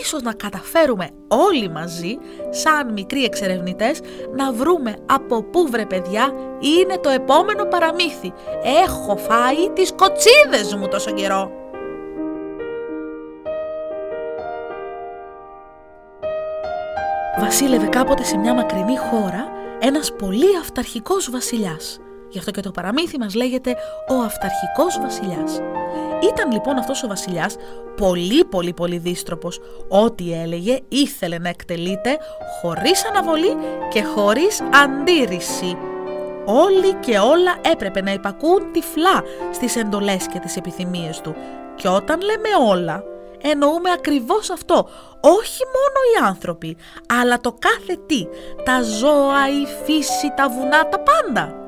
ίσως 0.01 0.21
να 0.21 0.33
καταφέρουμε 0.33 1.09
όλοι 1.27 1.69
μαζί, 1.69 2.17
σαν 2.49 2.93
μικροί 2.93 3.23
εξερευνητές, 3.23 3.99
να 4.35 4.53
βρούμε 4.53 4.95
από 5.05 5.43
πού 5.43 5.67
βρε 5.67 5.85
παιδιά 5.85 6.33
είναι 6.59 6.97
το 6.97 7.09
επόμενο 7.09 7.65
παραμύθι. 7.65 8.33
Έχω 8.83 9.17
φάει 9.17 9.69
τις 9.73 9.93
κοτσίδες 9.93 10.75
μου 10.75 10.87
τόσο 10.87 11.11
καιρό. 11.11 11.51
Βασίλευε 17.39 17.87
κάποτε 17.87 18.23
σε 18.23 18.37
μια 18.37 18.53
μακρινή 18.53 18.97
χώρα 18.97 19.51
ένας 19.79 20.13
πολύ 20.13 20.57
αυταρχικός 20.61 21.29
βασιλιάς. 21.29 21.99
Γι' 22.33 22.39
αυτό 22.39 22.51
και 22.51 22.61
το 22.61 22.71
παραμύθι 22.71 23.17
μας 23.17 23.35
λέγεται 23.35 23.75
«Ο 24.09 24.13
αυταρχικός 24.13 24.99
βασιλιάς». 25.01 25.59
Ήταν 26.31 26.51
λοιπόν 26.51 26.77
αυτός 26.77 27.03
ο 27.03 27.07
βασιλιάς 27.07 27.55
πολύ 27.97 28.45
πολύ 28.45 28.73
πολύ 28.73 28.97
δίστροπος. 28.97 29.59
Ό,τι 29.87 30.33
έλεγε 30.33 30.79
ήθελε 30.87 31.37
να 31.37 31.49
εκτελείται 31.49 32.17
χωρίς 32.61 33.05
αναβολή 33.05 33.55
και 33.89 34.03
χωρίς 34.03 34.61
αντίρρηση. 34.61 35.77
Όλοι 36.45 36.93
και 36.93 37.19
όλα 37.19 37.55
έπρεπε 37.71 38.01
να 38.01 38.13
υπακούν 38.13 38.71
τυφλά 38.71 39.23
στις 39.51 39.75
εντολές 39.75 40.27
και 40.27 40.39
τις 40.39 40.57
επιθυμίες 40.57 41.21
του. 41.21 41.35
Και 41.75 41.87
όταν 41.87 42.21
λέμε 42.21 42.49
όλα, 42.69 43.03
εννοούμε 43.41 43.91
ακριβώς 43.91 44.49
αυτό. 44.49 44.87
Όχι 45.19 45.63
μόνο 45.65 45.99
οι 46.13 46.27
άνθρωποι, 46.27 46.77
αλλά 47.21 47.39
το 47.39 47.55
κάθε 47.59 47.99
τι. 48.05 48.27
Τα 48.63 48.81
ζώα, 48.81 49.49
η 49.49 49.65
φύση, 49.83 50.33
τα 50.35 50.49
βουνά, 50.49 50.89
τα 50.89 50.99
πάντα. 50.99 51.62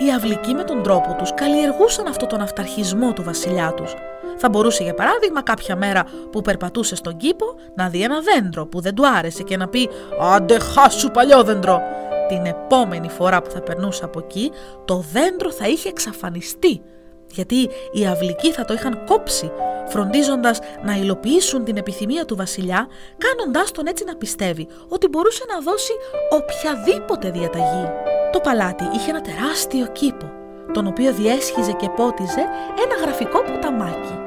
Οι 0.00 0.12
αυλικοί 0.12 0.54
με 0.54 0.64
τον 0.64 0.82
τρόπο 0.82 1.14
τους 1.18 1.34
καλλιεργούσαν 1.34 2.06
αυτό 2.06 2.26
τον 2.26 2.40
αυταρχισμό 2.40 3.12
του 3.12 3.22
βασιλιά 3.22 3.74
τους. 3.74 3.94
Θα 4.36 4.48
μπορούσε 4.48 4.82
για 4.82 4.94
παράδειγμα 4.94 5.42
κάποια 5.42 5.76
μέρα 5.76 6.04
που 6.32 6.42
περπατούσε 6.42 6.96
στον 6.96 7.16
κήπο 7.16 7.46
να 7.74 7.88
δει 7.88 8.02
ένα 8.02 8.20
δέντρο 8.20 8.66
που 8.66 8.80
δεν 8.80 8.94
του 8.94 9.08
άρεσε 9.08 9.42
και 9.42 9.56
να 9.56 9.68
πει 9.68 9.88
«Άντε 10.20 10.58
χάσου 10.58 11.10
παλιό 11.10 11.42
δέντρο». 11.42 11.80
Την 12.28 12.44
επόμενη 12.46 13.08
φορά 13.08 13.42
που 13.42 13.50
θα 13.50 13.60
περνούσε 13.60 14.04
από 14.04 14.18
εκεί 14.18 14.50
το 14.84 15.04
δέντρο 15.12 15.50
θα 15.50 15.68
είχε 15.68 15.88
εξαφανιστεί 15.88 16.82
γιατί 17.30 17.68
οι 17.92 18.06
αυλικοί 18.06 18.52
θα 18.52 18.64
το 18.64 18.74
είχαν 18.74 19.04
κόψει, 19.06 19.52
φροντίζοντας 19.88 20.58
να 20.82 20.96
υλοποιήσουν 20.96 21.64
την 21.64 21.76
επιθυμία 21.76 22.24
του 22.24 22.36
βασιλιά, 22.36 22.88
κάνοντάς 23.18 23.70
τον 23.70 23.86
έτσι 23.86 24.04
να 24.04 24.16
πιστεύει 24.16 24.68
ότι 24.88 25.08
μπορούσε 25.08 25.44
να 25.48 25.60
δώσει 25.60 25.92
οποιαδήποτε 26.30 27.30
διαταγή. 27.30 27.86
Το 28.32 28.40
παλάτι 28.40 28.84
είχε 28.94 29.10
ένα 29.10 29.20
τεράστιο 29.20 29.86
κήπο, 29.86 30.30
τον 30.72 30.86
οποίο 30.86 31.12
διέσχιζε 31.12 31.72
και 31.72 31.88
πότιζε 31.88 32.44
ένα 32.84 32.94
γραφικό 33.02 33.42
ποταμάκι. 33.42 34.18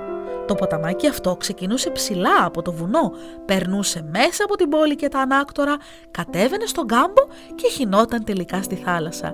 Το 0.47 0.55
ποταμάκι 0.55 1.07
αυτό 1.07 1.35
ξεκινούσε 1.35 1.89
ψηλά 1.89 2.45
από 2.45 2.61
το 2.61 2.71
βουνό, 2.71 3.11
περνούσε 3.45 4.05
μέσα 4.11 4.43
από 4.43 4.55
την 4.55 4.69
πόλη 4.69 4.95
και 4.95 5.07
τα 5.07 5.19
ανάκτορα, 5.19 5.77
κατέβαινε 6.11 6.65
στον 6.65 6.87
κάμπο 6.87 7.23
και 7.55 7.69
χινόταν 7.69 8.23
τελικά 8.23 8.61
στη 8.61 8.75
θάλασσα. 8.75 9.33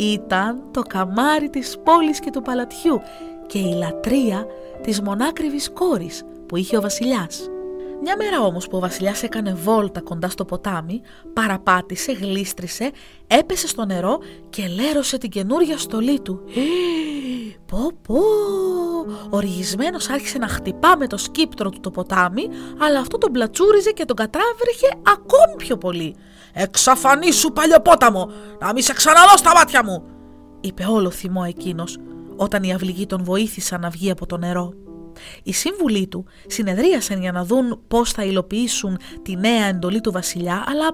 Ήταν 0.00 0.62
το 0.70 0.82
καμάρι 0.82 1.50
της 1.50 1.76
πόλης 1.84 2.20
και 2.20 2.30
του 2.30 2.42
παλατιού 2.42 3.00
και 3.46 3.58
η 3.58 3.74
λατρεία 3.74 4.46
της 4.82 5.00
μονάκριβης 5.00 5.70
κόρης 5.70 6.22
που 6.46 6.56
είχε 6.56 6.76
ο 6.76 6.80
βασιλιάς. 6.80 7.48
Μια 8.02 8.16
μέρα 8.16 8.40
όμως 8.40 8.68
που 8.68 8.76
ο 8.76 8.80
βασιλιάς 8.80 9.22
έκανε 9.22 9.54
βόλτα 9.54 10.00
κοντά 10.00 10.28
στο 10.28 10.44
ποτάμι, 10.44 11.00
παραπάτησε, 11.32 12.12
γλίστρισε, 12.12 12.90
έπεσε 13.26 13.66
στο 13.66 13.84
νερό 13.84 14.18
και 14.50 14.66
λέρωσε 14.66 15.18
την 15.18 15.30
καινούρια 15.30 15.78
στολή 15.78 16.20
του. 16.20 16.40
Πω 17.66 17.90
πω! 18.06 18.20
Οργισμένος 19.30 20.08
άρχισε 20.08 20.38
να 20.38 20.48
χτυπά 20.48 20.96
με 20.96 21.06
το 21.06 21.16
σκύπτρο 21.16 21.70
του 21.70 21.80
το 21.80 21.90
ποτάμι, 21.90 22.48
αλλά 22.78 22.98
αυτό 22.98 23.18
τον 23.18 23.32
πλατσούριζε 23.32 23.90
και 23.90 24.04
τον 24.04 24.16
κατράβρεχε 24.16 24.88
ακόμη 25.02 25.56
πιο 25.56 25.76
πολύ. 25.76 26.16
«Εξαφανίσου 26.52 27.52
παλιοπόταμο! 27.52 28.30
Να 28.60 28.72
μη 28.72 28.82
σε 28.82 28.92
ξαναδώ 28.92 29.36
στα 29.36 29.52
μάτια 29.54 29.84
μου!» 29.84 30.04
είπε 30.60 30.84
όλο 30.84 31.10
θυμό 31.10 31.44
εκείνος, 31.46 31.98
όταν 32.36 32.62
οι 32.62 32.72
αυληγοί 32.72 33.06
τον 33.06 33.24
βοήθησαν 33.24 33.80
να 33.80 33.88
βγει 33.88 34.10
από 34.10 34.26
το 34.26 34.36
νερό. 34.36 34.72
Οι 35.42 35.52
σύμβουλοι 35.52 36.06
του 36.06 36.24
συνεδρίασαν 36.46 37.20
για 37.20 37.32
να 37.32 37.44
δουν 37.44 37.82
πώς 37.88 38.12
θα 38.12 38.24
υλοποιήσουν 38.24 38.98
τη 39.22 39.36
νέα 39.36 39.66
εντολή 39.66 40.00
του 40.00 40.12
βασιλιά, 40.12 40.64
αλλά 40.66 40.90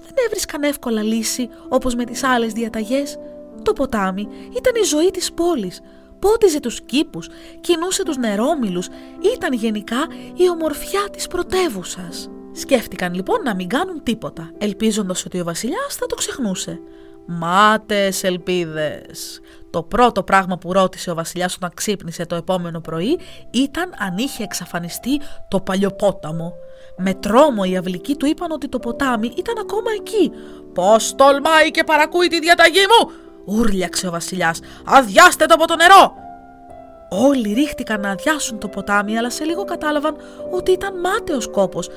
δεν 0.00 0.14
έβρισκαν 0.26 0.62
εύκολα 0.62 1.02
λύση 1.02 1.48
όπως 1.68 1.94
με 1.94 2.04
τις 2.04 2.24
άλλες 2.24 2.52
διαταγές. 2.52 3.18
Το 3.62 3.72
ποτάμι 3.72 4.28
ήταν 4.56 4.82
η 4.82 4.84
ζωή 4.84 5.10
της 5.10 5.32
πόλης, 5.32 5.80
πότιζε 6.18 6.60
τους 6.60 6.80
κήπους, 6.80 7.28
κινούσε 7.60 8.02
τους 8.02 8.16
νερόμιλους, 8.16 8.88
ήταν 9.34 9.52
γενικά 9.52 10.06
η 10.34 10.50
ομορφιά 10.50 11.08
της 11.12 11.26
πρωτεύουσας. 11.26 12.30
Σκέφτηκαν 12.52 13.14
λοιπόν 13.14 13.42
να 13.42 13.54
μην 13.54 13.68
κάνουν 13.68 14.02
τίποτα, 14.02 14.50
ελπίζοντας 14.58 15.24
ότι 15.24 15.40
ο 15.40 15.44
βασιλιάς 15.44 15.94
θα 15.94 16.06
το 16.06 16.14
ξεχνούσε. 16.14 16.80
Μάτες 17.26 18.24
ελπίδες. 18.24 19.40
Το 19.70 19.82
πρώτο 19.82 20.22
πράγμα 20.22 20.58
που 20.58 20.72
ρώτησε 20.72 21.10
ο 21.10 21.14
βασιλιάς 21.14 21.54
όταν 21.54 21.70
ξύπνησε 21.74 22.26
το 22.26 22.34
επόμενο 22.34 22.80
πρωί 22.80 23.18
ήταν 23.50 23.94
αν 23.98 24.16
είχε 24.18 24.42
εξαφανιστεί 24.42 25.20
το 25.48 25.60
παλιοπόταμο. 25.60 26.52
Με 26.96 27.14
τρόμο 27.14 27.62
οι 27.66 27.76
αυλικοί 27.76 28.16
του 28.16 28.26
είπαν 28.26 28.50
ότι 28.50 28.68
το 28.68 28.78
ποτάμι 28.78 29.32
ήταν 29.36 29.54
ακόμα 29.60 29.90
εκεί. 29.98 30.30
«Πώς 30.74 31.14
τολμάει 31.14 31.70
και 31.70 31.84
παρακούει 31.84 32.28
τη 32.28 32.38
διαταγή 32.38 32.80
μου» 32.80 33.10
Ούρλιαξε 33.44 34.06
ο 34.06 34.10
βασιλιάς. 34.10 34.60
«Αδειάστε 34.84 35.46
το 35.46 35.54
από 35.54 35.66
το 35.66 35.76
νερό!» 35.76 36.14
Όλοι 37.12 37.52
ρίχτηκαν 37.52 38.00
να 38.00 38.10
αδειάσουν 38.10 38.58
το 38.58 38.68
ποτάμι, 38.68 39.18
αλλά 39.18 39.30
σε 39.30 39.44
λίγο 39.44 39.64
κατάλαβαν 39.64 40.16
ότι 40.50 40.72
ήταν 40.72 41.00
μάταιος 41.00 41.48
κόπος. 41.50 41.88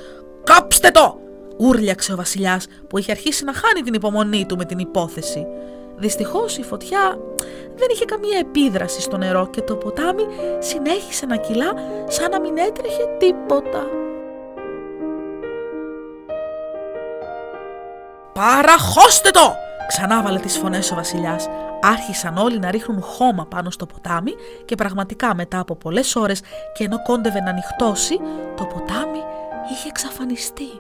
«Κάψτε 0.44 0.92
το!» 0.92 1.18
Ούρλιαξε 1.58 2.14
ο 2.14 2.16
βασιλιάς 2.16 2.68
που 2.90 2.98
είχε 2.98 3.12
αρχίσει 3.12 3.44
να 3.44 3.54
χάνει 3.54 3.82
την 3.82 3.94
υπομονή 3.94 4.46
του 4.46 4.58
με 4.58 4.66
την 4.66 4.80
υπόθεση. 4.80 5.46
Δυστυχώς 5.96 6.58
η 6.58 6.64
φωτιά 6.64 7.18
δεν 7.76 7.88
είχε 7.92 8.06
καμία 8.06 8.38
επίδραση 8.38 9.02
στο 9.02 9.18
νερό 9.18 9.48
και 9.50 9.62
το 9.62 9.76
ποτάμι 9.76 10.24
συνέχισε 10.60 11.26
να 11.26 11.36
κυλά 11.36 11.74
σαν 12.08 12.30
να 12.30 12.40
μην 12.40 12.58
έτρεχε 12.58 13.04
τίποτα. 13.18 13.86
«Παραχώστε 18.34 19.30
το!» 19.30 19.56
Ξανάβαλε 19.88 20.40
τις 20.40 20.58
φωνές 20.58 20.92
ο 20.92 20.96
βασιλιάς. 20.96 21.48
Άρχισαν 21.82 22.38
όλοι 22.38 22.60
να 22.60 22.72
ρίχνουν 22.72 23.02
χώμα 23.02 23.46
πάνω 23.46 23.70
στο 23.70 23.86
ποτάμι 23.86 24.32
και 24.66 24.76
πραγματικά 24.76 25.36
μετά 25.36 25.60
από 25.60 25.76
πολλές 25.76 26.16
ώρες 26.16 26.42
και 26.74 26.84
ενώ 26.84 27.02
κόντευε 27.02 27.40
να 27.40 27.50
ανοιχτώσει, 27.50 28.20
το 28.56 28.64
ποτάμι 28.64 29.20
είχε 29.72 29.88
εξαφανιστεί. 29.88 30.72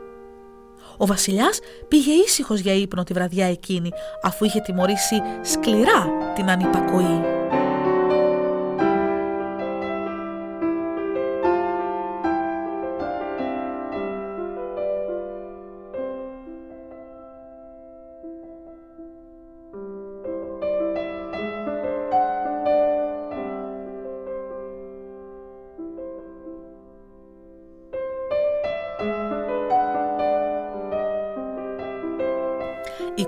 Ο 0.97 1.05
βασιλιάς 1.05 1.59
πήγε 1.87 2.11
ήσυχος 2.11 2.59
για 2.59 2.73
ύπνο 2.73 3.03
τη 3.03 3.13
βραδιά 3.13 3.45
εκείνη 3.45 3.89
αφού 4.23 4.45
είχε 4.45 4.59
τιμωρήσει 4.59 5.21
σκληρά 5.41 6.07
την 6.35 6.49
ανυπακοή. 6.49 7.42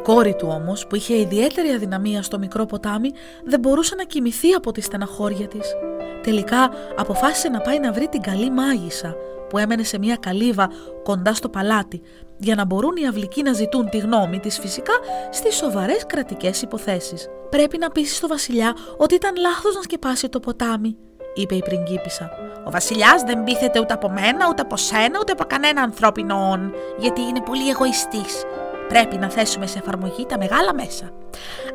Κόρη 0.06 0.36
του 0.36 0.48
όμως, 0.52 0.88
που 0.88 0.96
είχε 0.96 1.20
ιδιαίτερη 1.20 1.70
αδυναμία 1.70 2.24
στο 2.24 2.40
μικρό 2.40 2.66
ποτάμι, 2.66 3.12
δεν 3.44 3.60
μπορούσε 3.60 3.96
να 3.96 4.04
κοιμηθεί 4.04 4.52
από 4.54 4.72
τη 4.72 4.82
στεναχώρια 4.82 5.48
της. 5.48 5.76
Τελικά 6.24 6.70
αποφάσισε 6.96 7.50
να 7.50 7.62
πάει 7.62 7.80
να 7.80 7.92
βρει 7.92 8.08
την 8.08 8.22
καλή 8.22 8.52
μάγισσα, 8.52 9.16
που 9.50 9.58
έμενε 9.58 9.84
σε 9.84 9.98
μια 10.00 10.16
καλύβα 10.16 10.70
κοντά 11.04 11.34
στο 11.34 11.50
παλάτι, 11.50 12.02
για 12.38 12.56
να 12.56 12.66
μπορούν 12.66 12.96
οι 12.96 13.08
αυλικοί 13.08 13.44
να 13.44 13.54
ζητούν 13.54 13.90
τη 13.90 13.98
γνώμη 13.98 14.40
της 14.40 14.60
φυσικά 14.60 14.94
στις 15.32 15.56
σοβαρές 15.56 16.06
κρατικές 16.08 16.62
υποθέσεις. 16.62 17.28
«Πρέπει 17.50 17.78
να 17.78 17.90
πείσει 17.90 18.16
στο 18.16 18.28
βασιλιά 18.28 18.76
ότι 18.98 19.16
ήταν 19.16 19.36
λάθος 19.36 19.76
να 19.76 19.82
σκεπάσει 19.82 20.30
το 20.30 20.40
ποτάμι», 20.40 20.98
είπε 21.34 21.56
η 21.56 21.62
πριγκίπισσα. 21.62 22.30
Ο 22.66 22.72
βασιλιάς 22.72 23.22
δεν 23.22 23.44
πείθεται 23.44 23.80
ούτε 23.80 23.94
από 23.94 24.10
μένα, 24.10 24.48
ούτε 24.50 24.62
από 24.62 24.78
σένα, 24.78 25.20
ούτε 25.20 25.32
από 25.32 25.44
κανένα 25.44 25.82
ανθρώπινο 25.82 26.50
όν, 26.52 26.74
γιατί 26.98 27.22
είναι 27.22 27.42
πολύ 27.42 27.70
εγωιστής. 27.70 28.44
Πρέπει 28.88 29.18
να 29.18 29.30
θέσουμε 29.30 29.68
σε 29.68 29.78
εφαρμογή 29.78 30.26
τα 30.26 30.38
μεγάλα 30.38 30.74
μέσα. 30.74 31.06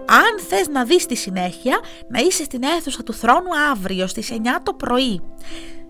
Αν 0.07 0.41
θες 0.49 0.69
να 0.69 0.85
δεις 0.85 1.07
τη 1.07 1.15
συνέχεια, 1.15 1.81
να 2.09 2.19
είσαι 2.19 2.45
στην 2.45 2.63
αίθουσα 2.63 3.03
του 3.03 3.13
θρόνου 3.13 3.51
αύριο 3.71 4.07
στις 4.07 4.31
9 4.31 4.37
το 4.63 4.75
πρωί. 4.75 5.21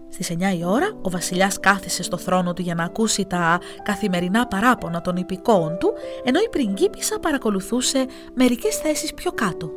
Στις 0.09 0.31
9 0.31 0.57
η 0.59 0.65
ώρα, 0.65 0.91
ο 1.03 1.11
βασιλιάς 1.11 1.61
κάθισε 1.61 2.03
στο 2.03 2.17
θρόνο 2.17 2.53
του 2.53 2.63
για 2.63 2.75
να 2.75 2.85
ακούσει 2.85 3.25
τα 3.25 3.61
καθημερινά 3.83 4.47
παράπονα 4.47 5.01
των 5.01 5.17
υπηκόων 5.17 5.79
του, 5.79 5.93
ενώ 6.25 6.39
η 6.41 6.49
πριγκίπισσα 6.49 7.19
παρακολουθούσε 7.19 8.07
μερικές 8.35 8.77
θέσεις 8.77 9.15
πιο 9.15 9.33
κάτω. 9.33 9.71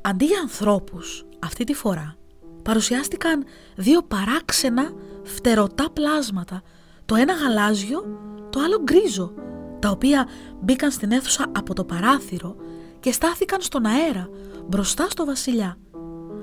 Αντί 0.00 0.24
για 0.24 0.38
ανθρώπους, 0.40 1.26
αυτή 1.38 1.64
τη 1.64 1.74
φορά, 1.74 2.16
παρουσιάστηκαν 2.62 3.44
δύο 3.76 4.02
παράξενα 4.02 4.92
φτερωτά 5.22 5.90
πλάσματα 5.92 6.62
το 7.06 7.14
ένα 7.14 7.32
γαλάζιο, 7.32 8.04
το 8.50 8.60
άλλο 8.60 8.82
γκρίζο, 8.82 9.32
τα 9.78 9.90
οποία 9.90 10.28
μπήκαν 10.60 10.90
στην 10.90 11.12
αίθουσα 11.12 11.46
από 11.56 11.74
το 11.74 11.84
παράθυρο 11.84 12.56
και 13.00 13.12
στάθηκαν 13.12 13.60
στον 13.60 13.86
αέρα 13.86 14.28
μπροστά 14.66 15.06
στο 15.10 15.24
βασιλιά. 15.24 15.78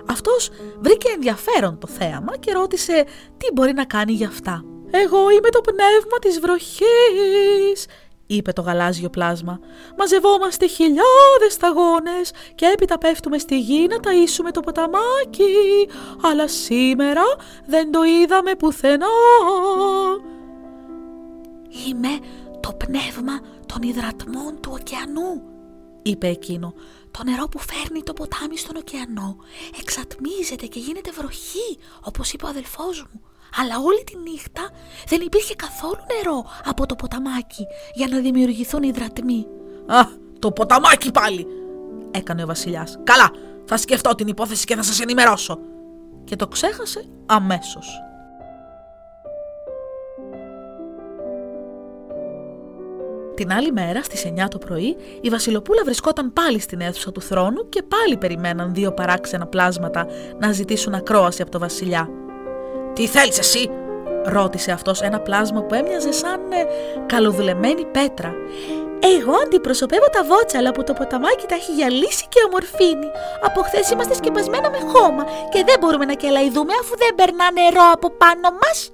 Αυτός 0.10 0.50
βρήκε 0.80 1.10
ενδιαφέρον 1.16 1.78
το 1.80 1.88
θέαμα 1.88 2.38
και 2.38 2.52
ρώτησε 2.52 3.06
τι 3.38 3.52
μπορεί 3.54 3.74
να 3.74 3.86
κάνει 3.86 4.12
για 4.12 4.28
αυτά. 4.28 4.64
«Εγώ 4.92 5.30
είμαι 5.30 5.50
το 5.50 5.62
πνεύμα 5.62 6.20
της 6.22 6.40
βροχής», 6.40 7.86
είπε 8.26 8.52
το 8.52 8.62
γαλάζιο 8.62 9.10
πλάσμα. 9.10 9.60
«Μαζευόμαστε 9.98 10.68
χιλιάδες 10.68 11.54
σταγόνες 11.54 12.32
και 12.56 12.66
έπειτα 12.74 12.98
πέφτουμε 12.98 13.38
στη 13.38 13.60
γη 13.60 13.88
να 13.90 13.96
ταΐσουμε 13.96 14.52
το 14.52 14.60
ποταμάκι, 14.60 15.90
αλλά 16.22 16.48
σήμερα 16.48 17.24
δεν 17.66 17.92
το 17.92 18.04
είδαμε 18.04 18.56
πουθενά». 18.56 19.08
«Είμαι 21.88 22.10
το 22.60 22.74
πνεύμα 22.74 23.40
των 23.66 23.82
υδρατμών 23.82 24.60
του 24.62 24.72
ωκεανού», 24.74 25.42
είπε 26.02 26.28
εκείνο. 26.28 26.74
«Το 27.12 27.24
νερό 27.24 27.48
που 27.48 27.60
φέρνει 27.60 28.04
το 28.04 28.14
ποτάμι 28.14 28.58
στον 28.58 28.76
ωκεανό 28.76 29.36
εξατμίζεται 29.80 30.66
και 30.66 30.80
γίνεται 30.80 31.12
βροχή, 31.12 31.78
όπως 32.04 32.34
είπε 32.34 32.46
ο 32.46 32.48
αδελφός 32.48 33.06
μου. 33.12 33.22
Αλλά 33.62 33.76
όλη 33.80 34.04
τη 34.04 34.18
νύχτα 34.18 34.70
δεν 35.08 35.22
υπήρχε 35.22 35.56
καθόλου 35.56 36.02
νερό 36.16 36.46
από 36.66 36.86
το 36.86 36.96
ποταμάκι 36.96 37.66
για 37.94 38.08
να 38.08 38.20
δημιουργηθούν 38.20 38.84
υδρατμοί». 38.84 39.48
«Α, 39.88 40.06
το 40.40 40.52
ποταμάκι 40.52 41.12
πάλι», 41.12 41.48
έκανε 42.12 42.44
ο 42.44 42.46
βασιλιάς. 42.46 43.00
«Καλά, 43.04 43.32
θα 43.66 43.78
σκεφτώ 43.78 44.16
την 44.16 44.28
υπόθεση 44.28 44.66
και 44.66 44.76
θα 44.76 44.84
σας 44.84 45.00
ενημερώσω». 45.00 45.60
Και 46.24 46.36
το 46.36 46.48
ξέχασε 46.48 47.10
αμέσως. 47.26 48.02
Την 53.36 53.52
άλλη 53.52 53.72
μέρα 53.72 54.04
στις 54.04 54.26
9 54.26 54.48
το 54.50 54.58
πρωί 54.58 54.96
η 55.22 55.30
Βασιλοπούλα 55.30 55.84
βρισκόταν 55.84 56.34
πάλι 56.34 56.60
στην 56.60 56.82
αίθουσα 56.82 57.12
του 57.12 57.22
θρόνου 57.22 57.70
και 57.70 57.84
πάλι 57.84 58.18
περιμέναν 58.18 58.74
δύο 58.74 58.94
παράξενα 58.94 59.48
πλάσματα 59.48 60.08
να 60.40 60.52
ζητήσουν 60.52 60.94
ακρόαση 60.94 61.42
από 61.42 61.52
το 61.52 61.60
βασιλιά. 61.60 62.10
«Τι 62.94 63.08
θέλεις 63.08 63.40
εσύ» 63.40 63.70
ρώτησε 64.26 64.72
αυτός 64.72 65.02
ένα 65.02 65.20
πλάσμα 65.20 65.62
που 65.64 65.74
έμοιαζε 65.74 66.12
σαν 66.12 66.52
ε, 66.52 66.66
καλοδουλεμένη 67.06 67.86
πέτρα. 67.86 68.34
Εγώ 69.18 69.34
αντιπροσωπεύω 69.46 70.10
τα 70.10 70.24
βότσαλα 70.24 70.72
που 70.72 70.84
το 70.84 70.94
ποταμάκι 70.94 71.46
τα 71.48 71.56
έχει 71.56 71.72
γυαλίσει 71.72 72.26
και 72.30 72.40
ομορφύνει. 72.48 73.10
Από 73.42 73.62
χθες 73.62 73.90
είμαστε 73.90 74.14
σκεπασμένα 74.14 74.70
με 74.70 74.78
χώμα 74.80 75.24
και 75.50 75.64
δεν 75.64 75.76
μπορούμε 75.80 76.06
να 76.06 76.14
κελαϊδούμε 76.14 76.74
αφού 76.82 76.98
δεν 76.98 77.16
περνά 77.16 77.52
νερό 77.52 77.92
από 77.94 78.10
πάνω 78.10 78.50
μας. 78.62 78.92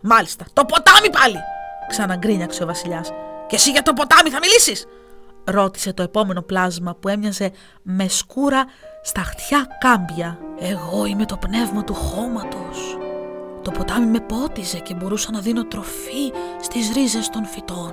Μάλιστα, 0.00 0.44
το 0.52 0.64
ποτάμι 0.64 1.10
πάλι! 1.10 1.38
Ξαναγκρίνιαξε 1.88 2.62
ο 2.62 2.66
βασιλιάς. 2.66 3.12
«Και 3.46 3.56
εσύ 3.56 3.70
για 3.70 3.82
το 3.82 3.92
ποτάμι 3.92 4.30
θα 4.30 4.38
μιλήσεις» 4.38 4.86
ρώτησε 5.46 5.92
το 5.92 6.02
επόμενο 6.02 6.42
πλάσμα 6.42 6.94
που 6.94 7.08
έμοιαζε 7.08 7.50
με 7.82 8.08
σκούρα 8.08 8.64
στα 9.02 9.20
χτιά 9.22 9.66
κάμπια. 9.80 10.38
«Εγώ 10.58 11.04
είμαι 11.04 11.24
το 11.24 11.36
πνεύμα 11.36 11.84
του 11.84 11.94
χώματος. 11.94 12.98
Το 13.62 13.70
ποτάμι 13.70 14.06
με 14.06 14.20
πότιζε 14.20 14.78
και 14.78 14.94
μπορούσα 14.94 15.30
να 15.30 15.40
δίνω 15.40 15.66
τροφή 15.66 16.32
στις 16.60 16.90
ρίζες 16.92 17.28
των 17.28 17.46
φυτών. 17.46 17.92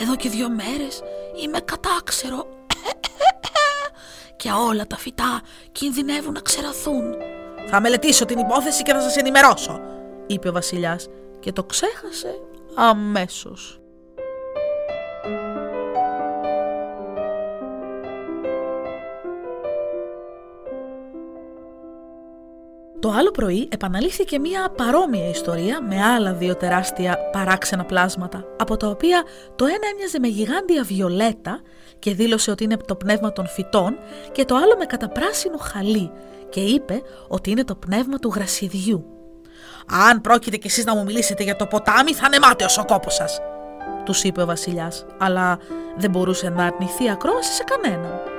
Εδώ 0.00 0.16
και 0.16 0.28
δύο 0.28 0.48
μέρες 0.50 1.02
είμαι 1.44 1.60
κατάξερο 1.60 2.48
και 4.36 4.50
όλα 4.50 4.86
τα 4.86 4.96
φυτά 4.96 5.40
κινδυνεύουν 5.72 6.32
να 6.32 6.40
ξεραθούν. 6.40 7.14
«Θα 7.66 7.80
μελετήσω 7.80 8.24
την 8.24 8.38
υπόθεση 8.38 8.82
και 8.82 8.92
θα 8.92 9.00
σας 9.00 9.16
ενημερώσω», 9.16 9.80
είπε 10.26 10.48
ο 10.48 10.52
βασιλιάς 10.52 11.06
και 11.40 11.52
το 11.52 11.64
ξέχασε 11.64 12.40
αμέσως. 12.74 13.79
Το 23.00 23.10
άλλο 23.10 23.30
πρωί 23.30 23.68
επαναλήφθηκε 23.70 24.38
μία 24.38 24.72
παρόμοια 24.76 25.28
ιστορία 25.28 25.82
με 25.82 26.02
άλλα 26.02 26.32
δύο 26.32 26.56
τεράστια 26.56 27.18
παράξενα 27.32 27.84
πλάσματα, 27.84 28.44
από 28.58 28.76
τα 28.76 28.88
οποία 28.88 29.22
το 29.56 29.64
ένα 29.64 29.88
έμοιαζε 29.92 30.18
με 30.18 30.28
γιγάντια 30.28 30.82
βιολέτα 30.82 31.60
και 31.98 32.14
δήλωσε 32.14 32.50
ότι 32.50 32.64
είναι 32.64 32.76
το 32.76 32.96
πνεύμα 32.96 33.32
των 33.32 33.46
φυτών 33.46 33.98
και 34.32 34.44
το 34.44 34.56
άλλο 34.56 34.76
με 34.78 34.84
καταπράσινο 34.84 35.56
χαλί 35.56 36.10
και 36.48 36.60
είπε 36.60 37.02
ότι 37.28 37.50
είναι 37.50 37.64
το 37.64 37.74
πνεύμα 37.74 38.18
του 38.18 38.32
γρασιδιού. 38.34 39.04
«Αν 40.08 40.20
πρόκειται 40.20 40.56
κι 40.56 40.66
εσείς 40.66 40.84
να 40.84 40.96
μου 40.96 41.04
μιλήσετε 41.04 41.42
για 41.42 41.56
το 41.56 41.66
ποτάμι 41.66 42.14
θα 42.14 42.24
είναι 42.26 42.38
μάταιος 42.38 42.78
ο 42.78 42.84
κόπος 42.84 43.14
σας», 43.14 43.40
τους 44.04 44.22
είπε 44.22 44.42
ο 44.42 44.46
βασιλιάς, 44.46 45.06
αλλά 45.18 45.58
δεν 45.96 46.10
μπορούσε 46.10 46.48
να 46.48 46.64
αρνηθεί 46.64 47.10
ακρόαση 47.10 47.52
σε 47.52 47.64
κανέναν. 47.64 48.29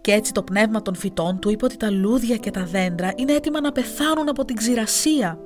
Και 0.00 0.12
έτσι 0.12 0.32
το 0.32 0.42
πνεύμα 0.42 0.82
των 0.82 0.94
φυτών 0.94 1.38
του 1.38 1.50
είπε 1.50 1.64
ότι 1.64 1.76
τα 1.76 1.90
λούδια 1.90 2.36
και 2.36 2.50
τα 2.50 2.64
δέντρα 2.64 3.12
είναι 3.16 3.32
έτοιμα 3.32 3.60
να 3.60 3.72
πεθάνουν 3.72 4.28
από 4.28 4.44
την 4.44 4.56
ξηρασία. 4.56 5.38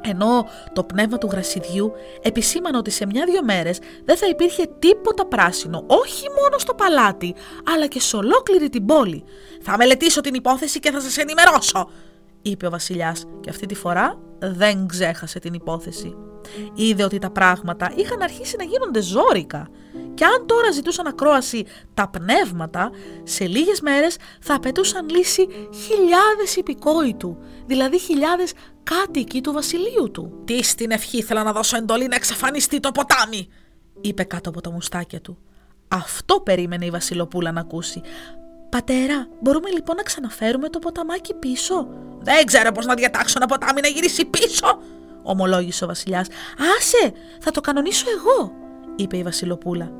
Ενώ 0.00 0.46
το 0.72 0.84
πνεύμα 0.84 1.18
του 1.18 1.28
γρασιδιού 1.30 1.92
επισήμανε 2.22 2.76
ότι 2.76 2.90
σε 2.90 3.06
μια-δυο 3.06 3.44
μέρες 3.44 3.78
δεν 4.04 4.16
θα 4.16 4.26
υπήρχε 4.28 4.68
τίποτα 4.78 5.26
πράσινο, 5.26 5.84
όχι 5.86 6.26
μόνο 6.28 6.58
στο 6.58 6.74
παλάτι, 6.74 7.34
αλλά 7.74 7.86
και 7.86 8.00
σε 8.00 8.16
ολόκληρη 8.16 8.68
την 8.68 8.86
πόλη. 8.86 9.24
«Θα 9.62 9.76
μελετήσω 9.76 10.20
την 10.20 10.34
υπόθεση 10.34 10.80
και 10.80 10.90
θα 10.90 11.00
σας 11.00 11.16
ενημερώσω», 11.16 11.90
είπε 12.42 12.66
ο 12.66 12.70
βασιλιάς 12.70 13.24
και 13.40 13.50
αυτή 13.50 13.66
τη 13.66 13.74
φορά 13.74 14.18
δεν 14.38 14.86
ξέχασε 14.86 15.38
την 15.38 15.54
υπόθεση. 15.54 16.16
Είδε 16.74 17.04
ότι 17.04 17.18
τα 17.18 17.30
πράγματα 17.30 17.92
είχαν 17.96 18.22
αρχίσει 18.22 18.56
να 18.56 18.64
γίνονται 18.64 19.00
ζόρικα 19.00 19.68
και 20.14 20.24
αν 20.24 20.46
τώρα 20.46 20.70
ζητούσαν 20.70 21.06
ακρόαση 21.06 21.64
τα 21.94 22.08
πνεύματα, 22.08 22.90
σε 23.22 23.46
λίγες 23.46 23.80
μέρες 23.80 24.16
θα 24.40 24.54
απαιτούσαν 24.54 25.08
λύση 25.08 25.46
χιλιάδες 25.86 26.56
υπηκόοι 26.56 27.14
του, 27.14 27.38
δηλαδή 27.66 27.98
χιλιάδες 27.98 28.52
κάτοικοι 28.82 29.40
του 29.40 29.52
βασιλείου 29.52 30.10
του. 30.10 30.42
«Τι 30.44 30.62
στην 30.62 30.90
ευχή 30.90 31.16
ήθελα 31.16 31.42
να 31.42 31.52
δώσω 31.52 31.76
εντολή 31.76 32.06
να 32.06 32.14
εξαφανιστεί 32.14 32.80
το 32.80 32.90
ποτάμι», 32.90 33.48
είπε 34.00 34.24
κάτω 34.24 34.48
από 34.48 34.60
τα 34.60 34.70
μουστάκια 34.70 35.20
του. 35.20 35.38
Αυτό 35.88 36.40
περίμενε 36.40 36.84
η 36.84 36.90
Βασιλοπούλα 36.90 37.52
να 37.52 37.60
ακούσει. 37.60 38.00
«Πατέρα, 38.68 39.28
μπορούμε 39.40 39.70
λοιπόν 39.70 39.96
να 39.96 40.02
ξαναφέρουμε 40.02 40.68
το 40.68 40.78
ποταμάκι 40.78 41.34
πίσω» 41.34 41.88
Δεν 42.22 42.46
ξέρω 42.46 42.72
πώς 42.72 42.86
να 42.86 42.94
διατάξω 42.94 43.34
ένα 43.36 43.46
ποτάμι 43.46 43.80
να 43.80 43.88
γυρίσει 43.88 44.24
πίσω, 44.24 44.82
ομολόγησε 45.22 45.84
ο 45.84 45.86
Βασιλιάς. 45.86 46.26
Άσε, 46.78 47.12
θα 47.40 47.50
το 47.50 47.60
κανονίσω 47.60 48.04
εγώ, 48.18 48.52
είπε 48.96 49.16
η 49.16 49.22
Βασιλοπούλα. 49.22 49.92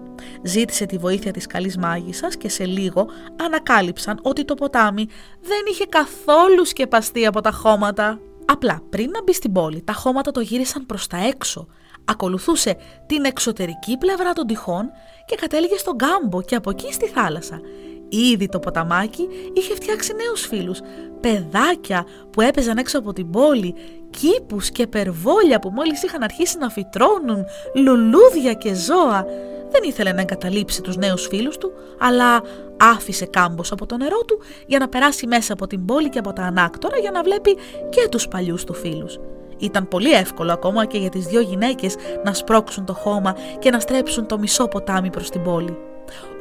Ζήτησε 0.42 0.86
τη 0.86 0.96
βοήθεια 0.96 1.32
της 1.32 1.46
καλής 1.46 1.76
μάγισσας 1.76 2.36
και 2.36 2.48
σε 2.48 2.64
λίγο 2.64 3.06
ανακάλυψαν 3.42 4.18
ότι 4.22 4.44
το 4.44 4.54
ποτάμι 4.54 5.06
δεν 5.40 5.60
είχε 5.70 5.84
καθόλου 5.88 6.64
σκεπαστεί 6.64 7.26
από 7.26 7.40
τα 7.40 7.50
χώματα. 7.50 8.20
Απλά 8.44 8.82
πριν 8.90 9.10
να 9.10 9.22
μπει 9.22 9.32
στην 9.32 9.52
πόλη, 9.52 9.82
τα 9.82 9.92
χώματα 9.92 10.30
το 10.30 10.40
γύρισαν 10.40 10.86
προς 10.86 11.06
τα 11.06 11.26
έξω. 11.26 11.66
Ακολουθούσε 12.04 12.76
την 13.06 13.24
εξωτερική 13.24 13.96
πλευρά 13.98 14.32
των 14.32 14.46
τυχών 14.46 14.90
και 15.26 15.36
κατέληγε 15.36 15.76
στον 15.76 15.96
κάμπο 15.96 16.42
και 16.42 16.54
από 16.54 16.70
εκεί 16.70 16.92
στη 16.92 17.06
θάλασσα. 17.06 17.60
Ήδη 18.08 18.48
το 18.48 18.58
ποταμάκι 18.58 19.28
είχε 19.52 19.74
φτιάξει 19.74 20.12
νέους 20.14 20.46
φίλους, 20.46 20.80
παιδάκια 21.20 22.06
που 22.30 22.40
έπαιζαν 22.40 22.76
έξω 22.76 22.98
από 22.98 23.12
την 23.12 23.30
πόλη, 23.30 23.74
κήπους 24.10 24.70
και 24.70 24.86
περβόλια 24.86 25.58
που 25.58 25.70
μόλις 25.70 26.02
είχαν 26.02 26.22
αρχίσει 26.22 26.58
να 26.58 26.68
φυτρώνουν, 26.68 27.44
λουλούδια 27.74 28.52
και 28.52 28.74
ζώα. 28.74 29.24
Δεν 29.70 29.82
ήθελε 29.82 30.12
να 30.12 30.20
εγκαταλείψει 30.20 30.82
τους 30.82 30.96
νέους 30.96 31.26
φίλους 31.26 31.58
του, 31.58 31.72
αλλά 31.98 32.42
άφησε 32.76 33.26
κάμπος 33.26 33.72
από 33.72 33.86
το 33.86 33.96
νερό 33.96 34.18
του 34.26 34.40
για 34.66 34.78
να 34.78 34.88
περάσει 34.88 35.26
μέσα 35.26 35.52
από 35.52 35.66
την 35.66 35.84
πόλη 35.84 36.08
και 36.08 36.18
από 36.18 36.32
τα 36.32 36.42
ανάκτορα 36.42 36.98
για 36.98 37.10
να 37.10 37.22
βλέπει 37.22 37.56
και 37.90 38.08
τους 38.10 38.28
παλιούς 38.28 38.64
του 38.64 38.74
φίλους. 38.74 39.18
Ήταν 39.58 39.88
πολύ 39.88 40.12
εύκολο 40.12 40.52
ακόμα 40.52 40.84
και 40.84 40.98
για 40.98 41.08
τις 41.08 41.26
δύο 41.26 41.40
γυναίκες 41.40 41.94
να 42.24 42.34
σπρώξουν 42.34 42.84
το 42.84 42.92
χώμα 42.94 43.36
και 43.58 43.70
να 43.70 43.80
στρέψουν 43.80 44.26
το 44.26 44.38
μισό 44.38 44.68
ποτάμι 44.68 45.10
προς 45.10 45.30
την 45.30 45.42
πόλη. 45.42 45.76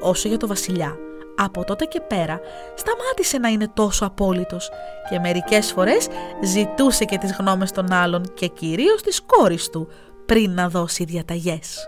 Όσο 0.01 0.27
για 0.27 0.38
το 0.38 0.47
βασιλιά, 0.47 0.97
από 1.41 1.63
τότε 1.63 1.85
και 1.85 2.01
πέρα 2.01 2.39
σταμάτησε 2.75 3.37
να 3.37 3.47
είναι 3.47 3.67
τόσο 3.73 4.05
απόλυτος 4.05 4.69
και 5.09 5.19
μερικές 5.19 5.71
φορές 5.71 6.07
ζητούσε 6.43 7.05
και 7.05 7.17
τις 7.17 7.35
γνώμες 7.39 7.71
των 7.71 7.91
άλλων 7.91 8.33
και 8.33 8.47
κυρίως 8.47 9.01
της 9.01 9.21
κόρης 9.21 9.69
του 9.69 9.87
πριν 10.25 10.51
να 10.51 10.69
δώσει 10.69 11.03
διαταγές. 11.03 11.87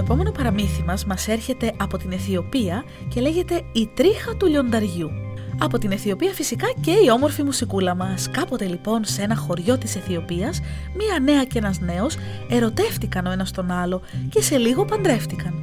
Επόμενο 0.00 0.30
παραμύθι 0.30 0.82
μας 0.82 1.04
μας 1.04 1.28
έρχεται 1.28 1.72
από 1.76 1.98
την 1.98 2.12
Αιθιοπία 2.12 2.84
και 3.08 3.20
λέγεται 3.20 3.62
«Η 3.72 3.90
τρίχα 3.94 4.36
του 4.36 4.46
λιονταριού». 4.46 5.10
Από 5.58 5.78
την 5.78 5.92
Αιθιοπία 5.92 6.32
φυσικά 6.32 6.66
και 6.80 6.90
η 6.90 7.10
όμορφη 7.12 7.42
μουσικούλα 7.42 7.94
μας. 7.94 8.30
Κάποτε 8.30 8.64
λοιπόν 8.64 9.04
σε 9.04 9.22
ένα 9.22 9.36
χωριό 9.36 9.78
της 9.78 9.96
Αιθιοπίας, 9.96 10.60
μία 10.96 11.18
νέα 11.22 11.44
και 11.44 11.58
ένας 11.58 11.80
νέος 11.80 12.16
ερωτεύτηκαν 12.48 13.26
ο 13.26 13.30
ένας 13.30 13.50
τον 13.50 13.70
άλλο 13.70 14.02
και 14.28 14.42
σε 14.42 14.56
λίγο 14.56 14.84
παντρεύτηκαν. 14.84 15.54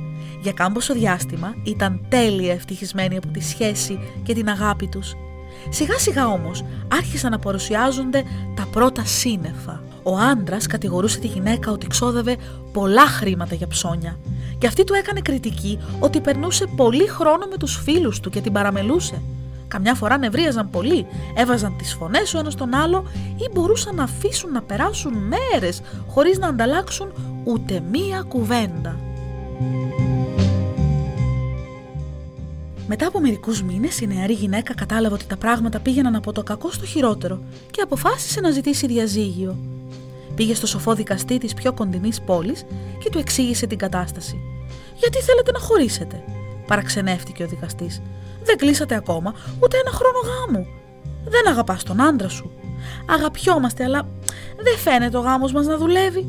Για 0.42 0.52
κάμποσο 0.52 0.94
διάστημα 0.94 1.56
ήταν 1.64 2.06
τέλεια 2.10 2.54
ευτυχισμένοι 2.54 3.18
από 3.18 3.28
τη 3.28 3.42
σχέση 3.42 4.00
και 4.24 4.34
την 4.34 4.50
αγάπη 4.50 4.88
τους. 4.88 5.16
Σιγά 5.70 6.00
σιγά 6.00 6.28
όμως 6.28 6.64
άρχισαν 6.88 7.32
να 7.32 7.40
παρουσιάζονται 7.40 8.24
τα 8.56 8.68
πρώτα 8.72 9.06
σύννεφα. 9.06 9.87
Ο 10.08 10.18
άντρας 10.18 10.68
κατηγορούσε 10.68 11.20
τη 11.20 11.28
γυναίκα 11.28 11.72
ότι 11.72 11.88
ξόδευε 11.88 12.38
πολλά 12.74 13.08
χρήματα 13.08 13.56
για 13.56 13.68
ψώνια 13.68 14.18
και 14.58 14.68
αυτή 14.68 14.84
του 14.84 14.94
έκανε 14.94 15.22
κριτική 15.22 15.80
ότι 16.00 16.22
περνούσε 16.22 16.66
πολύ 16.76 17.08
χρόνο 17.08 17.46
με 17.50 17.58
τους 17.58 17.82
φίλους 17.84 18.20
του 18.20 18.30
και 18.30 18.42
την 18.42 18.52
παραμελούσε. 18.52 19.22
Καμιά 19.68 19.96
φορά 19.96 20.18
νευρίαζαν 20.18 20.70
πολύ, 20.70 21.06
έβαζαν 21.36 21.78
τις 21.78 21.94
φωνές 21.94 22.34
ο 22.34 22.40
ένας 22.40 22.56
τον 22.56 22.74
άλλο 22.74 23.06
ή 23.36 23.50
μπορούσαν 23.54 23.96
να 23.96 24.04
αφήσουν 24.04 24.52
να 24.52 24.62
περάσουν 24.62 25.14
μέρες 25.14 25.82
χωρίς 26.08 26.40
να 26.40 26.48
ανταλλάξουν 26.48 27.14
ούτε 27.44 27.84
μία 27.92 28.22
κουβέντα. 28.28 29.00
Μετά 32.88 33.08
από 33.08 33.20
μερικούς 33.20 33.64
μήνες, 33.64 34.00
η 34.00 34.08
νεαρή 34.08 34.34
γυναίκα 34.34 34.74
κατάλαβε 34.76 35.14
ότι 35.14 35.26
τα 35.26 35.38
πράγματα 35.38 35.80
πήγαιναν 35.80 36.16
από 36.16 36.32
το 36.32 36.44
κακό 36.44 36.72
στο 36.72 36.86
χειρότερο 36.86 37.40
και 37.72 37.82
αποφάσισε 37.82 38.40
να 38.40 38.52
ζητήσει 38.52 38.88
διαζύγιο. 38.88 39.77
Πήγε 40.38 40.56
στο 40.56 40.68
σοφό 40.68 40.94
δικαστή 40.94 41.38
της 41.38 41.54
πιο 41.54 41.74
κοντινής 41.74 42.22
πόλης 42.22 42.66
και 43.00 43.10
του 43.10 43.18
εξήγησε 43.18 43.68
την 43.68 43.78
κατάσταση. 43.78 44.40
Γιατί 44.96 45.22
θέλετε 45.22 45.52
να 45.52 45.60
χωρίσετε, 45.60 46.24
παραξενεύτηκε 46.68 47.44
ο 47.44 47.48
δικαστής. 47.48 48.02
Δεν 48.44 48.58
κλείσατε 48.58 48.96
ακόμα 48.96 49.34
ούτε 49.60 49.78
ένα 49.78 49.92
χρόνο 49.92 50.20
γάμου. 50.20 50.68
Δεν 51.24 51.48
αγαπάς 51.48 51.84
τον 51.84 52.02
άντρα 52.02 52.30
σου. 52.30 52.52
Αγαπιόμαστε, 53.10 53.84
αλλά 53.84 54.08
δεν 54.64 54.78
φαίνεται 54.78 55.18
ο 55.18 55.22
γάμος 55.22 55.52
μας 55.52 55.66
να 55.66 55.78
δουλεύει. 55.78 56.22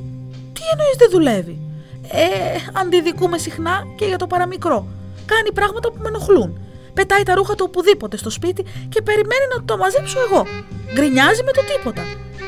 Τι 0.52 0.60
εννοείς 0.72 0.96
δεν 0.98 1.10
δουλεύει; 1.10 1.60
Ε, 2.02 2.26
αντιδικούμε 2.72 3.38
συχνά 3.38 3.84
και 3.96 4.04
για 4.04 4.18
το 4.18 4.26
παραμικρό. 4.26 4.86
Κάνει 5.26 5.52
πράγματα 5.52 5.90
που 5.92 5.98
με 6.02 6.08
ενοχλούν. 6.08 6.58
Πετάει 6.98 7.22
τα 7.22 7.34
ρούχα 7.34 7.54
του 7.54 7.64
οπουδήποτε 7.68 8.16
στο 8.16 8.30
σπίτι 8.30 8.64
και 8.88 9.02
περιμένει 9.02 9.46
να 9.56 9.64
το 9.64 9.76
μαζέψω 9.76 10.18
εγώ. 10.26 10.46
Γκρινιάζει 10.92 11.42
με 11.44 11.52
το 11.52 11.62
τίποτα. 11.72 12.02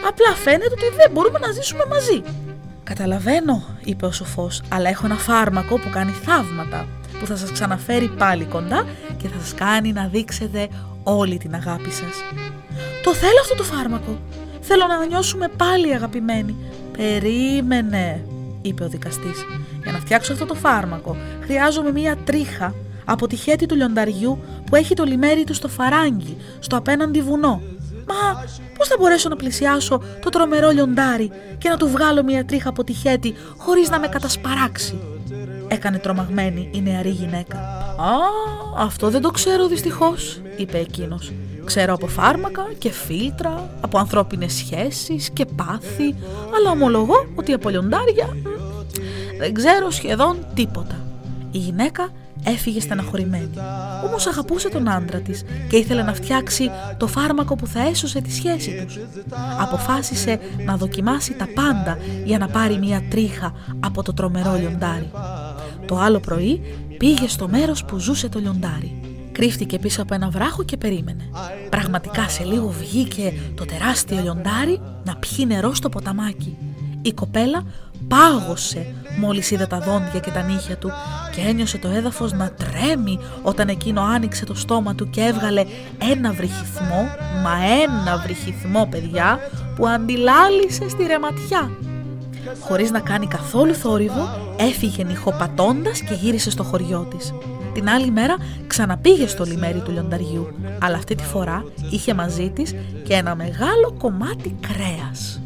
Απλά 0.09 0.30
φαίνεται 0.44 0.74
ότι 0.78 0.88
δεν 0.96 1.11
μπορούμε 1.12 1.38
να 1.38 1.51
ζήσουμε 1.53 1.84
μαζί. 1.88 2.22
Καταλαβαίνω, 2.84 3.64
είπε 3.84 4.07
ο 4.07 4.12
σοφός, 4.12 4.62
αλλά 4.68 4.88
έχω 4.88 5.07
ένα 5.07 5.14
φάρμακο 5.14 5.78
που 5.78 5.90
κάνει 5.90 6.11
θαύματα, 6.11 6.86
που 7.20 7.26
θα 7.26 7.36
σας 7.36 7.53
ξαναφέρει 7.53 8.09
πάλι 8.09 8.44
κοντά 8.44 8.86
και 9.16 9.28
θα 9.28 9.38
σας 9.40 9.55
κάνει 9.55 9.92
να 9.92 10.07
δείξετε 10.07 10.68
όλη 11.03 11.38
την 11.38 11.55
αγάπη 11.55 11.90
σας. 11.90 12.14
Το 13.03 13.14
θέλω 13.14 13.40
αυτό 13.40 13.55
το 13.55 13.64
φάρμακο. 13.64 14.18
Θέλω 14.61 14.86
να 14.86 15.07
νιώσουμε 15.07 15.48
πάλι 15.57 15.94
αγαπημένοι. 15.94 16.57
Περίμενε, 16.96 18.24
είπε 18.62 18.84
ο 18.84 18.88
δικαστής. 18.88 19.44
Για 19.82 19.92
να 19.92 19.98
φτιάξω 19.98 20.32
αυτό 20.32 20.46
το 20.46 20.55
φάρμακο 20.55 21.16
χρειάζομαι 21.40 21.92
μία 21.92 22.16
τρίχα 22.24 22.74
από 23.11 23.26
τη 23.26 23.36
χέτη 23.36 23.66
του 23.66 23.74
λιονταριού 23.74 24.38
που 24.66 24.76
έχει 24.76 24.94
το 24.94 25.04
λιμέρι 25.04 25.44
του 25.44 25.54
στο 25.54 25.68
φαράγγι, 25.68 26.36
στο 26.58 26.76
απέναντι 26.76 27.22
βουνό. 27.22 27.62
Μα 28.06 28.44
πώς 28.76 28.88
θα 28.88 28.96
μπορέσω 28.98 29.28
να 29.28 29.36
πλησιάσω 29.36 30.02
το 30.20 30.28
τρομερό 30.28 30.70
λιοντάρι 30.70 31.30
και 31.58 31.68
να 31.68 31.76
του 31.76 31.88
βγάλω 31.88 32.22
μια 32.22 32.44
τρίχα 32.44 32.68
από 32.68 32.84
τη 32.84 32.92
χέτη 32.92 33.34
χωρίς 33.56 33.90
να 33.90 33.98
με 33.98 34.08
κατασπαράξει; 34.08 34.98
Έκανε 35.68 35.98
τρομαγμένη 35.98 36.70
η 36.72 36.80
νεαρή 36.80 37.11
γυναίκα. 37.11 37.56
«Α, 37.98 38.12
αυτό 38.78 39.11
δεν 39.11 39.20
το 39.20 39.30
ξέρω 39.30 39.66
δυστυχώς», 39.66 40.40
είπε 40.56 40.78
εκείνος. 40.78 41.32
«Ξέρω 41.64 41.92
από 41.94 42.06
φάρμακα 42.06 42.66
και 42.78 42.90
φίλτρα, 42.90 43.70
από 43.80 43.98
ανθρώπινες 43.98 44.52
σχέσεις 44.52 45.30
και 45.30 45.44
πάθη, 45.44 46.14
αλλά 46.56 46.70
ομολογώ 46.70 47.26
ότι 47.34 47.52
από 47.52 47.68
λιοντάρια 47.68 48.36
δεν 49.38 49.54
ξέρω 49.54 49.90
σχεδόν 49.90 50.46
τίποτα». 50.54 51.04
Η 51.50 51.58
γυναίκα 51.58 52.08
έφυγε 52.45 52.80
στεναχωρημένη. 52.80 53.51
Όμως 54.07 54.26
αγαπούσε 54.26 54.68
τον 54.68 54.88
άντρα 54.88 55.18
της 55.18 55.45
και 55.68 55.76
ήθελε 55.76 56.03
να 56.03 56.14
φτιάξει 56.14 56.70
το 56.97 57.07
φάρμακο 57.07 57.55
που 57.55 57.66
θα 57.66 57.88
έσωσε 57.88 58.20
τη 58.20 58.32
σχέση 58.32 58.84
τους. 58.84 58.99
Αποφάσισε 59.61 60.38
να 60.64 60.76
δοκιμάσει 60.76 61.34
τα 61.34 61.49
πάντα 61.55 61.99
για 62.24 62.38
να 62.38 62.49
πάρει 62.49 62.78
μια 62.78 63.03
τρίχα 63.11 63.53
από 63.80 64.03
το 64.03 64.12
τρομερό 64.12 64.55
λιοντάρι. 64.55 65.11
Το 65.86 65.99
άλλο 65.99 66.20
πρωί 66.20 66.61
πήγε 66.99 67.28
στο 67.28 67.49
μέρος 67.49 67.84
που 67.84 67.99
ζούσε 67.99 68.28
το 68.28 68.38
λιοντάρι. 68.38 69.01
Κρύφτηκε 69.32 69.78
πίσω 69.78 70.03
από 70.03 70.14
ένα 70.14 70.30
βράχο 70.30 70.62
και 70.62 70.76
περίμενε. 70.76 71.30
Πραγματικά 71.70 72.28
σε 72.28 72.45
λίγο 72.45 72.68
βγήκε 72.68 73.32
το 73.55 73.64
τεράστιο 73.64 74.20
λιοντάρι 74.22 74.80
να 75.05 75.16
πιει 75.16 75.45
νερό 75.49 75.74
στο 75.74 75.88
ποταμάκι. 75.88 76.57
Η 77.03 77.12
κοπέλα 77.12 77.64
πάγωσε 78.09 78.94
μόλις 79.18 79.51
είδε 79.51 79.66
τα 79.66 79.78
δόντια 79.78 80.20
και 80.20 80.30
τα 80.30 80.42
νύχια 80.42 80.76
του 80.76 80.90
και 81.34 81.40
ένιωσε 81.40 81.78
το 81.78 81.88
έδαφος 81.88 82.32
να 82.32 82.51
τρέμει 82.51 83.18
όταν 83.42 83.68
εκείνο 83.68 84.03
άνοιξε 84.03 84.44
το 84.44 84.55
στόμα 84.55 84.94
του 84.94 85.11
και 85.11 85.20
έβγαλε 85.20 85.64
ένα 86.12 86.32
βρυχυθμό, 86.32 87.09
μα 87.42 87.53
ένα 87.82 88.18
βρυχυθμό 88.18 88.86
παιδιά, 88.90 89.38
που 89.76 89.86
αντιλάλησε 89.86 90.88
στη 90.88 91.07
ρεματιά. 91.07 91.70
Χωρίς 92.61 92.90
να 92.90 93.01
κάνει 93.01 93.26
καθόλου 93.26 93.74
θόρυβο, 93.74 94.28
έφυγε 94.57 95.05
νυχοπατώντας 95.05 96.01
και 96.01 96.14
γύρισε 96.14 96.51
στο 96.51 96.62
χωριό 96.62 97.09
της. 97.16 97.32
Την 97.74 97.88
άλλη 97.88 98.11
μέρα 98.11 98.36
ξαναπήγε 98.66 99.26
στο 99.26 99.44
λιμέρι 99.44 99.80
του 99.80 99.90
λιονταριού, 99.90 100.55
αλλά 100.80 100.96
αυτή 100.96 101.14
τη 101.14 101.24
φορά 101.24 101.64
είχε 101.90 102.14
μαζί 102.14 102.51
της 102.51 102.74
και 103.05 103.14
ένα 103.14 103.34
μεγάλο 103.34 103.94
κομμάτι 103.98 104.57
κρέας. 104.61 105.40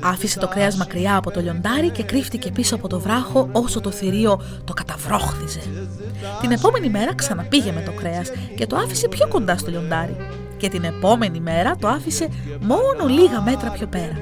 Άφησε 0.00 0.38
το 0.38 0.48
κρέας 0.48 0.76
μακριά 0.76 1.16
από 1.16 1.30
το 1.30 1.40
λιοντάρι 1.40 1.90
και 1.90 2.02
κρύφτηκε 2.02 2.50
πίσω 2.50 2.74
από 2.74 2.88
το 2.88 3.00
βράχο 3.00 3.48
όσο 3.52 3.80
το 3.80 3.90
θηρίο 3.90 4.42
το 4.64 4.72
καταβρόχθιζε. 4.72 5.60
Την 6.40 6.50
επόμενη 6.50 6.88
μέρα 6.88 7.14
ξαναπήγε 7.14 7.72
με 7.72 7.80
το 7.80 7.92
κρέας 7.92 8.30
και 8.56 8.66
το 8.66 8.76
άφησε 8.76 9.08
πιο 9.08 9.28
κοντά 9.28 9.58
στο 9.58 9.70
λιοντάρι. 9.70 10.16
Και 10.56 10.68
την 10.68 10.84
επόμενη 10.84 11.40
μέρα 11.40 11.76
το 11.76 11.88
άφησε 11.88 12.28
μόνο 12.60 13.06
λίγα 13.08 13.40
μέτρα 13.42 13.70
πιο 13.70 13.86
πέρα. 13.86 14.16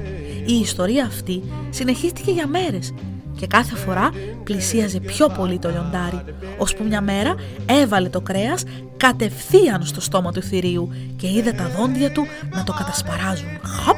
Η 0.45 0.53
ιστορία 0.53 1.05
αυτή 1.05 1.43
συνεχίστηκε 1.69 2.31
για 2.31 2.47
μέρες 2.47 2.93
και 3.37 3.47
κάθε 3.47 3.75
φορά 3.75 4.09
πλησίαζε 4.43 4.99
πιο 4.99 5.27
πολύ 5.27 5.59
το 5.59 5.69
λιοντάρι, 5.69 6.23
ώσπου 6.57 6.83
μια 6.83 7.01
μέρα 7.01 7.35
έβαλε 7.65 8.09
το 8.09 8.21
κρέας 8.21 8.63
κατευθείαν 8.97 9.83
στο 9.83 10.01
στόμα 10.01 10.31
του 10.31 10.41
θηρίου 10.41 10.89
και 11.15 11.27
είδε 11.27 11.51
τα 11.51 11.71
δόντια 11.77 12.11
του 12.11 12.25
να 12.55 12.63
το 12.63 12.73
κατασπαράζουν. 12.73 13.59
Χαπ, 13.63 13.97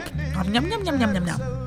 μια 0.49 0.61
μια 0.61 0.77
μια 0.81 1.07
μια 1.07 1.21
μια 1.21 1.58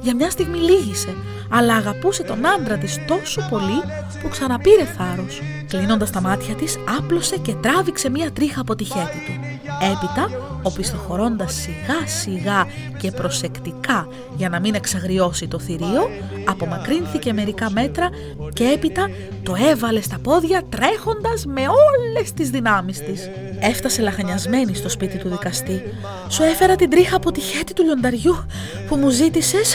για 0.00 0.14
μια 0.14 0.30
στιγμή 0.30 0.58
λύγησε, 0.58 1.14
αλλά 1.48 1.74
αγαπούσε 1.74 2.22
τον 2.22 2.46
άντρα 2.46 2.76
της 2.78 2.98
τόσο 3.06 3.46
πολύ 3.50 3.80
που 4.22 4.28
ξαναπήρε 4.28 4.84
θάρρος. 4.84 5.40
Κλείνοντας 5.68 6.10
τα 6.10 6.20
μάτια 6.20 6.54
της, 6.54 6.78
άπλωσε 6.98 7.36
και 7.36 7.54
τράβηξε 7.54 8.10
μια 8.10 8.32
τρίχα 8.32 8.60
από 8.60 8.74
τη 8.74 8.84
χέτη 8.84 9.18
του. 9.26 9.49
Έπειτα, 9.82 10.28
οπισθοχωρώντας 10.62 11.52
σιγά 11.54 12.06
σιγά 12.06 12.66
και 12.98 13.10
προσεκτικά 13.10 14.08
για 14.36 14.48
να 14.48 14.60
μην 14.60 14.74
εξαγριώσει 14.74 15.48
το 15.48 15.58
θηρίο, 15.58 16.08
απομακρύνθηκε 16.44 17.32
μερικά 17.32 17.70
μέτρα 17.70 18.08
και 18.52 18.64
έπειτα 18.64 19.10
το 19.42 19.54
έβαλε 19.70 20.00
στα 20.00 20.18
πόδια 20.22 20.62
τρέχοντας 20.68 21.46
με 21.46 21.60
όλες 21.60 22.32
τις 22.32 22.50
δυνάμεις 22.50 22.98
της. 22.98 23.30
Έφτασε 23.60 24.02
λαχανιασμένη 24.02 24.74
στο 24.74 24.88
σπίτι 24.88 25.18
του 25.18 25.28
δικαστή. 25.28 25.82
«Σου 26.28 26.42
έφερα 26.42 26.76
την 26.76 26.90
τρίχα 26.90 27.16
από 27.16 27.32
τη 27.32 27.40
χέτη 27.40 27.72
του 27.72 27.82
λιονταριού 27.82 28.44
που 28.88 28.96
μου 28.96 29.08
ζήτησες 29.08 29.74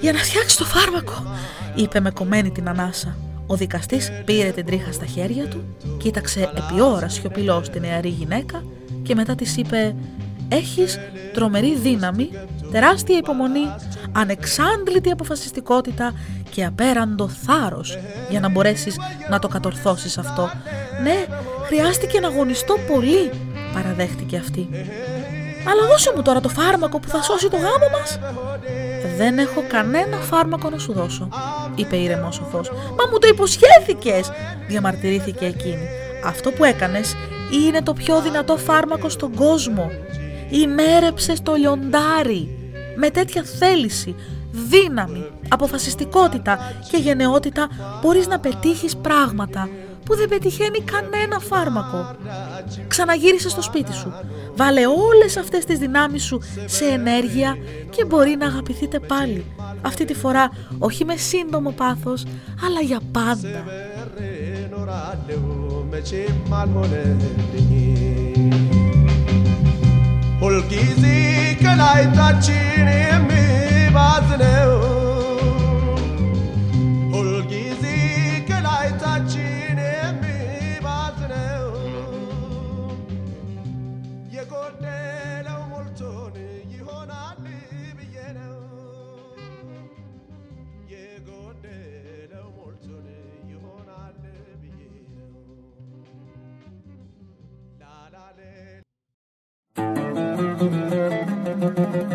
για 0.00 0.12
να 0.12 0.18
φτιάξεις 0.18 0.56
το 0.56 0.64
φάρμακο», 0.64 1.24
είπε 1.74 2.00
με 2.00 2.10
κομμένη 2.10 2.50
την 2.50 2.68
ανάσα. 2.68 3.16
Ο 3.46 3.54
δικαστής 3.54 4.12
πήρε 4.24 4.50
την 4.50 4.66
τρίχα 4.66 4.92
στα 4.92 5.06
χέρια 5.06 5.48
του, 5.48 5.64
κοίταξε 5.98 6.40
επί 6.40 6.80
ώρα 6.80 7.08
σιωπηλός 7.08 7.68
τη 7.68 7.80
νεαρή 7.80 8.08
γυναίκα 8.08 8.62
και 9.06 9.14
μετά 9.14 9.34
της 9.34 9.56
είπε 9.56 9.94
«Έχεις 10.48 10.98
τρομερή 11.32 11.76
δύναμη, 11.76 12.30
τεράστια 12.70 13.16
υπομονή, 13.16 13.74
ανεξάντλητη 14.12 15.10
αποφασιστικότητα 15.10 16.12
και 16.50 16.64
απέραντο 16.64 17.28
θάρρος 17.28 17.98
για 18.30 18.40
να 18.40 18.48
μπορέσεις 18.48 18.96
να 19.30 19.38
το 19.38 19.48
κατορθώσεις 19.48 20.18
αυτό. 20.18 20.50
Ναι, 21.02 21.24
χρειάστηκε 21.66 22.20
να 22.20 22.28
αγωνιστώ 22.28 22.76
πολύ», 22.92 23.30
παραδέχτηκε 23.74 24.36
αυτή. 24.36 24.68
«Αλλά 25.68 25.86
δώσε 25.88 26.12
μου 26.16 26.22
τώρα 26.22 26.40
το 26.40 26.48
φάρμακο 26.48 26.98
που 26.98 27.08
θα 27.08 27.22
σώσει 27.22 27.48
το 27.48 27.56
γάμο 27.56 27.88
μας». 28.00 28.18
«Δεν 29.16 29.38
έχω 29.38 29.64
κανένα 29.68 30.16
φάρμακο 30.16 30.70
να 30.70 30.78
σου 30.78 30.92
δώσω», 30.92 31.28
είπε 31.74 31.96
ήρεμος 31.96 32.38
ο 32.40 32.44
Φως. 32.50 32.70
«Μα 32.70 33.10
μου 33.10 33.18
το 33.18 33.28
υποσχέθηκες», 33.28 34.30
διαμαρτυρήθηκε 34.68 35.44
εκείνη. 35.44 35.88
«Αυτό 36.24 36.50
που 36.50 36.64
έκανες 36.64 37.14
είναι 37.52 37.82
το 37.82 37.92
πιο 37.92 38.20
δυνατό 38.22 38.56
φάρμακο 38.56 39.08
στον 39.08 39.34
κόσμο. 39.34 39.90
Ημέρεψε 40.50 41.34
το 41.42 41.54
λιοντάρι 41.54 42.58
με 42.96 43.10
τέτοια 43.10 43.42
θέληση, 43.42 44.14
δύναμη, 44.50 45.26
αποφασιστικότητα 45.48 46.58
και 46.90 46.96
γενναιότητα 46.96 47.68
μπορείς 48.02 48.26
να 48.26 48.38
πετύχεις 48.38 48.96
πράγματα 48.96 49.68
που 50.04 50.16
δεν 50.16 50.28
πετυχαίνει 50.28 50.80
κανένα 50.80 51.38
φάρμακο. 51.38 52.16
Ξαναγύρισε 52.88 53.48
στο 53.48 53.62
σπίτι 53.62 53.92
σου. 53.92 54.12
Βάλε 54.54 54.86
όλες 54.86 55.36
αυτές 55.36 55.64
τις 55.64 55.78
δυνάμεις 55.78 56.24
σου 56.24 56.40
σε 56.64 56.84
ενέργεια 56.84 57.56
και 57.90 58.04
μπορεί 58.04 58.36
να 58.38 58.46
αγαπηθείτε 58.46 58.98
πάλι. 59.00 59.44
Αυτή 59.82 60.04
τη 60.04 60.14
φορά 60.14 60.50
όχι 60.78 61.04
με 61.04 61.16
σύντομο 61.16 61.70
πάθος, 61.70 62.24
αλλά 62.66 62.80
για 62.80 63.00
πάντα. 63.12 63.64
ሁልጊዜ 70.41 71.03
ከላይታችን 71.61 72.87
የሚባዝነው 73.01 74.71
Από 101.60 102.05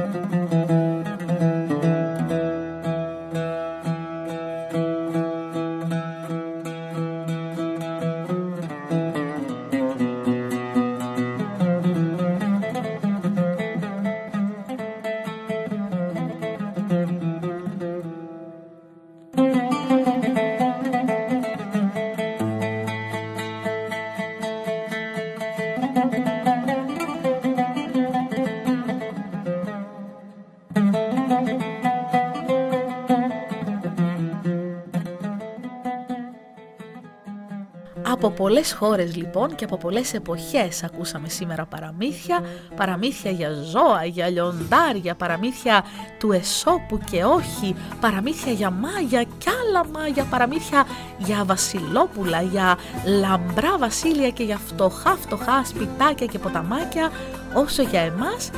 πολλές 38.62 38.80
χώρες 38.80 39.16
λοιπόν 39.16 39.56
και 39.56 39.64
από 39.66 39.78
πολλές 39.78 40.14
εποχές 40.14 40.84
ακούσαμε 40.84 41.30
σήμερα 41.30 41.66
παραμύθια, 41.66 42.44
παραμύθια 42.76 43.32
για 43.32 43.50
ζώα, 43.52 44.06
για 44.06 44.30
λιοντάρια, 44.30 45.16
παραμύθια 45.16 45.84
του 46.20 46.32
Εσώπου 46.32 47.00
και 47.12 47.24
όχι, 47.24 47.76
παραμύθια 48.00 48.52
για 48.52 48.70
μάγια 48.70 49.24
κι 49.24 49.48
άλλα 49.50 49.86
μάγια, 49.88 50.24
παραμύθια 50.24 50.86
για 51.18 51.44
βασιλόπουλα, 51.46 52.42
για 52.42 52.78
λαμπρά 53.06 53.78
βασίλεια 53.78 54.30
και 54.30 54.44
για 54.44 54.58
φτωχά 54.58 55.16
φτωχά 55.16 55.64
σπιτάκια 55.66 56.26
και 56.26 56.40
ποταμάκια, 56.40 57.12
όσο 57.54 57.82
για 57.82 58.02
εμάς 58.02 58.50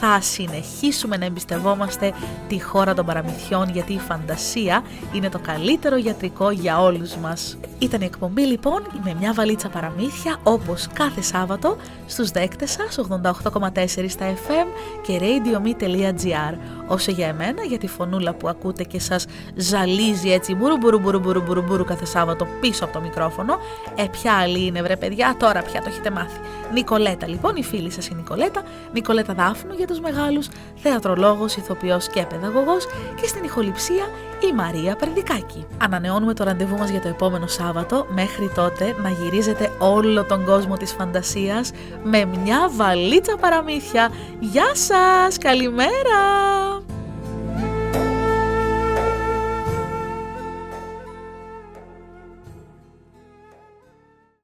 θα 0.00 0.20
συνεχίσουμε 0.20 1.16
να 1.16 1.24
εμπιστευόμαστε 1.24 2.12
τη 2.48 2.60
χώρα 2.62 2.94
των 2.94 3.06
παραμυθιών 3.06 3.68
γιατί 3.68 3.92
η 3.92 3.98
φαντασία 3.98 4.82
είναι 5.12 5.28
το 5.28 5.38
καλύτερο 5.38 5.96
γιατρικό 5.96 6.50
για 6.50 6.80
όλους 6.80 7.16
μας. 7.16 7.58
Ήταν 7.80 8.00
η 8.00 8.04
εκπομπή 8.04 8.42
λοιπόν 8.42 8.82
με 9.04 9.14
μια 9.18 9.32
βαλίτσα 9.32 9.68
παραμύθια 9.68 10.36
όπως 10.42 10.86
κάθε 10.92 11.20
Σάββατο 11.20 11.76
στους 12.06 12.30
δέκτες 12.30 12.70
σας 12.70 12.98
88,4 13.42 14.04
στα 14.08 14.34
FM 14.34 14.66
και 15.02 15.20
radiome.gr 15.20 16.54
Όσο 16.86 17.10
για 17.10 17.26
εμένα, 17.26 17.62
για 17.62 17.78
τη 17.78 17.86
φωνούλα 17.86 18.34
που 18.34 18.48
ακούτε 18.48 18.84
και 18.84 19.00
σας 19.00 19.26
ζαλίζει 19.54 20.32
έτσι 20.32 20.54
μπουρου 20.54 20.76
μπουρου 20.76 20.98
μπουρου 20.98 21.18
μπουρου 21.18 21.40
μπουρου, 21.40 21.62
μπουρου 21.62 21.84
κάθε 21.84 22.04
Σάββατο 22.04 22.46
πίσω 22.60 22.84
από 22.84 22.92
το 22.92 23.00
μικρόφωνο. 23.00 23.58
Ε 23.94 24.04
ποια 24.10 24.32
άλλη 24.32 24.66
είναι 24.66 24.82
βρε 24.82 24.96
παιδιά, 24.96 25.34
τώρα 25.38 25.62
πια 25.62 25.80
το 25.80 25.88
έχετε 25.88 26.10
μάθει. 26.10 26.40
Νικολέτα 26.72 27.28
λοιπόν, 27.28 27.56
η 27.56 27.62
φίλη 27.62 27.90
σας 27.90 28.08
η 28.08 28.14
Νικολέτα. 28.14 28.62
Νικολέτα 28.92 29.34
Δάφνου 29.34 29.74
για 29.74 29.86
τους 29.86 30.00
μεγάλους 30.00 30.48
θεατρολόγος, 30.76 31.56
ηθοποιός 31.56 32.08
και 32.08 32.26
παιδαγωγός. 32.28 32.86
Και 33.20 33.26
στην 33.26 33.44
ηχοληψία 33.44 34.04
η 34.50 34.52
Μαρία 34.54 34.96
Περδικάκη. 34.96 35.66
Ανανεώνουμε 35.78 36.34
το 36.34 36.44
ραντεβού 36.44 36.76
μας 36.76 36.90
για 36.90 37.00
το 37.00 37.08
επόμενο 37.08 37.46
Σάββατο, 37.72 38.06
μέχρι 38.08 38.50
τότε 38.54 38.96
να 39.02 39.10
γυρίζετε 39.10 39.72
όλο 39.78 40.24
τον 40.24 40.44
κόσμο 40.44 40.76
της 40.76 40.92
φαντασίας 40.92 41.70
με 42.02 42.24
μια 42.24 42.70
βαλίτσα 42.76 43.36
παραμύθια. 43.36 44.10
Γεια 44.40 44.74
σας, 44.74 45.38
καλημέρα! 45.38 46.20